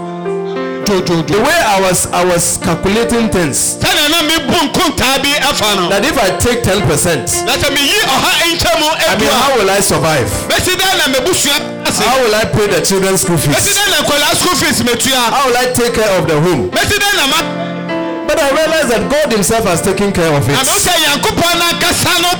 The 0.92 1.40
way 1.40 1.58
I 1.64 1.80
was 1.80 2.06
I 2.12 2.24
was 2.24 2.58
calculating 2.58 3.28
things 3.28 3.76
sɛnea 3.76 3.91
na 4.12 4.22
mebu 4.22 4.52
nkontaa 4.64 5.18
bi 5.22 5.32
afa 5.40 5.74
no 5.76 5.88
that 5.88 6.04
if 6.04 6.16
I 6.20 6.30
take 6.38 6.60
10%, 6.62 7.46
na 7.46 7.52
sɛ 7.56 7.68
meyi 7.72 7.98
ɔha 8.04 8.30
nkyɛ 8.52 8.72
mu 8.80 8.86
I 8.92 9.16
mean, 9.16 9.28
a 9.28 9.32
how 9.34 9.56
will 9.56 9.70
I 9.70 9.80
survive? 9.80 10.28
bɛsi 10.48 10.76
dɛn 10.76 10.94
na 11.00 11.06
mabusua 11.14 11.56
ase 11.88 12.04
How 12.04 12.20
will 12.22 12.34
I 12.34 12.44
pay 12.44 12.66
the 12.68 12.80
children's 12.84 13.22
school 13.22 13.36
bɛsi 13.36 13.54
fees? 13.54 13.78
dɛn 13.78 13.90
na 13.90 13.96
nkɔlaa 14.04 14.36
school 14.36 14.56
fees 14.56 14.82
metua 14.82 15.22
How 15.32 15.46
will 15.48 15.56
I 15.56 15.66
take 15.72 15.94
care 15.94 16.12
of 16.18 16.26
the 16.28 16.38
home? 16.40 16.70
bɛsi 16.70 16.96
dɛn 17.00 17.16
na 17.16 17.26
ma 17.26 17.40
But 18.28 18.38
I 18.40 18.48
realized 18.50 18.88
that 18.90 19.10
God 19.10 19.32
Himself 19.32 19.64
has 19.66 19.82
taken 19.82 20.12
care 20.12 20.32
of 20.32 20.48
it. 20.48 20.54
mehu 20.56 20.76
sɛ 20.78 20.92
nyankopɔn 21.04 21.58
no 21.58 21.64
ankasa 21.72 22.14
no 22.22 22.30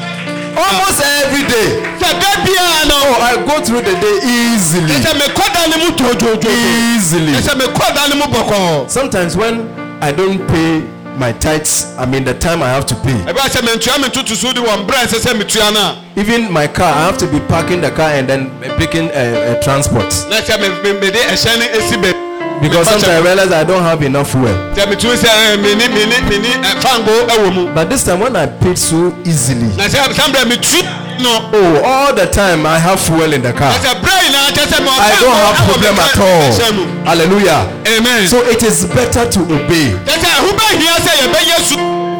Almost 0.53 1.01
every 1.01 1.43
day. 1.49 1.69
sɛ 1.99 2.09
da 2.21 2.31
biara 2.45 2.85
Oh, 2.85 2.89
no 2.89 3.25
I 3.25 3.37
go 3.49 3.61
through 3.65 3.83
the 3.83 3.95
day 3.97 4.17
easily. 4.25 4.95
sɛ 5.01 5.13
mekɔ 5.17 5.45
da 5.55 5.67
no 5.67 5.77
mu 5.85 5.91
dwodwodwo 5.97 6.51
Easily. 6.97 7.33
sɛ 7.33 7.57
mekɔ 7.61 7.95
da 7.95 8.07
no 8.09 8.15
mu 8.17 8.25
bɔkɔɔ 8.33 8.91
Sometimes 8.91 9.37
when 9.37 9.69
I 10.03 10.13
don't 10.13 10.39
pay 10.49 10.83
my 11.19 11.33
tithes, 11.33 11.95
I 11.99 12.07
mean 12.07 12.25
the 12.25 12.35
time 12.35 12.63
I 12.63 12.69
have 12.69 12.87
to 12.87 12.95
pay. 12.97 13.19
ɛbɛ 13.31 13.49
sɛ 13.49 13.61
mentua 13.63 14.01
me 14.01 14.09
ntotoso 14.09 14.55
de 14.55 14.61
wɔ 14.61 14.87
mberɛ 14.87 15.03
a 15.03 15.07
ɛsɛ 15.07 15.19
sɛ 15.21 15.39
metua 15.41 15.73
no 15.73 15.81
a 15.81 16.03
Even 16.15 16.53
my 16.53 16.67
car, 16.67 16.93
I 16.93 17.07
have 17.07 17.17
to 17.19 17.27
be 17.27 17.41
parking 17.41 17.81
the 17.81 17.91
car 17.91 18.11
and 18.11 18.29
then 18.29 18.51
uh, 18.63 18.77
picking 18.77 19.09
a, 19.15 19.57
a 19.57 19.63
transport 19.63 20.13
because 22.61 22.87
sometimes 22.89 23.09
I 23.09 23.21
realize 23.23 23.53
I 23.53 23.65
don't 23.65 23.83
have 23.83 24.03
enough 24.03 24.31
fuel. 24.31 24.53
But 27.75 27.89
this 27.91 28.05
time 28.05 28.21
when 28.21 28.37
I 28.37 28.47
paid 28.47 28.79
so 28.79 29.13
easily. 29.25 29.69
Oh, 31.55 31.83
all 31.85 32.15
the 32.15 32.27
time 32.27 32.67
I 32.67 32.79
have 32.79 32.99
fuel 33.01 33.33
in 33.33 33.43
the 33.43 33.53
car. 33.53 33.71
I 34.99 35.11
don't 35.21 35.35
have 35.35 35.57
problem 35.67 35.95
at 35.99 36.19
all. 36.19 36.53
Hallelujah. 37.07 37.61
Amen. 37.87 38.27
So 38.29 38.39
it 38.43 38.63
is 38.63 38.85
better 38.87 39.29
to 39.31 39.41
obey. 39.41 39.95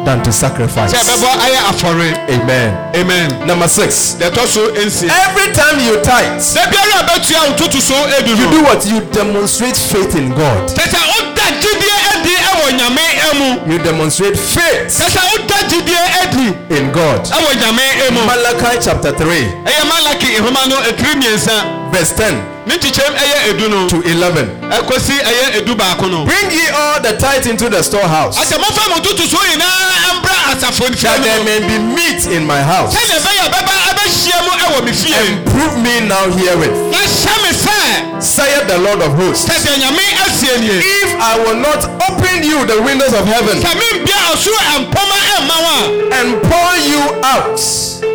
Than 0.05 0.21
to 0.23 0.31
sacrifice. 0.31 0.91
sɛ 0.93 0.99
ɛbɛbɔ 0.99 1.29
ayɛ 1.45 1.59
afɔre 1.71 2.09
Amen. 2.29 2.77
amen 2.95 3.47
Number 3.47 3.67
six. 3.67 4.15
ɛtɔ 4.19 4.47
so 4.47 4.61
nsia 4.75 5.09
Every 5.27 5.51
time 5.53 5.79
you 5.79 5.95
tithe, 6.01 6.39
da 6.53 6.65
biara 6.67 6.99
a 6.99 7.03
bɛtua 7.09 7.39
wo 7.49 7.53
ntotoso 7.55 7.95
edu 8.19 8.35
you 8.37 8.49
do 8.51 8.63
what? 8.63 8.85
You 8.85 8.99
demonstrate 9.11 9.77
faith 9.77 10.15
in 10.15 10.29
God. 10.35 10.69
kyɛ 10.69 10.85
sɛ 10.91 10.99
woda 11.11 11.45
gyidie 11.61 11.95
adi 12.11 12.33
ɛwɔ 12.49 12.67
nyame 12.79 13.05
amu 13.31 13.71
You 13.71 13.79
demonstrate 13.79 14.37
faith 14.37 14.99
woda 14.99 15.13
gyidie 15.13 15.21
adi 15.23 15.52
in 15.71 16.91
God. 16.91 17.23
ɛwɔ 17.25 17.51
nyame 17.59 18.07
amu 18.07 18.21
Malachi 18.25 18.77
chapter 18.81 19.11
3, 19.11 19.47
ɛyɛ 19.65 19.83
malaki 19.87 20.39
nhoma 20.39 20.67
no 20.69 20.75
ɛtiri 20.81 21.91
verse 21.91 22.11
10 22.13 22.53
ne 22.65 22.75
nkyekyɛm 22.75 23.13
ɛyɛ 23.15 23.37
edu 23.49 23.69
no. 23.69 23.89
To 23.89 24.01
11. 24.01 24.47
ɛkɔsi 24.71 25.15
ɛyɛ 25.19 25.61
edu 25.61 25.75
baako 25.75 26.09
no. 26.09 26.25
Bring 26.25 26.51
ye 26.51 26.67
all 26.69 26.99
the 27.01 27.13
tithe 27.17 27.47
into 27.47 27.69
the 27.69 27.81
storehouse, 27.83 28.37
asɛ 28.39 28.57
mofa 28.57 28.89
mo 28.89 28.95
ntotoso 28.97 29.37
nyinaa 29.51 30.19
mbra 30.19 30.37
asafo 30.51 30.87
nkyɛn 30.87 31.01
that 31.03 31.23
there 31.23 31.43
may 31.43 31.59
be 31.67 31.77
meat 31.79 32.25
in 32.27 32.45
my 32.45 32.61
house. 32.61 32.93
sɛdeɛ 32.95 33.19
ɛbɛyɛ 33.19 33.45
bɛba 33.51 33.73
ɛbɛhyia 33.91 34.37
mu 34.45 34.51
ɛwɔ 34.65 34.85
me 34.85 34.91
fie. 34.91 35.13
And 35.13 35.45
prove 35.45 35.77
me 35.77 35.99
now 36.07 36.23
herewith, 36.31 36.71
na 36.91 36.97
hyɛ 36.97 37.35
me 37.43 37.51
sɛ 37.51 38.21
saith 38.23 38.67
the 38.67 38.77
Lord 38.77 39.01
of 39.01 39.11
hosts. 39.19 39.45
sɛdeɛ 39.45 39.77
nyame 39.79 40.03
asie 40.25 40.59
nie 40.61 40.79
If 41.03 41.19
I 41.19 41.37
will 41.43 41.55
not 41.59 41.83
open 42.09 42.43
you 42.43 42.65
the 42.65 42.81
windows 42.81 43.13
of 43.13 43.25
heaven 43.27 43.59
sɛ 43.59 43.69
membia 43.75 44.17
ɔsoro 44.31 44.59
ɛmpɔma 44.75 45.17
ɛmma 45.35 45.51
wo 45.51 45.52
a 45.52 45.52
and 45.55 46.41
pour 46.41 46.77
you 46.77 47.01
out 47.23 48.12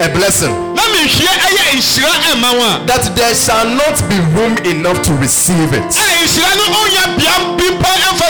a 0.00 0.08
blessing, 0.14 0.52
na 0.74 0.82
menhwie 0.94 1.26
ɛyɛ 1.26 1.64
nhyira 1.76 2.12
ɛmma 2.32 2.50
wo 2.58 2.64
a 2.64 2.86
that 2.86 3.04
there 3.16 3.34
shall 3.34 3.66
not 3.68 3.96
be 4.08 4.16
room 4.36 4.56
enough 4.64 5.02
to 5.02 5.12
receive 5.14 5.72
it. 5.72 5.82
a 5.82 6.04
nhyira 6.22 6.50
no 6.56 6.64
ɔnya 6.82 7.16
bia 7.16 7.34
bi 7.56 7.68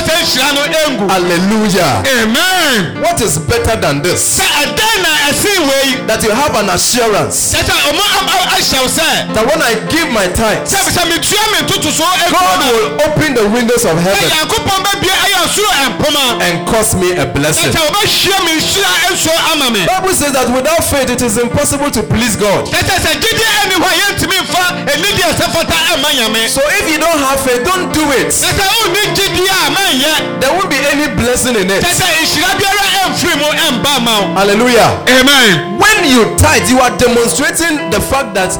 sɛ 0.08 0.16
nhyira 0.24 0.54
no 0.54 0.62
ɛngu 0.62 1.10
Hallelujah. 1.10 2.02
amen. 2.22 3.00
What 3.02 3.20
is 3.20 3.38
better 3.38 3.76
than 3.80 4.02
this? 4.02 4.38
sɛ 4.38 4.44
ɛdɛn 4.64 5.02
na 5.02 5.10
ɛsen 5.28 5.60
wei 5.68 6.06
That 6.06 6.22
you 6.22 6.30
have 6.30 6.54
an 6.56 6.70
assurance. 6.70 7.36
Sɛ 7.54 7.60
sɛ 7.60 7.74
ɔmo 7.90 8.00
am- 8.16 8.28
am- 8.28 8.48
ahyɛ 8.56 8.78
wo 8.80 8.88
sɛ 8.88 9.34
that 9.34 9.44
when 9.46 9.60
I 9.62 9.74
give 9.92 10.08
my 10.10 10.26
tithes, 10.28 10.72
sɛ 10.72 10.78
sɛ 10.88 11.02
metua 11.10 11.44
me 11.52 11.58
ntotoso 11.66 12.04
ɛgu 12.04 12.32
God 12.32 12.58
will 12.72 12.88
open 13.06 13.34
the 13.34 13.46
windows 13.48 13.84
of 13.84 13.98
heaven 14.00 14.24
nyankopɔn 14.30 14.80
bɛbie 14.84 15.14
ɛyɛ 15.24 15.38
ɔsoro 15.44 15.70
ɛmpoma 15.84 16.42
and 16.42 16.66
cause 16.66 16.94
me 16.94 17.12
a 17.12 17.26
sɛ 17.26 17.34
blessing. 17.34 17.72
sɛ 17.72 17.80
wɔbɛhyia 17.84 18.44
me 18.44 18.52
nhyira 18.56 18.90
nso 19.12 19.30
ama 19.52 19.70
me. 19.70 19.86
Bible 19.86 20.14
says 20.14 20.32
that 20.32 20.48
without 20.50 20.84
faith 20.84 21.10
it 21.10 21.20
is 21.22 21.36
impossible 21.36 21.57
to 21.66 22.02
please 22.06 22.36
God. 22.36 22.66
sɛ 22.70 22.78
sɛ 22.86 22.94
sɛ 23.02 23.10
gyidie 23.18 23.48
ɛni 23.62 23.74
hɔ 23.82 23.86
a 23.86 23.94
yɛntumi 23.98 24.38
mfa 24.46 24.62
anidi 24.94 25.22
a 25.22 25.32
ɛsɛ 25.34 25.50
fata 25.52 25.74
ɛma 25.90 26.10
nyame 26.14 26.48
So 26.48 26.60
if 26.78 26.88
you 26.90 26.98
don't 26.98 27.18
have 27.18 27.40
faith, 27.42 27.64
don't 27.64 27.92
do 27.92 28.02
it. 28.12 28.28
sɛ 28.28 28.46
sɛ 28.54 28.62
wonni 28.62 29.02
gyidie 29.14 29.50
a 29.50 29.70
manyɛ 29.74 30.40
There 30.40 30.52
won't 30.52 30.70
be 30.70 30.76
any 30.76 31.08
blessing 31.16 31.56
in 31.56 31.68
it. 31.70 31.82
sɛ 31.82 31.90
sɛ 31.90 32.06
nhyira 32.06 32.54
biara 32.58 32.84
ɛmfiri 33.02 33.36
mu 33.38 33.50
ɛmba 33.50 34.02
ma 34.04 34.20
wo 34.20 34.34
Hallelujah. 34.34 35.02
amen 35.08 35.78
When 35.78 36.04
you 36.08 36.36
tithe, 36.36 36.68
you 36.70 36.78
are 36.80 36.96
demonstrating 36.96 37.90
the 37.90 38.00
fact 38.00 38.34
that 38.34 38.54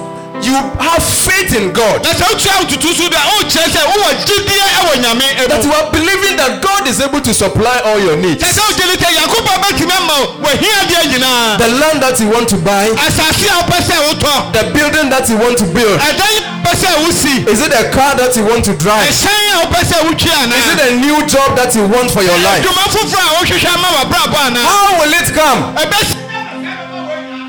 you 0.49 0.57
have 0.81 1.05
faith 1.05 1.53
in 1.55 1.73
God. 1.73 2.03
na 2.05 2.11
sɛ 2.13 2.25
wotua 2.29 2.53
wotutu 2.65 2.89
so 2.97 3.09
da 3.09 3.19
wokyerɛ 3.37 3.69
sɛ 3.69 3.81
wowɔ 3.85 4.11
gyidie 4.25 4.65
ɛwɔ 4.79 4.93
nyame 5.03 5.29
That 5.49 5.65
you 5.65 5.73
are 5.73 5.91
believing 5.93 6.37
that 6.37 6.61
God 6.63 6.89
is 6.89 7.01
able 7.01 7.21
to 7.21 7.33
supply 7.35 7.79
all 7.85 7.99
your 8.01 8.17
needs. 8.17 8.43
sɛ 8.43 8.49
sɛ 8.49 8.61
wogyene 8.67 8.95
sɛ 8.97 9.09
nyankopɔn 9.15 9.59
bɛtumi 9.63 9.97
ama 9.97 10.13
wo 10.19 10.27
wahiadeɛ 10.49 11.03
nyinaa 11.13 11.59
The 11.59 11.69
land 11.69 12.03
that 12.03 12.21
you 12.21 12.29
want 12.29 12.49
to 12.51 12.57
buy, 12.57 12.89
asase 13.07 13.47
a 13.49 13.55
wopɛ 13.63 13.79
sɛ 13.85 13.97
wotɔ 14.09 14.53
the 14.53 14.63
building 14.73 15.09
that 15.11 15.29
you 15.29 15.37
want 15.37 15.59
to 15.59 15.65
build. 15.65 16.01
ɛdan 16.01 16.65
wopɛ 16.65 16.73
sɛ 16.75 16.91
wosi 17.05 17.49
Is 17.49 17.61
it 17.61 17.73
a 17.73 17.85
car 17.91 18.15
that 18.17 18.35
you 18.37 18.45
want 18.45 18.65
to 18.65 18.73
drive? 18.75 19.07
ɛhyɛn 19.09 19.53
a 19.55 19.67
wopɛ 19.67 19.81
sɛ 19.85 19.97
wotwi 20.09 20.33
Is 20.59 20.67
it 20.75 20.81
a 20.81 20.91
new 20.97 21.19
job 21.27 21.57
that 21.57 21.75
you 21.75 21.85
want 21.87 22.11
for 22.11 22.23
your 22.23 22.39
life? 22.41 22.65
adwuma 22.65 22.85
foforɔ 22.89 23.21
a 23.21 23.33
wohwehwɛ 23.45 23.75
ama 23.75 23.89
wabrabɔ 23.99 24.39
anaa 24.49 24.65
How 24.65 24.99
will 25.01 25.13
it 25.13 25.29
come? 25.35 25.75
ɛbɛsi 25.77 26.17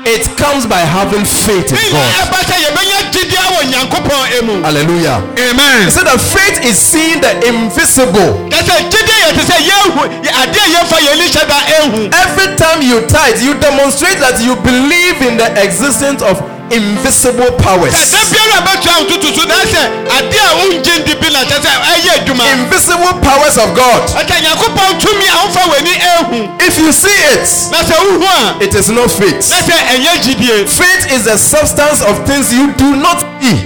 It 0.04 0.24
comes 0.36 0.66
by 0.66 0.80
having 0.80 1.24
faith 1.24 1.70
in 1.70 1.76
God. 1.92 2.10
Hallelujah. 4.64 5.20
Amen. 5.36 5.90
So 5.90 6.02
that 6.04 6.18
faith 6.20 6.64
is 6.64 6.78
seeing 6.78 7.20
the 7.20 7.32
invisible. 7.46 8.48
Every 12.24 12.48
time 12.56 12.80
you 12.82 13.00
tithe, 13.06 13.40
you 13.42 13.54
demonstrate 13.60 14.18
that 14.20 14.40
you 14.40 14.56
believe 14.56 15.20
in 15.22 15.36
the 15.36 15.48
existence 15.62 16.22
of 16.22 16.40
invisible 16.70 17.52
powers. 17.60 17.92
Invisible 22.56 23.12
powers 23.20 23.58
of 23.58 23.74
God. 23.76 24.02
If 26.60 26.78
you 26.78 26.92
see 26.92 27.18
it, 27.34 27.44
it 28.60 28.74
is 28.74 28.88
not 28.90 29.10
faith. 29.10 29.44
Faith 30.70 31.12
is 31.12 31.24
the 31.24 31.36
substance 31.36 32.00
of 32.02 32.24
things 32.26 32.52
you 32.52 32.72
do 32.76 32.96
not 32.96 33.20
see. 33.40 33.56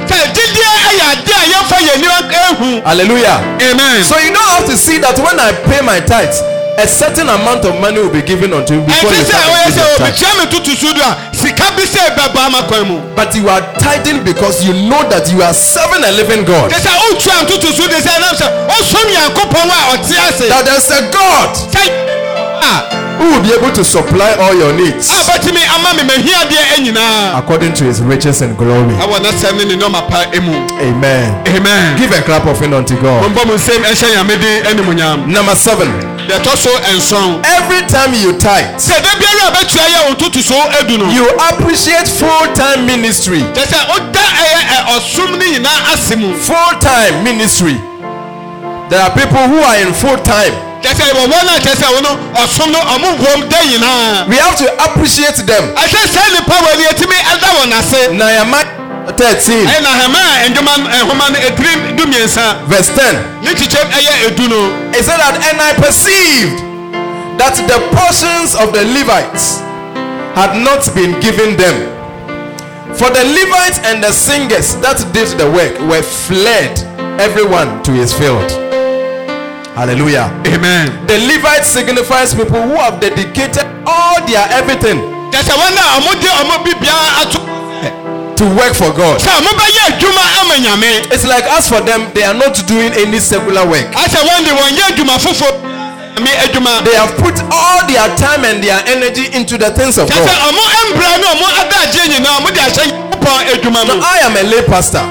Hallelujah. 2.85 3.39
Amen. 3.61 4.05
So 4.05 4.19
you 4.19 4.31
know 4.33 4.41
how 4.41 4.65
have 4.65 4.71
to 4.73 4.77
see 4.77 4.99
that 4.99 5.19
when 5.19 5.39
I 5.39 5.53
pay 5.69 5.83
my 5.85 6.01
tithes. 6.01 6.54
A 6.79 6.87
certain 6.89 7.29
amount 7.29 7.65
of 7.65 7.79
money 7.81 8.01
will 8.03 8.11
be 8.11 8.23
given 8.23 8.53
unto 8.53 8.75
you 8.75 8.81
before 8.83 9.13
you 9.15 9.25
start 9.25 9.47
ɛbɛbɔ 12.11 12.39
ama 12.47 12.63
kwan 12.69 12.89
mu 12.89 13.01
But 13.15 13.35
you 13.37 13.49
are 13.49 13.63
tithing 13.79 14.25
because 14.25 14.65
you 14.65 14.73
know 14.89 15.03
that 15.09 15.31
you 15.33 15.43
are 15.43 15.55
serving 15.55 16.03
a 16.05 16.11
living 16.13 16.45
God. 16.45 16.71
That 20.49 20.65
there's 20.67 20.91
a 20.91 21.01
God 21.15 21.55
sɛ 21.55 21.83
a 22.65 22.75
who 23.19 23.31
will 23.31 23.43
be 23.47 23.53
able 23.55 23.71
to 23.73 23.85
supply 23.85 24.35
all 24.43 24.55
your 24.55 24.73
needs 24.75 25.07
a 25.11 25.15
bɛtumi 25.31 25.63
ama 25.79 25.95
me 25.95 26.03
mahiadeɛ 26.03 26.83
nyinaa 26.83 27.39
according 27.39 27.73
to 27.73 27.85
his 27.85 28.01
riches 28.03 28.43
and 28.43 28.57
glory. 28.59 28.95
Amen. 30.81 31.31
amen 31.47 31.97
Give 31.99 32.11
a 32.11 32.21
clap 32.23 32.47
offering 32.47 32.75
unto 32.75 32.97
God. 33.01 33.23
Number 35.31 35.55
seven. 35.55 36.14
Ɛtɔ 36.29 36.57
so 36.57 36.71
nson 36.97 37.43
Every 37.45 37.83
time 37.87 38.15
you 38.15 38.33
tithe, 38.39 38.77
sɛ 38.79 39.03
da 39.03 39.11
biara 39.19 39.49
a 39.49 39.53
bɛtua 39.57 39.85
yɛ 39.87 40.09
wo 40.09 40.15
ntoto 40.15 40.43
so 40.43 40.55
adu 40.79 40.99
no 40.99 41.11
you 41.11 41.29
appreciate 41.51 42.09
full-time 42.09 42.87
ministry. 42.87 43.41
kyɛ 43.55 43.65
sɛ 43.67 43.89
woda 43.89 44.21
ɛyɛ 44.21 44.61
ɛ- 44.75 44.85
ɔsom 44.97 45.31
no 45.39 45.45
nyinaa 45.45 45.93
ase 45.95 46.17
mu 46.17 46.35
Full-time 46.39 47.23
ministry. 47.25 47.81
There 48.91 49.01
are 49.01 49.11
people 49.11 49.41
who 49.49 49.59
are 49.61 49.77
in 49.81 49.93
sɛ 50.93 51.05
yɛwɔ 51.11 51.25
wɔn 51.33 51.57
a 51.57 51.61
kyɛ 51.61 51.75
sɛ 51.75 51.87
wo 51.95 52.01
no 52.01 52.11
ɔsom 52.45 52.71
no 52.73 52.79
ɔmo 52.79 53.19
wom 53.19 53.49
da 53.49 53.57
nyinaa 53.57 54.29
We 54.29 54.37
have 54.37 54.57
to 54.57 54.67
appreciate 54.85 55.37
them. 55.47 55.75
ɛsɛ 55.75 56.01
sɛ 56.13 56.21
nnipa 56.31 56.55
wɔ 56.55 56.79
ne 56.79 56.85
yɛtumi 56.85 57.17
ɛda 57.33 57.49
wɔn 57.59 57.73
ase 57.79 58.09
Nehemiah 58.13 58.65
13 58.65 58.84
ɛyɛ 59.69 59.81
na 59.83 59.91
hɛma 60.01 60.21
a 60.45 60.49
ndwoma 60.49 60.73
nhoma 61.05 61.31
no 61.33 61.39
ɛtiri 61.39 61.97
dumiɛnsa 61.97 62.65
verse 62.67 62.89
10. 62.89 63.15
ne 63.43 63.51
kyikyɛm 63.55 63.89
ɛyɛ 63.91 64.13
edu 64.29 64.49
no 64.49 64.61
It 64.97 65.05
said 65.05 65.19
that, 65.19 65.35
and 65.51 65.61
I 65.61 65.73
perceived 65.75 66.59
that 67.39 67.55
the 67.67 67.79
portions 67.97 68.55
of 68.55 68.73
the 68.73 68.85
Levites 68.95 69.59
had 70.39 70.55
not 70.63 70.87
been 70.95 71.19
given 71.21 71.57
them. 71.57 71.91
For 72.95 73.11
the 73.11 73.25
Levites 73.27 73.81
and 73.85 74.03
the 74.03 74.13
singers 74.13 74.77
that 74.77 75.03
did 75.13 75.29
the 75.39 75.51
work 75.51 75.75
were 75.91 76.03
fled, 76.03 76.79
everyone 77.21 77.83
to 77.83 77.91
his 77.93 78.13
field. 78.15 78.51
Hallelujah. 79.75 80.31
amen 80.47 81.07
The 81.09 81.19
Levites 81.27 81.67
signifies 81.67 82.33
people 82.33 82.63
who 82.63 82.75
have 82.79 83.01
dedicated 83.01 83.67
all 83.85 84.23
their 84.27 84.47
everything 84.55 85.03
to 88.37 88.45
work 88.57 88.75
for 88.75 88.91
God. 88.93 89.21
sɛ 89.21 89.31
ɔmo 89.39 89.51
bɛyɛ 89.59 89.81
adwuma 89.91 90.23
ama 90.41 90.55
nyame 90.59 91.13
It's 91.13 91.25
like 91.27 91.45
as 91.57 91.69
for 91.69 91.81
them, 91.81 92.11
they 92.15 92.23
are 92.25 92.35
not 92.35 92.55
doing 92.67 92.93
any 92.95 93.21
secular 93.21 93.67
work. 93.67 93.87
They 96.85 96.95
have 96.97 97.13
put 97.19 97.35
all 97.51 97.81
their 97.87 98.09
time 98.17 98.45
and 98.45 98.63
their 98.63 98.81
energy 98.87 99.27
into 99.33 99.59
the 99.59 99.71
things 99.71 99.99
of 99.99 100.09
God. 100.09 100.29
So 103.87 103.93
I 104.05 104.19
am 104.27 104.37
a 104.37 104.43
lay 104.43 104.63
pastor. 104.63 105.03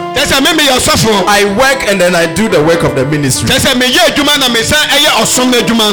I 1.28 1.46
work 1.46 1.80
and 1.90 2.00
then 2.00 2.16
I 2.16 2.26
do 2.28 2.48
the 2.50 2.60
work 2.62 2.84
of 2.84 2.96
the 2.96 3.06
ministry. 3.06 3.48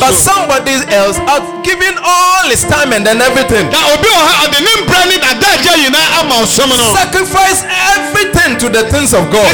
But 0.00 0.14
somebody 0.24 0.72
else 0.94 1.18
has 1.26 1.42
given 1.62 1.94
all 1.98 2.44
his 2.50 2.62
time 2.68 2.92
and 2.92 3.04
then 3.06 3.20
everything. 3.22 3.66
Sacrifice 6.94 7.64
everything 7.96 8.58
to 8.58 8.68
the 8.68 8.84
things 8.92 9.12
of 9.14 9.24
God. 9.32 9.46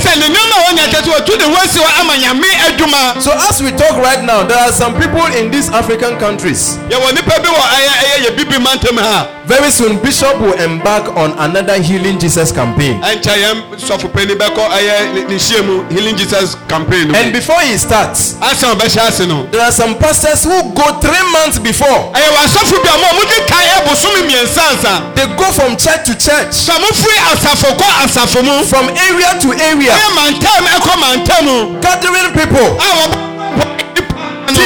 So 3.22 3.30
as 3.48 3.62
we 3.62 3.70
talk 3.72 3.96
right 4.02 4.22
now, 4.22 4.42
there 4.42 4.58
are 4.58 4.72
some 4.72 4.94
people 5.00 5.24
in 5.38 5.45
these 5.50 5.70
African 5.70 6.18
countries. 6.18 6.78
yɛwɔ 6.90 7.14
nipa 7.14 7.40
bi 7.42 7.48
wɔ 7.48 7.64
ɛyɛ 7.76 7.92
ɛyɛ 8.02 8.16
yɛ 8.24 8.36
bibi 8.36 8.58
mantam 8.58 8.96
ha. 8.98 9.28
Very 9.46 9.70
soon, 9.70 10.02
Bishop 10.02 10.40
will 10.40 10.58
embark 10.58 11.06
on 11.16 11.30
another 11.38 11.78
Healing 11.80 12.18
Jesus 12.18 12.50
campaign. 12.50 13.00
ɛnkyɛ 13.00 13.34
yɛn 13.42 13.56
sɔfo 13.78 14.10
panyin 14.10 14.34
bɛkɔ 14.36 14.62
ɛyɛ 14.74 15.14
ne 15.14 15.20
ne 15.22 15.36
hyia 15.38 15.62
mu 15.64 15.84
healing 15.88 16.16
jesus 16.16 16.56
campaign. 16.68 17.14
And 17.14 17.32
before 17.32 17.60
he 17.60 17.78
starts, 17.78 18.34
asan 18.42 18.74
ɔbɛhyɛ 18.74 19.06
ase 19.08 19.26
no 19.28 19.46
there 19.52 19.62
are 19.62 19.70
some 19.70 19.94
pastors 19.98 20.42
who 20.42 20.50
go 20.74 20.98
three 20.98 21.24
months 21.32 21.58
before. 21.60 22.10
ɛyɛ 22.12 22.26
wɔ 22.26 22.38
asɔfo 22.42 22.82
bi 22.82 22.88
a 22.90 22.98
mo 22.98 23.06
a 23.06 23.14
mo 23.14 23.22
di 23.22 23.38
kan 23.46 23.62
ɛbosom 23.78 24.14
mmiɛnsa 24.26 24.64
nsa 24.74 25.14
They 25.14 25.26
go 25.36 25.46
from 25.52 25.76
church 25.76 26.06
to 26.06 26.14
church, 26.18 26.66
mo 26.66 26.88
firi 26.90 27.18
asafo 27.30 27.70
kɔ 27.78 27.86
asafo 28.02 28.42
mu. 28.42 28.64
From 28.66 28.88
area 28.90 29.38
to 29.40 29.52
area, 29.54 29.92
ɛyɛ 29.94 30.10
mantam 30.18 30.62
ɛkɔ 30.74 30.92
mantam 30.98 31.44
mu. 31.46 31.80
Gathering 31.80 32.32
people, 32.34 32.66
no 32.78 33.35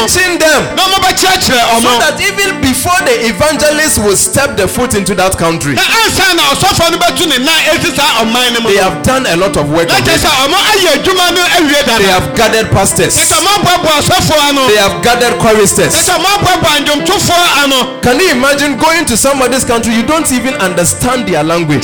teaching 0.07 0.39
them. 0.39 0.61
So 1.83 1.89
that 2.01 2.21
even 2.21 2.61
before 2.61 3.01
the 3.05 3.17
evangelist 3.29 3.99
will 3.99 4.17
step 4.17 4.57
the 4.57 4.69
foot 4.69 4.95
into 4.95 5.15
that 5.15 5.37
country 5.39 5.75
they 8.73 8.79
have 8.81 9.03
done 9.03 9.27
a 9.27 9.37
lot 9.37 9.57
of 9.57 9.67
work 9.71 9.89
on 9.91 10.05
this. 10.05 10.23
they 11.99 12.11
have 12.13 12.29
gathered 12.37 12.69
pastors. 12.73 13.15
They 14.69 14.77
have 14.81 14.97
gathered 15.03 15.37
choristers. 15.39 15.93
Can 18.03 18.21
you 18.21 18.31
imagine 18.31 18.77
going 18.77 19.05
to 19.07 19.17
somebody's 19.17 19.65
country? 19.65 19.95
You 19.95 20.03
don't 20.03 20.31
even 20.33 20.55
understand 20.61 21.27
their 21.29 21.43
language. 21.45 21.83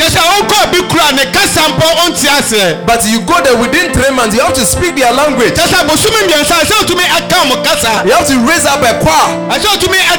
But 2.86 3.04
you 3.06 3.20
go 3.20 3.40
there 3.42 3.56
within 3.56 3.92
three 3.92 4.10
months 4.14 4.34
you 4.36 4.42
have 4.42 4.54
to 4.54 4.64
speak 4.64 4.94
their 4.96 5.12
language. 5.12 5.54
You 8.06 8.12
have 8.14 8.26
to 8.30 8.38
raise 8.46 8.64
up 8.64 8.80
a 8.86 8.94
choir. 9.02 9.34
otumi 9.74 9.98
ɛ 9.98 10.16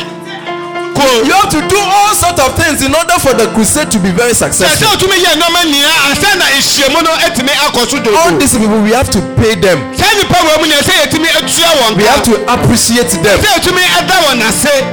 ko 0.97 1.07
You 1.23 1.31
have 1.31 1.49
to 1.55 1.61
do 1.71 1.77
all 1.79 2.13
sorts 2.15 2.39
of 2.41 2.51
things 2.59 2.81
in 2.81 2.91
order 2.93 3.15
for 3.21 3.33
the 3.33 3.47
crusade 3.55 3.91
to 3.91 3.99
be 3.99 4.11
very 4.11 4.33
successful. 4.33 4.87
All 8.17 8.31
these 8.39 8.57
people, 8.57 8.81
we 8.81 8.91
have 8.91 9.09
to 9.11 9.21
pay 9.39 9.55
them. 9.55 9.79
We 11.95 12.03
have 12.03 12.23
to 12.23 12.33
appreciate 12.51 13.11
them. 13.23 13.39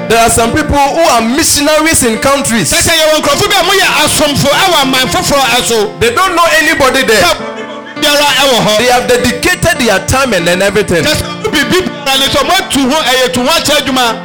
There 0.09 0.21
are 0.23 0.31
some 0.31 0.53
people 0.55 0.79
who 0.79 1.03
are 1.15 1.23
missionaries 1.23 2.03
in 2.05 2.19
countries. 2.21 2.71
They 6.01 6.11
don't 6.15 6.35
know 6.37 6.47
anybody 6.63 7.03
there. 7.03 7.25
They 8.79 8.87
have 8.93 9.07
dedicated 9.09 9.79
their 9.81 9.99
time 10.07 10.33
and 10.35 10.47
then 10.47 10.63
everything. 10.63 11.03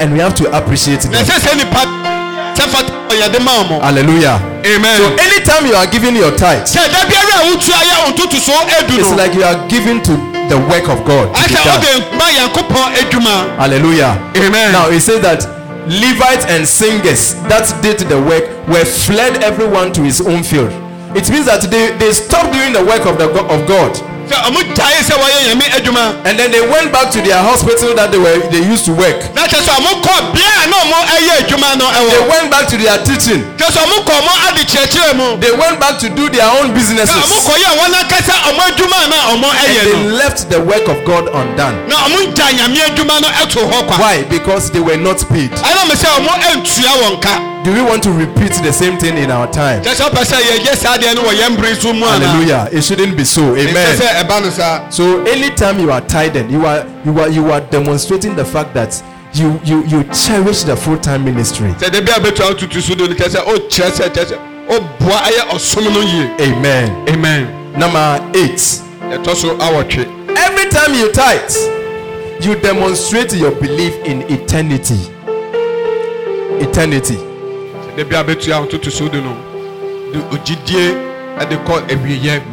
And 0.02 0.14
we 0.14 0.20
have 0.20 0.34
to 0.36 0.46
appreciate 0.58 1.06
it. 1.06 1.12
Hallelujah. 3.82 4.40
Amen. 4.66 4.98
So 4.98 5.06
anytime 5.26 5.66
you 5.68 5.76
are 5.76 5.88
giving 5.88 6.16
your 6.16 6.32
tithe, 6.36 6.66
it's 9.00 9.10
like 9.18 9.34
you 9.36 9.44
are 9.44 9.56
giving 9.68 10.02
to 10.02 10.14
the 10.50 10.58
work 10.70 10.90
of 10.90 11.06
God. 11.06 11.30
Hallelujah. 13.58 14.18
Amen. 14.38 14.72
Now 14.72 14.90
it 14.90 15.00
says 15.02 15.22
that 15.22 15.46
Levites 15.88 16.46
and 16.54 16.68
singers 16.68 17.34
that 17.50 17.66
did 17.82 18.00
the 18.10 18.20
work 18.22 18.46
were 18.68 18.86
fled 18.86 19.42
everyone 19.44 19.92
to 19.94 20.02
his 20.04 20.22
own 20.22 20.44
field. 20.44 20.70
It 21.16 21.30
means 21.32 21.46
that 21.46 21.66
they, 21.72 21.98
they 21.98 22.12
stopped 22.14 22.54
doing 22.54 22.74
the 22.74 22.84
work 22.86 23.06
of 23.08 23.18
the 23.18 23.26
of 23.30 23.66
God 23.68 23.98
And 26.26 26.38
then 26.40 26.52
they 26.52 26.62
went 26.62 26.92
back 26.92 27.12
to 27.12 27.22
their 27.22 27.38
hospital 27.44 27.96
that 27.96 28.12
they 28.12 28.20
were 28.20 28.40
they 28.52 28.62
used 28.74 28.86
to 28.86 28.92
work. 28.94 29.20
They 32.12 32.20
went 32.30 32.50
back 32.52 32.68
to 32.68 32.78
their 32.78 32.98
teaching. 33.04 33.42
They 35.40 35.52
went 35.52 35.80
back 35.80 36.00
to 36.00 36.10
do 36.10 36.30
their 36.30 36.50
own 36.60 36.72
businesses. 36.74 37.16
And 39.60 39.68
they 39.92 39.94
left 40.24 40.50
the 40.50 40.58
work 40.60 40.88
of 40.88 40.98
God 41.06 41.28
undone. 41.34 41.78
Why? 44.04 44.24
Because 44.30 44.72
they 44.72 44.82
were 44.82 44.98
not 44.98 45.18
paid. 45.30 45.52
Ɛna 47.64 47.66
mo 47.66 47.66
sɛ 47.66 47.66
ɔmo 47.66 47.66
ɛntua 47.66 47.66
wɔn 47.66 47.66
ka 47.66 47.66
Do 47.66 47.74
we 47.74 47.82
want 47.82 48.04
to 48.04 48.12
repeat 48.12 48.54
the 48.64 48.72
same 48.74 48.98
thing 48.98 49.18
in 49.18 49.32
our 49.32 49.48
time? 49.52 49.82
kyerɛ 49.82 49.96
sɛ 49.96 50.10
ɔpɛ 50.10 50.24
sɛ 50.24 50.38
yɛyɛ 50.42 50.76
saa 50.76 50.98
deɛ 50.98 51.16
no 51.16 51.24
wɔ 51.24 51.34
yɛn 51.34 51.58
mbere 51.58 51.76
so 51.76 51.94
mu 51.94 52.06
ana 52.06 52.26
Hallelujah. 52.28 52.70
It 52.72 52.84
shouldn't 52.84 53.18
be 53.18 53.24
so. 53.24 53.56
Amen. 53.56 53.98
sɛ 53.98 54.24
ɛba 54.24 54.42
no 54.44 54.50
saa 54.50 54.90
So 54.90 55.22
anytime 55.26 55.80
you 55.80 55.92
are 55.92 56.02
tithing, 56.02 56.50
you 56.50 56.66
are 56.66 56.86
you 57.06 57.20
are 57.20 57.30
you 57.30 57.52
are 57.52 57.62
demonstrating 57.62 58.36
the 58.36 58.46
fact 58.46 58.74
that 58.74 59.02
you 59.34 59.60
you 59.64 59.84
you 59.86 60.04
cherish 60.06 60.64
the 60.64 60.76
full-time 60.76 61.24
ministry. 61.26 61.70
sɛ 61.80 61.92
de 61.92 62.02
bi 62.02 62.12
a 62.16 62.20
bɛtua 62.20 62.58
tutu 62.58 62.82
so 62.82 62.96
do 62.96 63.08
no 63.08 63.14
kyerɛ 63.16 63.30
sɛ 63.30 63.46
ɔkyerɛ 63.46 63.92
sɛ 63.92 64.10
kyerɛ 64.10 64.26
sɛ 64.26 64.38
ɔboa 64.70 65.18
ɛyɛ 65.28 65.50
ɔsom 65.52 65.94
no 65.94 66.02
yie 66.02 66.30
Amen. 66.42 67.06
amen 67.10 67.48
Number 67.78 68.20
eight. 68.36 68.58
ɛtɔ 69.12 69.36
so 69.36 69.56
awɔtwe 69.58 70.08
Every 70.38 70.70
time 70.70 70.94
you 70.94 71.12
tithe, 71.12 71.52
you 72.42 72.56
demonstrate 72.56 73.34
your 73.36 73.52
belief 73.52 73.94
in 74.06 74.22
eternity. 74.32 74.98
Eternity. 76.62 77.18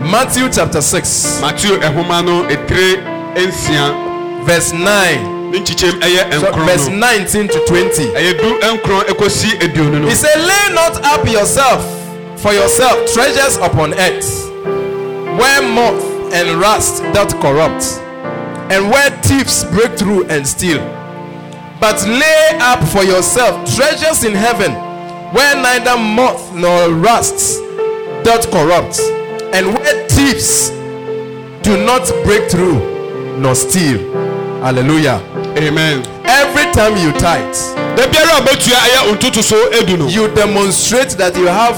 Matthew 0.00 0.48
chapter 0.50 0.80
6, 0.80 1.40
mateo 1.40 1.76
ɛhoma 1.80 2.18
eh, 2.18 2.22
no 2.22 2.44
etire 2.48 2.98
eh, 3.36 3.46
nsia 3.46 4.44
verse 4.44 4.72
9. 4.72 5.50
ne 5.50 5.58
nkyikyɛm 5.58 6.00
ɛyɛ 6.00 6.40
So, 6.40 6.52
verse 6.64 6.88
nkron 6.88 7.00
no 7.00 7.06
19 7.06 7.48
to 7.48 7.58
20. 7.66 8.02
Eh, 8.02 8.20
ɛyɛ 8.20 8.38
du 8.38 8.58
nkron 8.60 9.02
ɛkɔsi 9.08 9.58
aduonu 9.60 10.00
no 10.02 10.08
He 10.08 10.14
said, 10.14 10.38
Lay 10.38 10.74
not 10.74 11.04
up 11.04 11.26
yourself 11.26 11.82
for 12.40 12.52
yourself 12.52 13.12
treasures 13.12 13.56
upon 13.56 13.94
earth, 13.94 14.50
where 15.38 15.62
moth 15.62 16.32
and 16.32 16.60
rust 16.60 17.02
doth 17.14 17.38
corrupt, 17.40 17.98
and 18.70 18.90
where 18.90 19.10
thieves 19.22 19.64
break 19.64 19.96
through 19.98 20.24
and 20.26 20.46
steal. 20.46 20.80
But 21.80 22.02
lay 22.06 22.58
up 22.60 22.82
for 22.88 23.02
yourself 23.04 23.52
treasures 23.74 24.24
in 24.24 24.34
heaven, 24.34 24.72
where 25.32 25.54
neither 25.56 25.96
moth 25.96 26.52
nor 26.54 26.90
rust 26.90 27.60
doth 28.24 28.50
corrupt, 28.50 28.98
and 29.54 29.74
where 29.74 30.08
thieves 30.08 30.70
do 31.62 31.76
not 31.84 32.06
break 32.24 32.50
through 32.50 32.78
nor 33.38 33.54
steal. 33.54 33.98
Hallelujah. 34.62 35.20
amen. 35.58 36.02
Every 36.24 36.66
time 36.72 36.96
you 36.96 37.12
tithe, 37.12 37.54
de 37.96 38.02
biara 38.10 38.38
a 38.38 38.42
bɛtua 38.42 38.78
ɛyɛ 38.86 39.14
ntoto 39.16 39.42
so 39.42 39.56
edu 39.70 39.98
no 39.98 40.08
you 40.08 40.28
demonstrate 40.34 41.10
that 41.18 41.36
you 41.36 41.46
have 41.46 41.76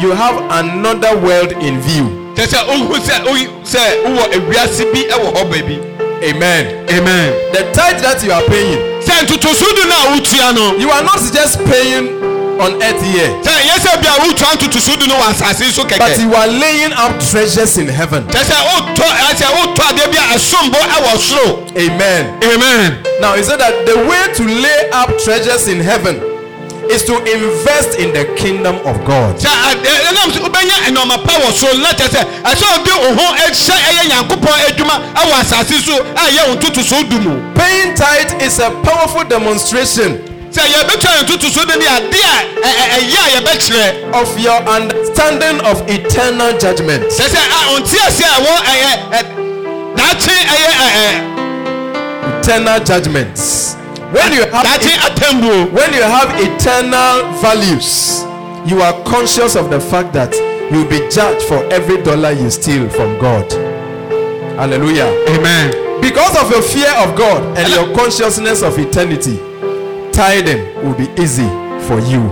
you 0.00 0.10
have 0.12 0.36
another 0.64 1.16
world 1.18 1.52
in 1.52 1.80
view. 1.80 2.04
Kyerɛ 2.34 2.46
sɛ 2.46 2.58
ohu 2.68 2.94
sɛ 3.00 3.24
oyi 3.26 3.46
sɛ 3.64 3.80
wowɔ 4.04 4.32
ewiase 4.36 4.84
bi 4.92 5.02
ɛwɔ 5.08 5.32
hɔ 5.34 5.96
amen. 6.22 6.86
Amen. 6.90 7.32
The 7.52 7.62
tithe 7.72 8.00
that 8.02 8.22
you 8.24 8.32
are 8.32 8.42
paying 8.42 8.78
sɛ 9.02 9.24
ntoto 9.24 9.54
so 9.54 9.66
du 9.74 9.88
no 9.88 9.94
a 9.94 10.16
wotua 10.16 10.54
no. 10.54 10.76
you 10.76 10.90
are 10.90 11.02
not 11.02 11.18
just 11.32 11.58
paying 11.64 12.35
on 12.60 12.82
earth 12.82 13.02
here. 13.02 13.30
sẹ 13.44 13.54
yẹsẹ 13.68 13.96
bi 14.02 14.08
awo 14.08 14.32
tún 14.32 14.46
àtútù 14.52 14.78
sùdùn 14.80 15.10
wà 15.10 15.32
sàṣì 15.40 15.72
sùn 15.72 15.86
kẹkẹ. 15.88 15.98
but 15.98 16.18
you 16.18 16.34
are 16.34 16.46
laying 16.52 16.92
up 16.92 17.12
treasures 17.30 17.76
in 17.78 17.88
heaven. 17.88 18.22
sẹsẹ 18.32 18.54
o 18.74 18.80
tọ 18.96 19.04
ẹsẹ 19.30 19.46
o 19.62 19.66
tọ 19.76 19.82
adé 19.84 20.06
bi 20.12 20.18
asunbo 20.34 20.78
ẹwọ 20.78 21.16
soro. 21.18 21.58
amen. 21.76 22.24
amen. 22.42 22.92
now 23.20 23.34
he 23.34 23.42
said 23.42 23.58
that 23.60 23.72
the 23.86 23.96
way 24.08 24.22
to 24.34 24.44
lay 24.44 24.90
up 24.92 25.10
treasures 25.24 25.68
in 25.68 25.80
heaven 25.80 26.20
is 26.90 27.04
to 27.04 27.14
invest 27.18 27.98
in 27.98 28.12
the 28.12 28.24
kingdom 28.36 28.76
of 28.86 28.96
God. 29.04 29.36
sẹ 29.40 29.48
ẹ 29.48 29.74
ẹ 30.08 30.12
nam 30.12 30.30
sọ 30.32 30.48
bẹ 30.48 30.60
yẹ 30.64 30.76
ẹnọọma 30.88 31.16
pa 31.16 31.32
wọ 31.38 31.50
soro 31.52 31.72
láti 31.74 32.02
ẹsẹ 32.04 32.22
ẹsẹ 32.44 32.66
òdi 32.76 32.90
òhun 32.90 33.34
ẹsẹ 33.48 33.74
ẹyẹ 33.88 34.02
yankunpọ 34.10 34.50
ẹdwuma 34.68 34.96
ẹwọ 35.14 35.32
asase 35.40 35.80
so 35.86 35.92
ẹ 35.94 36.24
yẹ 36.36 36.42
òtútù 36.52 36.82
sùdùn 36.82 37.20
mu. 37.24 37.30
paying 37.54 37.94
tight 37.96 38.42
is 38.42 38.60
a 38.60 38.70
powerful 38.84 39.24
demonstration 39.28 40.35
of 44.16 44.38
your 44.40 44.56
understanding 44.64 45.60
of 45.68 45.84
eternal 45.88 46.56
judgment. 46.58 47.12
Eternal 52.40 52.84
judgments. 52.84 53.74
When 54.12 54.32
you 54.32 54.42
have 54.48 54.64
when 55.72 55.92
you 55.92 56.02
have 56.02 56.30
eternal 56.40 57.32
values, 57.42 58.22
you 58.70 58.80
are 58.80 58.94
conscious 59.04 59.56
of 59.56 59.68
the 59.68 59.80
fact 59.80 60.12
that 60.14 60.32
you'll 60.72 60.88
be 60.88 61.00
judged 61.10 61.42
for 61.46 61.64
every 61.72 62.02
dollar 62.02 62.32
you 62.32 62.48
steal 62.50 62.88
from 62.88 63.18
God. 63.18 63.50
Hallelujah. 64.56 65.10
amen. 65.28 66.00
Because 66.00 66.36
of 66.42 66.50
your 66.50 66.62
fear 66.62 66.88
of 67.04 67.16
God 67.16 67.58
and 67.58 67.68
your 67.72 67.94
consciousness 67.96 68.62
of 68.62 68.78
eternity, 68.78 69.38
tithing 70.16 70.74
will 70.82 70.94
be 70.94 71.08
easy 71.22 71.46
for 71.86 72.00
you. 72.00 72.22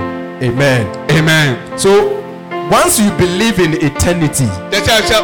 Amen. 0.40 0.86
amen 1.10 1.78
So 1.78 2.23
once 2.70 2.98
you 2.98 3.10
believe 3.18 3.58
in 3.58 3.74
eternity. 3.74 4.48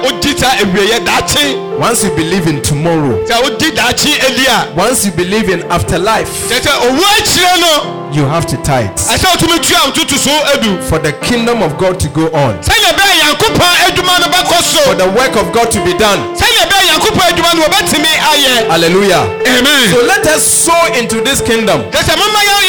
Ó 0.04 0.10
di 0.20 0.30
ewìyẹ 0.34 1.00
dàchi. 1.04 1.56
Once 1.80 2.04
you 2.04 2.10
believe 2.16 2.46
in 2.46 2.60
tomorrow. 2.62 3.16
Ó 3.28 3.58
di 3.58 3.70
dàchi 3.70 4.12
elia. 4.28 4.66
Once 4.76 5.04
you 5.06 5.12
believe 5.12 5.48
in 5.48 5.62
afterlife. 5.70 6.28
Owó 6.50 7.06
ẹ̀kyẹ́ 7.18 7.60
náà. 7.60 8.00
You 8.12 8.26
have 8.26 8.44
to 8.46 8.56
tithe. 8.56 8.90
Àṣà 9.08 9.28
òtún 9.34 9.50
mi 9.52 9.58
tú 9.58 9.74
àwọn 9.76 9.92
tuntun 9.92 10.18
edu. 10.54 10.82
For 10.88 10.98
the 10.98 11.12
kingdom 11.12 11.62
of 11.62 11.78
God 11.78 11.98
to 12.00 12.08
go 12.08 12.26
on. 12.34 12.58
Sẹ́yìn 12.60 12.94
bẹ́ẹ̀ 12.98 13.88
Edumanu 13.88 14.26
kọ́ 14.26 14.62
so. 14.62 14.80
For 14.80 14.94
the 14.94 15.08
work 15.08 15.36
of 15.36 15.52
God 15.52 15.70
to 15.70 15.80
be 15.80 15.94
done. 15.94 16.20
Sẹ́yìn 16.36 16.66
bẹ́ẹ̀ 16.68 17.30
Edumanu 17.30 17.62
tì 17.90 17.98
mí 17.98 18.08
ayẹ. 18.32 18.68
Hallelujah. 18.70 19.24
Amen. 19.46 19.90
So 19.90 20.02
let 20.02 20.26
us 20.26 20.42
sow 20.42 20.86
into 20.98 21.20
this 21.22 21.40
kingdom. 21.40 21.80
Mọ́ 21.80 22.42
ẹ̀. 22.44 22.60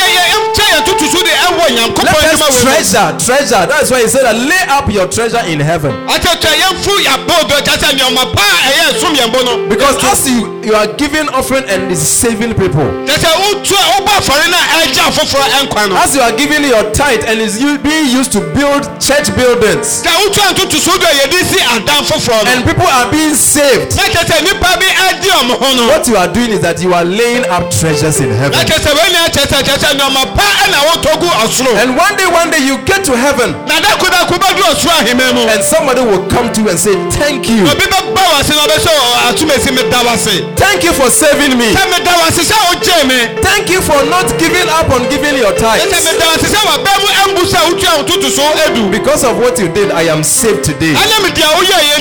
Let 2.22 2.42
us 2.42 2.62
treasure 2.62 3.14
treasure 3.26 3.66
that's 3.68 3.90
why 3.92 4.02
he 4.02 4.08
said 4.08 4.24
that. 4.24 4.36
Lay 4.62 4.68
up 4.70 4.90
your 4.92 5.08
treasure 5.08 5.42
in 5.48 5.60
heaven. 5.60 5.92
Because 9.70 9.98
as 10.04 10.30
you, 10.30 10.62
you 10.64 10.74
are 10.76 10.88
giving 10.98 11.28
offering 11.30 11.64
and 11.70 11.92
it's 11.92 12.02
saving 12.02 12.54
people, 12.54 12.86
ɛnkwa 15.62 15.90
no. 15.90 15.96
As 15.98 16.16
you 16.16 16.22
are 16.22 16.32
giving 16.38 16.64
your 16.64 16.84
tithe 16.94 17.24
and 17.28 17.42
it's 17.42 17.60
u- 17.60 17.78
being 17.80 18.08
used 18.20 18.32
to 18.32 18.40
build 18.54 18.84
church 19.02 19.34
buildings, 19.36 20.02
adan 21.76 21.91
foforɔ 22.12 22.44
no 22.46 22.52
and 22.52 22.66
people 22.66 22.88
are 22.88 23.08
being 23.12 23.36
saved, 23.36 23.96
na 23.96 24.04
kyɛ 24.04 24.22
sɛ 24.28 24.36
nnipa 24.44 24.72
bi 24.80 24.90
adi 25.08 25.30
ɔmo 25.30 25.54
ho 25.60 25.68
no 25.76 25.88
what 25.88 26.08
you 26.08 26.18
are 26.18 26.28
doing 26.28 26.52
is 26.52 26.60
that 26.60 26.82
you 26.82 26.94
are 26.94 27.06
laying 27.06 27.46
up 27.48 27.72
treasures 27.72 28.20
in 28.20 28.30
na 28.30 28.36
heaven. 28.36 28.60
sɛ 28.60 28.92
nyɛ 28.92 29.30
kyɛ 29.32 29.44
sɛ 29.48 29.58
kyɛ 29.64 29.76
sɛ 29.80 29.90
nneɔma 29.96 30.24
pa 30.36 30.48
ɛna 30.66 30.80
wotɔ 30.92 31.20
gu 31.20 31.28
ɔsoro 31.44 31.72
And 31.82 31.96
one 31.96 32.16
day, 32.18 32.28
one 32.28 32.50
day 32.52 32.60
you 32.60 32.78
get 32.86 33.06
to 33.06 33.16
heaven 33.16 33.52
na 33.66 33.80
dakodako 33.80 34.36
bɛdu 34.38 34.62
ɔsoro 34.72 34.92
ahema 35.00 35.34
mu 35.34 35.42
and 35.48 35.64
somebody 35.64 36.02
will 36.02 36.26
come 36.28 36.52
to 36.54 36.62
you 36.62 36.70
and 36.70 36.80
say, 36.80 36.94
Thank 37.12 37.48
you. 37.50 37.64
obi 37.64 37.86
bɛba 37.88 38.24
wase 38.36 38.52
na 38.56 38.68
ɔbɛsɛ 38.68 38.92
atomasi 39.32 39.72
meda 39.76 40.00
wase 40.04 40.36
Thank 40.58 40.84
you 40.84 40.94
for 40.94 41.10
saving 41.10 41.58
me. 41.58 41.74
sɛ 41.74 41.90
meda 41.90 42.12
wase 42.22 42.44
sɛ 42.44 42.56
wogye 42.68 43.08
me 43.08 43.42
Thank 43.42 43.70
you 43.70 43.82
for 43.82 44.04
not 44.06 44.28
giving 44.40 44.68
up 44.70 44.90
on 44.92 45.08
giving 45.10 45.38
your 45.38 45.54
sɛ 45.54 45.60
tithes. 45.60 45.94
sɛ 45.94 46.12
mu 47.36 47.44
sɛ 47.46 47.60
wotua 47.68 47.98
wo 47.98 48.04
toto 48.04 48.30
so 48.30 48.42
adu 48.66 48.92
Because 48.92 49.24
of 49.24 49.38
what 49.38 49.58
you 49.60 49.68
did, 49.70 49.92
I 49.92 50.04
am 50.04 50.24
saved 50.24 50.64
today. 50.64 50.94
yɛ 50.94 52.01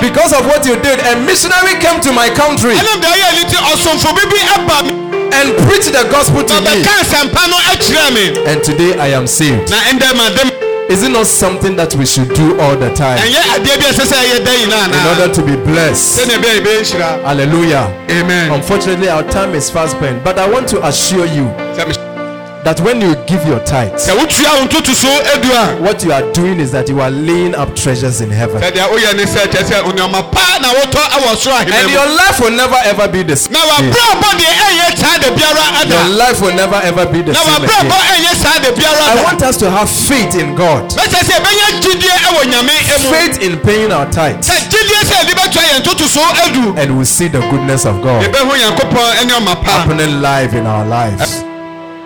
Because 0.00 0.32
of 0.32 0.46
what 0.46 0.64
you 0.66 0.76
did, 0.82 0.98
a 1.00 1.16
missionary 1.24 1.74
came 1.80 2.00
to 2.00 2.12
my 2.12 2.28
country 2.30 2.74
and 5.36 5.48
preached 5.68 5.92
the 5.92 6.04
gospel 6.10 6.42
to 6.44 6.54
me. 6.60 6.82
And 8.46 8.62
today 8.64 8.98
I 8.98 9.08
am 9.14 9.26
saved. 9.26 9.70
Is 10.88 11.02
it 11.02 11.10
not 11.10 11.26
something 11.26 11.74
that 11.76 11.96
we 11.96 12.06
should 12.06 12.28
do 12.34 12.60
all 12.60 12.76
the 12.76 12.94
time? 12.94 13.18
In 14.94 15.06
order 15.10 15.34
to 15.34 15.42
be 15.42 15.56
blessed. 15.56 16.16
Hallelujah. 17.24 17.90
Amen. 18.08 18.52
Unfortunately, 18.52 19.08
our 19.08 19.24
time 19.24 19.54
is 19.56 19.68
fast 19.68 19.96
spent, 19.96 20.22
but 20.22 20.38
I 20.38 20.48
want 20.48 20.68
to 20.68 20.86
assure 20.86 21.26
you. 21.26 21.50
That 22.66 22.80
when 22.82 22.98
you 23.00 23.14
give 23.30 23.46
your 23.46 23.62
tithes, 23.62 24.08
a 24.10 24.14
what 25.86 26.02
you 26.02 26.10
are 26.10 26.26
doing 26.34 26.58
is 26.58 26.72
that 26.72 26.88
you 26.90 26.98
are 27.00 27.10
laying 27.14 27.54
up 27.54 27.70
treasures 27.78 28.20
in 28.20 28.30
heaven. 28.30 28.58
And 31.78 31.90
your 31.94 32.08
life 32.18 32.40
will 32.42 32.50
never 32.50 32.74
ever 32.90 33.06
be 33.06 33.22
the 33.22 33.36
same. 33.36 33.54
da 35.22 35.30
biara 35.30 35.62
Your 35.94 36.08
life 36.18 36.42
will 36.42 36.54
never 36.58 36.80
ever 36.82 37.06
be 37.06 37.22
the 37.22 37.34
same 37.54 37.62
again. 37.62 37.86
I 39.14 39.22
want 39.24 39.42
us 39.42 39.56
to 39.62 39.70
have 39.70 39.88
faith 39.90 40.34
in 40.34 40.56
God, 40.58 40.90
faith 43.14 43.38
in 43.46 43.60
paying 43.62 43.92
our 43.92 44.10
tithes, 44.10 44.50
and 46.82 46.96
we'll 46.96 47.06
see 47.06 47.28
the 47.28 47.40
goodness 47.50 47.86
of 47.86 48.02
God 48.02 48.22
happening 49.70 50.20
live 50.20 50.54
in 50.54 50.66
our 50.66 50.84
lives. 50.84 51.55